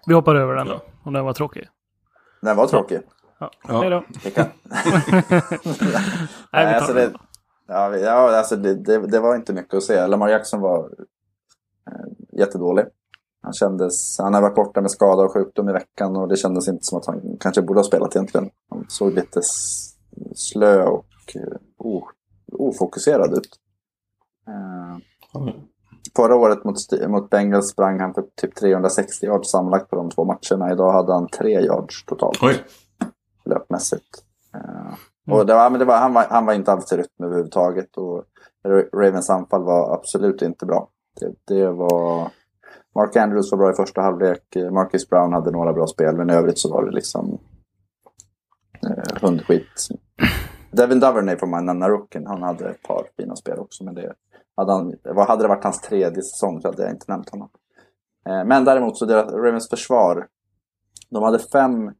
Vi 0.07 0.15
hoppar 0.15 0.35
över 0.35 0.55
den 0.55 0.67
då, 0.67 0.81
om 1.03 1.13
den 1.13 1.25
var 1.25 1.33
tråkig. 1.33 1.69
Den 2.41 2.57
var 2.57 2.67
tråkig. 2.67 3.01
Ja. 3.39 3.51
Ja. 3.69 3.81
Hej 3.81 3.91
då. 3.91 4.05
Kan... 4.35 4.47
nej, 6.53 6.75
alltså 6.75 6.93
det, 6.93 7.13
ja, 7.69 7.97
ja, 7.97 8.37
alltså 8.39 8.57
det, 8.57 8.75
det, 8.75 8.99
det, 9.07 9.21
var 9.21 9.37
inte 9.37 9.53
mycket 9.53 9.75
att 9.75 9.83
se. 9.83 10.07
Lamar 10.07 10.29
Jackson 10.29 10.61
var 10.61 10.91
eh, 11.87 12.39
jättedålig. 12.39 12.85
Han, 13.43 13.53
kändes, 13.53 14.19
han 14.19 14.35
har 14.35 14.43
varit 14.43 14.55
borta 14.55 14.81
med 14.81 14.91
skada 14.91 15.23
och 15.23 15.33
sjukdom 15.33 15.69
i 15.69 15.73
veckan 15.73 16.17
och 16.17 16.29
det 16.29 16.37
kändes 16.37 16.69
inte 16.69 16.85
som 16.85 16.99
att 16.99 17.07
han 17.07 17.37
kanske 17.41 17.63
borde 17.63 17.79
ha 17.79 17.85
spelat 17.85 18.17
egentligen. 18.17 18.51
Han 18.71 18.85
såg 18.89 19.13
lite 19.13 19.41
slö 20.35 20.85
och 20.85 21.07
oh, 21.79 22.05
ofokuserad 22.53 23.33
ut. 23.33 23.59
Mm. 25.37 25.53
Förra 26.17 26.37
året 26.37 26.65
mot, 26.65 26.77
mot 27.09 27.31
Bengals 27.31 27.71
sprang 27.71 28.01
han 28.01 28.15
för 28.15 28.25
typ 28.35 28.55
360 28.55 29.27
yards 29.27 29.51
sammanlagt 29.51 29.91
på 29.91 29.97
de 29.97 30.11
två 30.11 30.25
matcherna. 30.25 30.73
Idag 30.73 30.93
hade 30.93 31.13
han 31.13 31.29
tre 31.29 31.61
yards 31.61 32.05
totalt. 32.05 32.39
Oj. 32.43 32.65
Löpmässigt. 33.45 34.25
Uh, 34.55 34.95
och 35.35 35.47
det 35.47 35.55
var, 35.55 35.71
men 35.71 35.79
det 35.79 35.85
var, 35.85 35.99
han, 35.99 36.15
var, 36.15 36.27
han 36.31 36.47
var 36.47 36.53
inte 36.53 36.73
alls 36.73 36.93
i 36.93 36.97
rytm 36.97 37.25
överhuvudtaget. 37.25 37.97
Och 37.97 38.25
Ravens 38.93 39.31
anfall 39.31 39.65
var 39.65 39.95
absolut 39.95 40.43
inte 40.43 40.67
bra. 40.67 40.89
Det, 41.21 41.55
det 41.55 41.71
var 41.71 42.31
Mark 42.99 43.17
Andrews 43.17 43.51
var 43.51 43.59
bra 43.59 43.71
i 43.71 43.75
första 43.75 44.01
halvlek. 44.01 44.57
Marcus 44.71 45.09
Brown 45.09 45.33
hade 45.33 45.51
några 45.51 45.73
bra 45.73 45.87
spel, 45.87 46.17
men 46.17 46.31
i 46.31 46.33
övrigt 46.33 46.59
så 46.59 46.71
var 46.71 46.85
det 46.85 46.91
liksom 46.91 47.39
eh, 48.83 49.21
hundskit. 49.23 49.89
Devin 50.71 51.01
Duvernay 51.01 51.37
får 51.37 51.47
man 51.47 51.67
nämna 51.67 51.89
rookien. 51.89 52.27
Han 52.27 52.43
hade 52.43 52.69
ett 52.69 52.83
par 52.83 53.07
fina 53.17 53.37
spel 53.37 53.59
också, 53.59 53.85
men 53.85 53.95
det 53.95 54.15
hade, 54.57 54.73
han, 54.73 54.95
hade 55.17 55.45
det 55.45 55.49
varit 55.49 55.65
hans 55.65 55.81
tredje 55.81 56.23
säsong 56.23 56.61
så 56.61 56.69
hade 56.69 56.83
jag 56.83 56.91
inte 56.91 57.05
nämnt 57.09 57.31
honom. 57.31 57.49
Eh, 58.29 58.45
men 58.45 58.65
däremot 58.65 58.97
så 58.97 59.05
deras 59.05 59.33
Ravens 59.33 59.69
försvar. 59.69 60.27
De 61.11 61.23
hade 61.23 61.39
fem 61.39 61.93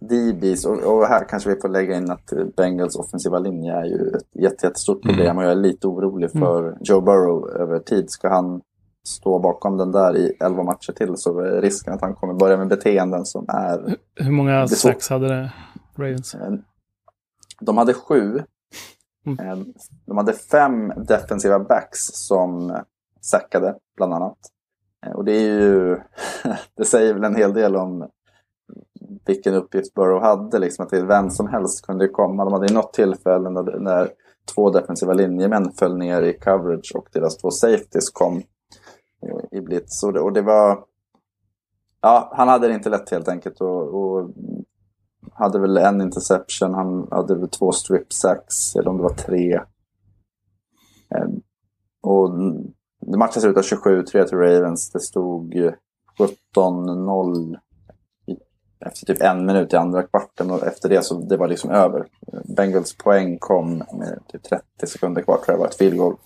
DBs 0.00 0.66
och, 0.66 0.78
och, 0.78 1.06
här 1.06 1.28
kanske 1.28 1.54
vi 1.54 1.60
får 1.60 1.68
lägga 1.68 1.96
in 1.96 2.10
att 2.10 2.32
Bengals 2.56 2.96
offensiva 2.96 3.38
linje 3.38 3.72
är 3.72 3.84
ju 3.84 4.08
ett 4.08 4.62
jättestort 4.62 5.02
problem 5.02 5.26
mm. 5.26 5.38
och 5.38 5.44
jag 5.44 5.50
är 5.50 5.56
lite 5.56 5.86
orolig 5.86 6.30
för 6.30 6.68
mm. 6.68 6.78
Joe 6.80 7.00
Burrow 7.00 7.50
över 7.50 7.78
tid. 7.78 8.10
Ska 8.10 8.28
han 8.28 8.60
stå 9.06 9.38
bakom 9.38 9.76
den 9.76 9.92
där 9.92 10.16
i 10.16 10.36
elva 10.40 10.62
matcher 10.62 10.92
till 10.92 11.16
så 11.16 11.40
är 11.40 11.62
risken 11.62 11.94
att 11.94 12.00
han 12.00 12.14
kommer 12.14 12.34
börja 12.34 12.56
med 12.56 12.68
beteenden 12.68 13.24
som 13.24 13.44
är... 13.48 13.96
Hur 14.14 14.30
många 14.30 14.68
sex 14.68 15.08
hade 15.08 15.28
det 15.28 15.52
Ravens? 15.96 16.34
Eh, 16.34 16.52
de 17.60 17.78
hade 17.78 17.94
sju. 17.94 18.42
Mm. 19.26 19.48
Eh, 19.48 19.58
de 20.06 20.16
hade 20.16 20.32
fem 20.32 20.92
defensiva 20.96 21.58
backs 21.58 22.00
som 22.12 22.78
säckade 23.30 23.74
bland 23.96 24.14
annat. 24.14 24.38
Eh, 25.06 25.12
och 25.12 25.24
det 25.24 25.32
är 25.32 25.60
ju... 25.60 26.00
det 26.76 26.84
säger 26.84 27.14
väl 27.14 27.24
en 27.24 27.36
hel 27.36 27.54
del 27.54 27.76
om 27.76 28.08
vilken 29.26 29.54
uppgift 29.54 29.94
Burrow 29.94 30.22
hade. 30.22 30.58
Liksom, 30.58 30.86
att 30.86 30.92
vem 30.92 31.30
som 31.30 31.48
helst 31.48 31.86
kunde 31.86 32.08
komma. 32.08 32.44
De 32.44 32.52
hade 32.52 32.66
i 32.66 32.74
något 32.74 32.92
tillfälle 32.92 33.50
när, 33.50 33.78
när 33.78 34.10
två 34.54 34.70
defensiva 34.70 35.12
linjemän 35.12 35.72
föll 35.72 35.98
ner 35.98 36.22
i 36.22 36.38
coverage 36.38 36.92
och 36.94 37.08
deras 37.12 37.36
två 37.36 37.50
safeties 37.50 38.10
kom 38.10 38.42
i 39.50 39.60
blitz. 39.60 40.02
Och 40.02 40.12
det, 40.12 40.20
och 40.20 40.32
det 40.32 40.42
var... 40.42 40.84
Ja, 42.00 42.32
han 42.36 42.48
hade 42.48 42.68
det 42.68 42.74
inte 42.74 42.90
lätt 42.90 43.10
helt 43.10 43.28
enkelt. 43.28 43.60
Och, 43.60 43.94
och 43.94 44.30
hade 45.32 45.60
väl 45.60 45.76
en 45.76 46.00
interception, 46.00 46.74
han 46.74 47.08
hade 47.10 47.34
väl 47.34 47.48
två 47.48 47.72
strip 47.72 48.12
sacks, 48.12 48.76
eller 48.76 48.88
om 48.88 48.96
det 48.96 49.02
var 49.02 49.14
tre. 49.14 49.60
Ehm, 51.14 51.40
och 52.02 52.30
det 53.00 53.18
matchen 53.18 53.42
slutade 53.42 53.66
27-3 53.66 54.24
till 54.24 54.38
Ravens. 54.38 54.90
Det 54.90 55.00
stod 55.00 55.54
17-0 56.54 57.56
efter 58.86 59.06
typ 59.06 59.22
en 59.22 59.46
minut 59.46 59.72
i 59.72 59.76
andra 59.76 60.02
kvarten 60.02 60.50
och 60.50 60.66
efter 60.66 60.88
det 60.88 61.04
så 61.04 61.14
det 61.14 61.36
var 61.36 61.48
liksom 61.48 61.70
över. 61.70 62.06
Bengals 62.56 62.96
poäng 62.96 63.38
kom 63.38 63.78
med 63.78 64.18
typ 64.28 64.42
30 64.42 64.64
sekunder 64.86 65.22
kvar 65.22 65.36
tror 65.36 65.54
jag 65.54 65.58
var 65.58 65.66
ett 65.66 65.74
field 65.74 65.98
goal. 65.98 66.16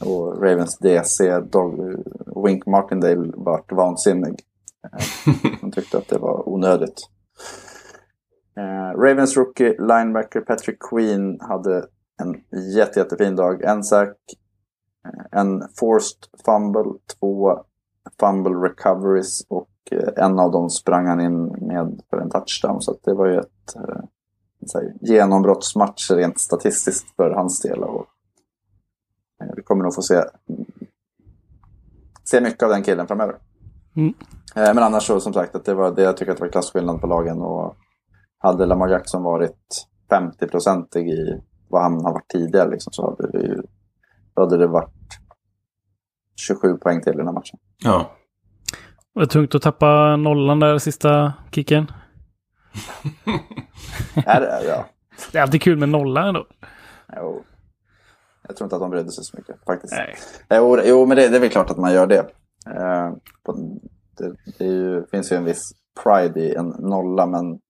Och 0.00 0.42
Ravens 0.42 0.78
DC, 0.78 1.40
Dog, 1.40 2.04
Wink 2.44 2.66
Martindale, 2.66 3.32
vart 3.34 3.72
vansinnig. 3.72 4.40
Han 5.60 5.72
tyckte 5.72 5.98
att 5.98 6.08
det 6.08 6.18
var 6.18 6.48
onödigt. 6.48 7.08
Uh, 8.58 9.00
Ravens 9.00 9.36
rookie 9.36 9.76
linebacker 9.78 10.40
Patrick 10.40 10.78
Queen 10.90 11.40
hade 11.40 11.86
en 12.22 12.40
jätte, 12.76 13.00
jättefin 13.00 13.36
dag. 13.36 13.62
En 13.62 13.84
sack, 13.84 14.16
eh, 15.06 15.40
en 15.40 15.68
forced 15.78 16.18
fumble, 16.44 16.92
två 17.20 17.64
fumble 18.20 18.68
recoveries 18.68 19.46
och 19.48 19.70
uh, 19.92 20.08
en 20.16 20.38
av 20.38 20.50
dem 20.52 20.70
sprang 20.70 21.06
han 21.06 21.20
in 21.20 21.44
med 21.44 22.00
för 22.10 22.16
en 22.16 22.30
touchdown. 22.30 22.82
Så 22.82 22.96
det 23.04 23.14
var 23.14 23.26
ju 23.26 23.38
ett 23.38 23.76
uh, 23.76 24.80
genombrottsmatch 25.00 26.10
rent 26.10 26.40
statistiskt 26.40 27.16
för 27.16 27.30
hans 27.30 27.60
del. 27.60 27.82
Och 27.82 28.06
Eh, 28.06 28.19
vi 29.56 29.62
kommer 29.62 29.84
nog 29.84 29.94
få 29.94 30.02
se, 30.02 30.24
se 32.24 32.40
mycket 32.40 32.62
av 32.62 32.68
den 32.68 32.82
killen 32.82 33.06
framöver. 33.06 33.36
Mm. 33.96 34.14
Eh, 34.56 34.74
men 34.74 34.78
annars 34.78 35.02
så 35.02 35.20
som 35.20 35.32
sagt, 35.32 35.54
att 35.54 35.64
det 35.64 35.74
var 35.74 35.94
det 35.94 36.02
jag 36.02 36.16
tycker 36.16 36.32
att 36.32 36.38
det 36.38 36.44
var 36.44 36.52
klasskillnad 36.52 37.00
på 37.00 37.06
lagen. 37.06 37.40
Och 37.40 37.76
hade 38.38 38.66
Lamar 38.66 38.88
Jackson 38.88 39.22
varit 39.22 39.86
50-procentig 40.10 41.08
i 41.08 41.42
vad 41.68 41.82
han 41.82 42.04
har 42.04 42.12
varit 42.12 42.28
tidigare 42.28 42.70
liksom, 42.70 42.92
så 42.92 43.10
hade 43.10 43.38
det, 43.38 43.46
ju, 43.46 43.62
hade 44.36 44.56
det 44.56 44.66
varit 44.66 44.94
27 46.36 46.76
poäng 46.76 47.02
till 47.02 47.12
i 47.12 47.16
den 47.16 47.26
här 47.26 47.34
matchen. 47.34 47.58
Ja. 47.84 48.10
Var 49.12 49.22
det 49.22 49.28
tungt 49.28 49.54
att 49.54 49.62
tappa 49.62 50.16
nollan 50.16 50.60
där 50.60 50.78
sista 50.78 51.32
kicken? 51.50 51.92
är 54.26 54.40
det? 54.40 54.64
Ja. 54.68 54.86
Det 55.32 55.38
är 55.38 55.42
alltid 55.42 55.62
kul 55.62 55.78
med 55.78 55.88
nolla 55.88 56.28
ändå. 56.28 56.46
Jo. 57.16 57.44
Jag 58.50 58.56
tror 58.56 58.66
inte 58.66 58.76
att 58.76 58.82
de 58.82 58.90
brydde 58.90 59.12
sig 59.12 59.24
så 59.24 59.36
mycket 59.36 59.64
faktiskt. 59.64 59.92
Nej. 59.92 60.16
Jo, 60.50 60.78
jo 60.84 61.06
men 61.06 61.16
det, 61.16 61.28
det, 61.28 61.36
är 61.36 61.40
väl 61.40 61.50
klart 61.50 61.70
att 61.70 61.78
man 61.78 61.92
gör 61.92 62.06
det. 62.06 62.26
Eh, 62.66 63.12
det, 64.18 64.34
det 64.58 64.64
ju, 64.64 65.06
finns 65.06 65.32
ju 65.32 65.36
en 65.36 65.44
viss 65.44 65.72
pride 66.02 66.40
i 66.40 66.54
en 66.54 66.68
nolla, 66.68 67.26
men 67.26 67.60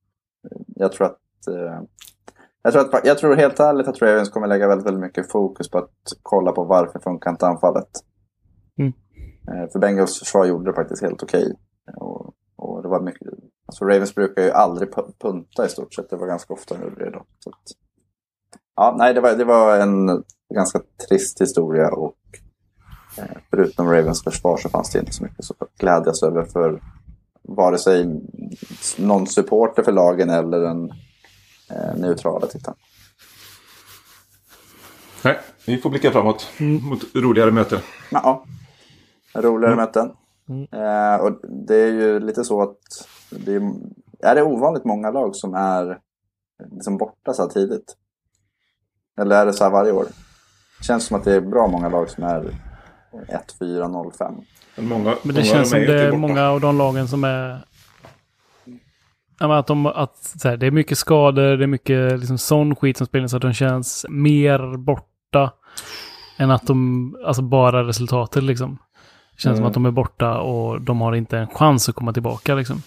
jag 0.66 0.92
tror 0.92 1.06
att 1.06 1.18
eh, 1.48 1.82
jag 2.62 2.72
tror, 2.72 2.94
att, 2.94 3.06
jag 3.06 3.18
tror 3.18 3.34
helt 3.34 3.60
ärligt 3.60 3.88
att 3.88 4.02
Ravens 4.02 4.28
kommer 4.28 4.46
lägga 4.46 4.68
väldigt, 4.68 4.86
väldigt 4.86 5.02
mycket 5.02 5.32
fokus 5.32 5.70
på 5.70 5.78
att 5.78 5.90
kolla 6.22 6.52
på 6.52 6.64
varför 6.64 6.98
funkar 6.98 7.30
inte 7.30 7.46
anfallet. 7.46 7.90
Mm. 8.78 8.92
Eh, 9.48 9.70
för 9.72 9.78
Bengals 9.78 10.18
försvar 10.18 10.46
gjorde 10.46 10.70
det 10.70 10.74
faktiskt 10.74 11.02
helt 11.02 11.22
okej. 11.22 11.42
Okay. 11.42 11.94
Och, 11.96 12.34
och, 12.56 12.82
det 12.82 12.88
var 12.88 13.00
mycket, 13.00 13.28
alltså 13.66 13.84
Ravens 13.84 14.14
brukar 14.14 14.42
ju 14.42 14.50
aldrig 14.50 14.88
punta 15.18 15.66
i 15.66 15.68
stort 15.68 15.94
sett. 15.94 16.10
Det 16.10 16.16
var 16.16 16.26
ganska 16.26 16.54
ofta 16.54 16.76
nu 16.78 16.90
det 16.98 17.10
då. 17.10 17.24
Så 17.38 17.50
att, 17.50 17.62
ja, 18.76 18.94
nej, 18.98 19.14
det 19.14 19.20
var, 19.20 19.32
det 19.32 19.44
var 19.44 19.76
en 19.76 20.24
ganska 20.54 20.80
trist 21.08 21.40
historia 21.40 21.88
och 21.88 22.16
eh, 23.18 23.36
förutom 23.50 23.88
Ravens 23.88 24.24
försvar 24.24 24.56
så 24.56 24.68
fanns 24.68 24.90
det 24.90 24.98
inte 24.98 25.12
så 25.12 25.22
mycket 25.22 25.50
att 25.58 25.78
glädjas 25.78 26.22
över 26.22 26.44
för 26.44 26.80
vare 27.42 27.78
sig 27.78 28.20
någon 28.98 29.26
supporter 29.26 29.82
för 29.82 29.92
lagen 29.92 30.30
eller 30.30 30.60
den 30.60 30.92
eh, 31.70 31.94
neutrala 31.96 32.46
tittaren. 32.46 32.78
Nej, 35.24 35.38
vi 35.66 35.78
får 35.78 35.90
blicka 35.90 36.10
framåt 36.10 36.46
mm. 36.58 36.84
mot 36.84 37.14
roligare 37.14 37.50
möten. 37.50 37.78
Ja, 38.10 38.44
roligare 39.34 39.72
mm. 39.72 39.84
möten. 39.84 40.12
Mm. 40.48 40.66
Eh, 40.72 41.20
och 41.20 41.40
det 41.66 41.76
är 41.76 41.92
ju 41.92 42.20
lite 42.20 42.44
så 42.44 42.62
att 42.62 43.08
det 43.30 43.54
är, 43.54 43.72
är 44.18 44.34
det 44.34 44.42
ovanligt 44.42 44.84
många 44.84 45.10
lag 45.10 45.36
som 45.36 45.54
är 45.54 45.98
liksom 46.70 46.96
borta 46.96 47.34
så 47.34 47.42
här 47.42 47.50
tidigt? 47.50 47.96
Eller 49.20 49.36
är 49.36 49.46
det 49.46 49.52
så 49.52 49.64
här 49.64 49.70
varje 49.70 49.92
år? 49.92 50.06
Känns 50.80 51.06
som 51.06 51.16
att 51.16 51.24
det 51.24 51.34
är 51.34 51.40
bra 51.40 51.66
många 51.66 51.88
lag 51.88 52.10
som 52.10 52.24
är 52.24 52.54
1-4-0-5. 53.60 54.44
Många, 54.76 55.16
Men 55.22 55.34
det 55.34 55.42
känns 55.42 55.70
som 55.70 55.78
det 55.78 56.02
är 56.02 56.12
många 56.12 56.48
av 56.48 56.60
de 56.60 56.78
lagen 56.78 57.08
som 57.08 57.24
är... 57.24 57.64
Att, 59.38 59.66
de, 59.66 59.86
att 59.86 60.34
här, 60.44 60.56
det 60.56 60.66
är 60.66 60.70
mycket 60.70 60.98
skador, 60.98 61.56
det 61.56 61.64
är 61.64 61.66
mycket 61.66 62.18
liksom, 62.18 62.38
sån 62.38 62.76
skit 62.76 62.96
som 62.96 63.06
spelar 63.06 63.26
så 63.26 63.36
att 63.36 63.42
de 63.42 63.52
känns 63.52 64.06
mer 64.08 64.76
borta 64.76 65.52
än 66.38 66.50
att 66.50 66.66
de, 66.66 67.16
alltså 67.26 67.42
bara 67.42 67.86
resultatet 67.86 68.42
liksom. 68.42 68.78
Det 69.32 69.42
känns 69.42 69.46
mm. 69.52 69.56
som 69.56 69.66
att 69.66 69.74
de 69.74 69.86
är 69.86 69.90
borta 69.90 70.40
och 70.40 70.80
de 70.80 71.00
har 71.00 71.14
inte 71.14 71.38
en 71.38 71.46
chans 71.46 71.88
att 71.88 71.94
komma 71.94 72.12
tillbaka 72.12 72.54
liksom. 72.54 72.82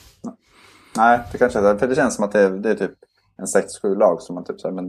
Nej, 0.98 1.20
det 1.32 1.38
kanske 1.38 1.60
är 1.60 1.78
För 1.78 1.88
det 1.88 1.96
känns 1.96 2.16
som 2.16 2.26
att 2.26 2.32
det 2.32 2.42
är, 2.42 2.50
det 2.50 2.70
är 2.70 2.76
typ 2.76 2.92
en 3.38 3.46
6-7 3.46 3.96
lag 3.96 4.22
som 4.22 4.36
man 4.36 4.44
typ 4.44 4.62
säger, 4.62 4.76
men 4.76 4.86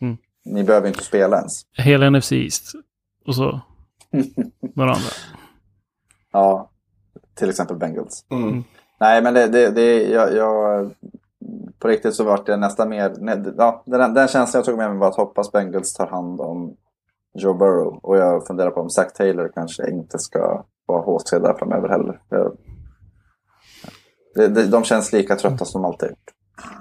mm. 0.00 0.16
Ni 0.46 0.64
behöver 0.64 0.88
inte 0.88 1.04
spela 1.04 1.38
ens. 1.38 1.62
Hela 1.72 2.10
NFC 2.10 2.32
East. 2.32 2.72
Och 3.26 3.34
så 3.34 3.60
några 4.74 4.90
andra. 4.90 5.10
Ja, 6.32 6.70
till 7.34 7.50
exempel 7.50 7.76
Bengals. 7.76 8.24
Mm. 8.30 8.48
mm. 8.48 8.64
Nej, 9.00 9.22
men 9.22 9.34
det, 9.34 9.46
det, 9.46 9.70
det 9.70 10.02
jag, 10.02 10.34
jag, 10.34 10.90
på 11.78 11.88
riktigt 11.88 12.14
så 12.14 12.24
var 12.24 12.42
det 12.46 12.56
nästan 12.56 12.88
mer, 12.88 13.12
ja, 13.56 13.82
den, 13.86 14.14
den 14.14 14.28
känslan 14.28 14.58
jag 14.58 14.64
tog 14.64 14.78
med 14.78 14.90
mig 14.90 14.98
var 14.98 15.08
att 15.08 15.16
hoppas 15.16 15.52
Bengals 15.52 15.94
tar 15.94 16.06
hand 16.06 16.40
om 16.40 16.76
Joe 17.38 17.54
Burrow. 17.54 18.00
Och 18.02 18.16
jag 18.16 18.46
funderar 18.46 18.70
på 18.70 18.80
om 18.80 18.90
Zach 18.90 19.12
Taylor 19.12 19.52
kanske 19.54 19.90
inte 19.90 20.18
ska 20.18 20.64
vara 20.86 21.02
HC 21.02 21.30
där 21.30 21.54
framöver 21.58 21.88
heller. 21.88 22.20
Jag, 22.28 22.56
de, 24.34 24.62
de 24.62 24.84
känns 24.84 25.12
lika 25.12 25.36
trötta 25.36 25.64
som 25.64 25.82
de 25.82 25.88
alltid. 25.88 26.08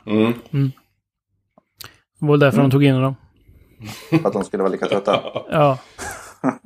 Mm. 0.05 0.33
Mm. 0.51 0.71
Det 2.19 2.25
var 2.27 2.37
därför 2.37 2.57
mm. 2.57 2.69
de 2.69 2.73
tog 2.73 2.83
in 2.83 3.01
dem. 3.01 3.15
För 4.09 4.27
att 4.27 4.33
de 4.33 4.43
skulle 4.43 4.63
vara 4.63 4.71
lika 4.71 4.85
trötta? 4.85 5.19
ja. 5.49 5.77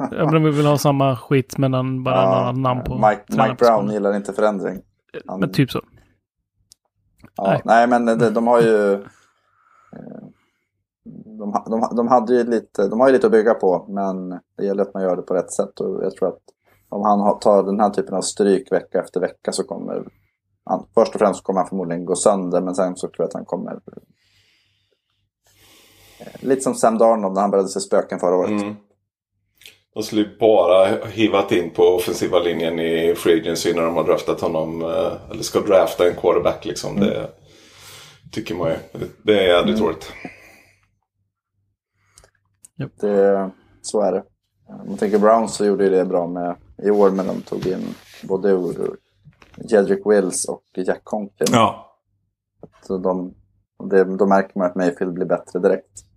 De 0.10 0.44
vill 0.44 0.66
ha 0.66 0.78
samma 0.78 1.16
skit 1.16 1.58
men 1.58 2.04
bara 2.04 2.16
ja, 2.16 2.22
en 2.22 2.34
annan 2.34 2.62
namn 2.62 2.84
på. 2.84 2.96
Mike, 2.96 3.24
Mike 3.30 3.56
Brown 3.60 3.92
gillar 3.92 4.16
inte 4.16 4.34
förändring. 4.34 4.82
Han... 5.26 5.40
Men 5.40 5.52
typ 5.52 5.72
så. 5.72 5.82
Ja, 7.36 7.48
nej. 7.48 7.62
nej. 7.66 7.88
men 7.88 8.06
de, 8.06 8.30
de, 8.30 8.48
har 8.48 8.62
ju... 8.62 8.94
Eh, 8.94 9.00
de, 11.40 11.64
de, 11.66 11.96
de, 11.96 12.08
hade 12.08 12.34
ju 12.34 12.44
lite, 12.44 12.88
de 12.88 13.00
har 13.00 13.08
ju 13.08 13.14
lite 13.14 13.28
att 13.28 13.32
bygga 13.32 13.54
på 13.54 13.86
men 13.90 14.30
det 14.58 14.66
gäller 14.66 14.84
att 14.84 14.94
man 14.94 15.04
gör 15.04 15.16
det 15.16 15.22
på 15.22 15.34
rätt 15.34 15.52
sätt. 15.52 15.80
Och 15.80 16.04
jag 16.04 16.16
tror 16.16 16.28
att 16.28 16.42
om 16.90 17.02
han 17.02 17.40
tar 17.40 17.64
den 17.64 17.80
här 17.80 17.90
typen 17.90 18.16
av 18.16 18.22
stryk 18.22 18.72
vecka 18.72 19.00
efter 19.00 19.20
vecka 19.20 19.52
så 19.52 19.64
kommer 19.64 20.04
han, 20.66 20.86
först 20.94 21.16
och 21.16 21.20
främst 21.20 21.44
kommer 21.44 21.60
han 21.60 21.70
förmodligen 21.70 22.06
gå 22.06 22.16
sönder 22.16 22.62
men 22.62 22.76
sen 22.76 22.96
så 22.96 23.08
tror 23.08 23.16
jag 23.18 23.28
att 23.28 23.34
han 23.34 23.46
kommer 23.46 23.80
Lite 26.40 26.62
som 26.62 26.76
Sam 26.76 26.98
Darnold 26.98 27.34
när 27.34 27.42
han 27.42 27.52
började 27.52 27.70
se 27.70 27.80
spöken 27.80 28.20
förra 28.20 28.36
året. 28.36 28.62
Mm. 28.62 28.76
De 29.94 30.04
skulle 30.04 30.22
ju 30.22 30.38
bara 30.38 31.06
hivat 31.06 31.52
in 31.52 31.70
på 31.70 31.84
offensiva 31.84 32.40
linjen 32.40 32.80
i 32.80 33.16
Free 33.16 33.42
Agency 33.42 33.74
när 33.74 33.82
de 33.82 33.96
har 33.96 34.04
draftat 34.04 34.42
honom. 34.42 34.82
Eh, 34.82 35.32
eller 35.32 35.44
ska 35.44 35.60
drafta 35.60 36.08
en 36.08 36.16
quarterback 36.16 36.66
liksom. 36.66 36.98
Mm. 36.98 37.10
Det 37.10 37.30
tycker 38.32 38.56
man 38.56 38.70
ju. 38.70 38.76
Det 39.24 39.40
är 39.40 39.48
jävligt 39.48 39.78
mm. 39.78 39.88
roligt. 39.88 40.12
Det, 43.02 43.52
så 43.82 44.02
är 44.02 44.12
det. 44.12 44.24
Om 44.68 44.88
man 44.88 44.98
tänker 44.98 45.20
Browns 45.20 45.56
så 45.56 45.66
gjorde 45.66 45.84
ju 45.84 45.90
det 45.90 46.06
bra 46.06 46.28
med 46.28 46.56
i 46.84 46.90
år. 46.90 47.12
Men 47.12 47.28
de 47.28 47.42
tog 47.42 47.68
in 47.68 47.96
både 48.24 48.74
Jedrick 49.56 50.06
Wills 50.06 50.46
och 50.46 50.64
Jack 50.76 51.02
Conklin. 51.04 51.48
Ja. 51.52 51.96
Så 52.88 52.98
de, 52.98 53.34
det, 53.90 54.04
då 54.04 54.28
märker 54.28 54.60
man 54.60 54.68
att 54.68 54.76
Mayfield 54.76 55.14
blir 55.14 55.26
bättre 55.26 55.60
direkt. 55.60 56.09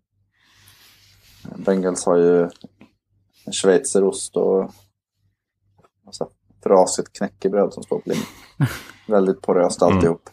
Bengals 1.57 2.07
har 2.07 2.16
ju 2.16 2.42
en 3.46 3.53
schweizerost 3.53 4.36
och 4.36 4.70
massa 6.07 6.26
frasigt 6.62 7.18
knäckebröd 7.18 7.72
som 7.72 7.82
står 7.82 7.98
på 7.98 8.11
linjen. 8.11 8.26
Väldigt 9.09 9.42
poröst 9.42 9.82
mm. 9.82 9.94
alltihop. 9.94 10.28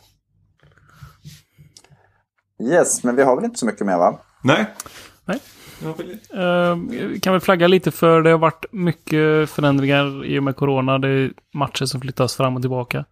Mm. 2.59 2.71
Yes, 2.71 3.03
men 3.03 3.15
vi 3.15 3.23
har 3.23 3.35
väl 3.35 3.45
inte 3.45 3.59
så 3.59 3.65
mycket 3.65 3.85
mer 3.85 3.97
va? 3.97 4.19
Nej. 4.43 4.65
Nej. 5.25 5.39
Uh, 5.83 7.19
kan 7.19 7.33
väl 7.33 7.41
flagga 7.41 7.67
lite 7.67 7.91
för 7.91 8.21
det 8.21 8.29
har 8.29 8.37
varit 8.37 8.65
mycket 8.71 9.49
förändringar 9.49 10.25
i 10.25 10.39
och 10.39 10.43
med 10.43 10.55
corona. 10.55 10.97
Det 10.97 11.09
är 11.09 11.31
matcher 11.53 11.85
som 11.85 12.01
flyttas 12.01 12.35
fram 12.35 12.55
och 12.55 12.61
tillbaka. 12.61 13.05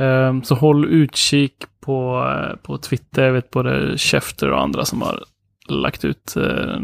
Uh, 0.00 0.42
så 0.42 0.54
håll 0.54 0.84
utkik 0.84 1.64
på, 1.80 2.28
på 2.62 2.78
Twitter. 2.78 3.22
Jag 3.22 3.32
vet 3.32 3.50
både 3.50 3.98
Schefter 3.98 4.50
och 4.50 4.62
andra 4.62 4.84
som 4.84 5.02
har 5.02 5.24
lagt 5.68 6.04
ut 6.04 6.34
uh, 6.36 6.76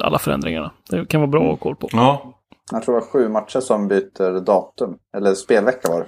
alla 0.00 0.18
förändringarna. 0.18 0.72
Det 0.90 1.06
kan 1.06 1.20
vara 1.20 1.30
bra 1.30 1.42
att 1.42 1.50
ha 1.50 1.56
koll 1.56 1.76
på. 1.76 1.88
Ja. 1.92 2.40
Jag 2.72 2.82
tror 2.82 2.94
det 2.94 3.00
var 3.00 3.06
sju 3.06 3.28
matcher 3.28 3.60
som 3.60 3.88
byter 3.88 4.40
datum. 4.40 4.98
Eller 5.16 5.34
spelvecka 5.34 5.92
var 5.92 6.00
det. 6.00 6.06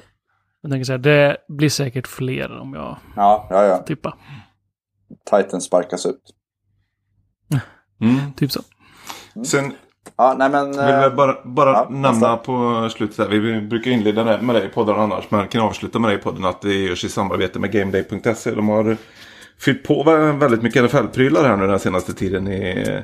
Jag 0.61 0.71
tänker 0.71 0.85
säga, 0.85 0.99
det 0.99 1.37
blir 1.49 1.69
säkert 1.69 2.07
fler 2.07 2.59
om 2.59 2.75
jag 2.75 2.97
ja, 3.17 3.47
ja, 3.51 3.65
ja. 3.65 3.79
tippar. 3.79 4.15
Titan 5.31 5.61
sparkas 5.61 6.07
ut. 6.07 6.23
Mm. 8.01 8.33
Typ 8.37 8.53
så. 8.53 8.61
Sen 9.45 9.73
ja, 10.17 10.35
nej, 10.39 10.51
men, 10.51 10.71
vill 10.71 10.79
jag 10.79 11.17
bara, 11.17 11.37
bara 11.45 11.73
ja, 11.73 11.87
nämna 11.91 12.37
på 12.37 12.89
slutet 12.93 13.19
här. 13.19 13.29
Vi 13.29 13.61
brukar 13.61 13.91
inleda 13.91 14.43
med 14.43 14.55
dig 14.55 14.67
i 14.67 14.69
podden 14.69 14.97
annars. 14.97 15.31
Men 15.31 15.49
kan 15.49 15.61
avsluta 15.61 15.99
med 15.99 16.11
dig 16.11 16.19
i 16.19 16.23
podden 16.23 16.45
att 16.45 16.63
det 16.63 16.75
görs 16.75 17.05
i 17.05 17.09
samarbete 17.09 17.59
med 17.59 17.73
GameDay.se. 17.73 18.51
De 18.51 18.69
har 18.69 18.97
fyllt 19.59 19.83
på 19.83 20.03
väldigt 20.39 20.63
mycket 20.63 20.85
NFL-prylar 20.85 21.45
här 21.45 21.57
nu 21.57 21.67
den 21.67 21.79
senaste 21.79 22.15
tiden 22.15 22.49
i 22.49 23.03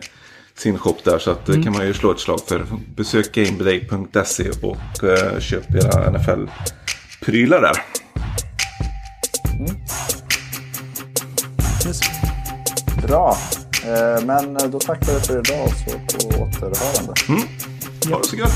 sin 0.55 0.79
shop 0.79 0.97
där. 1.05 1.19
Så 1.19 1.31
att 1.31 1.49
mm. 1.49 1.63
kan 1.63 1.73
man 1.73 1.87
ju 1.87 1.95
slå 1.95 2.13
ett 2.13 2.21
slag 2.21 2.41
för. 2.49 2.67
Besök 2.97 3.33
GameDay.se 3.35 4.51
och 4.63 5.03
uh, 5.03 5.41
köp 5.41 5.75
era 5.75 6.11
NFL-prylar 6.11 7.61
där. 7.61 7.77
Mm. 9.59 9.77
Yes. 11.87 12.01
Bra. 13.07 13.37
Eh, 13.87 14.25
men 14.25 14.71
då 14.71 14.81
tackar 14.81 15.15
vi 15.15 15.21
för 15.21 15.39
idag 15.39 15.69
så 15.69 15.91
på 15.91 16.43
återhörande. 16.43 17.15
Mm. 17.29 17.43
Ha 18.11 18.19
det 18.19 18.29
så 18.29 18.37
gött. 18.37 18.51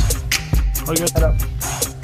Ha 0.87 0.93
det 0.93 1.01
gött. 1.01 1.13
Hejdå. 1.13 1.96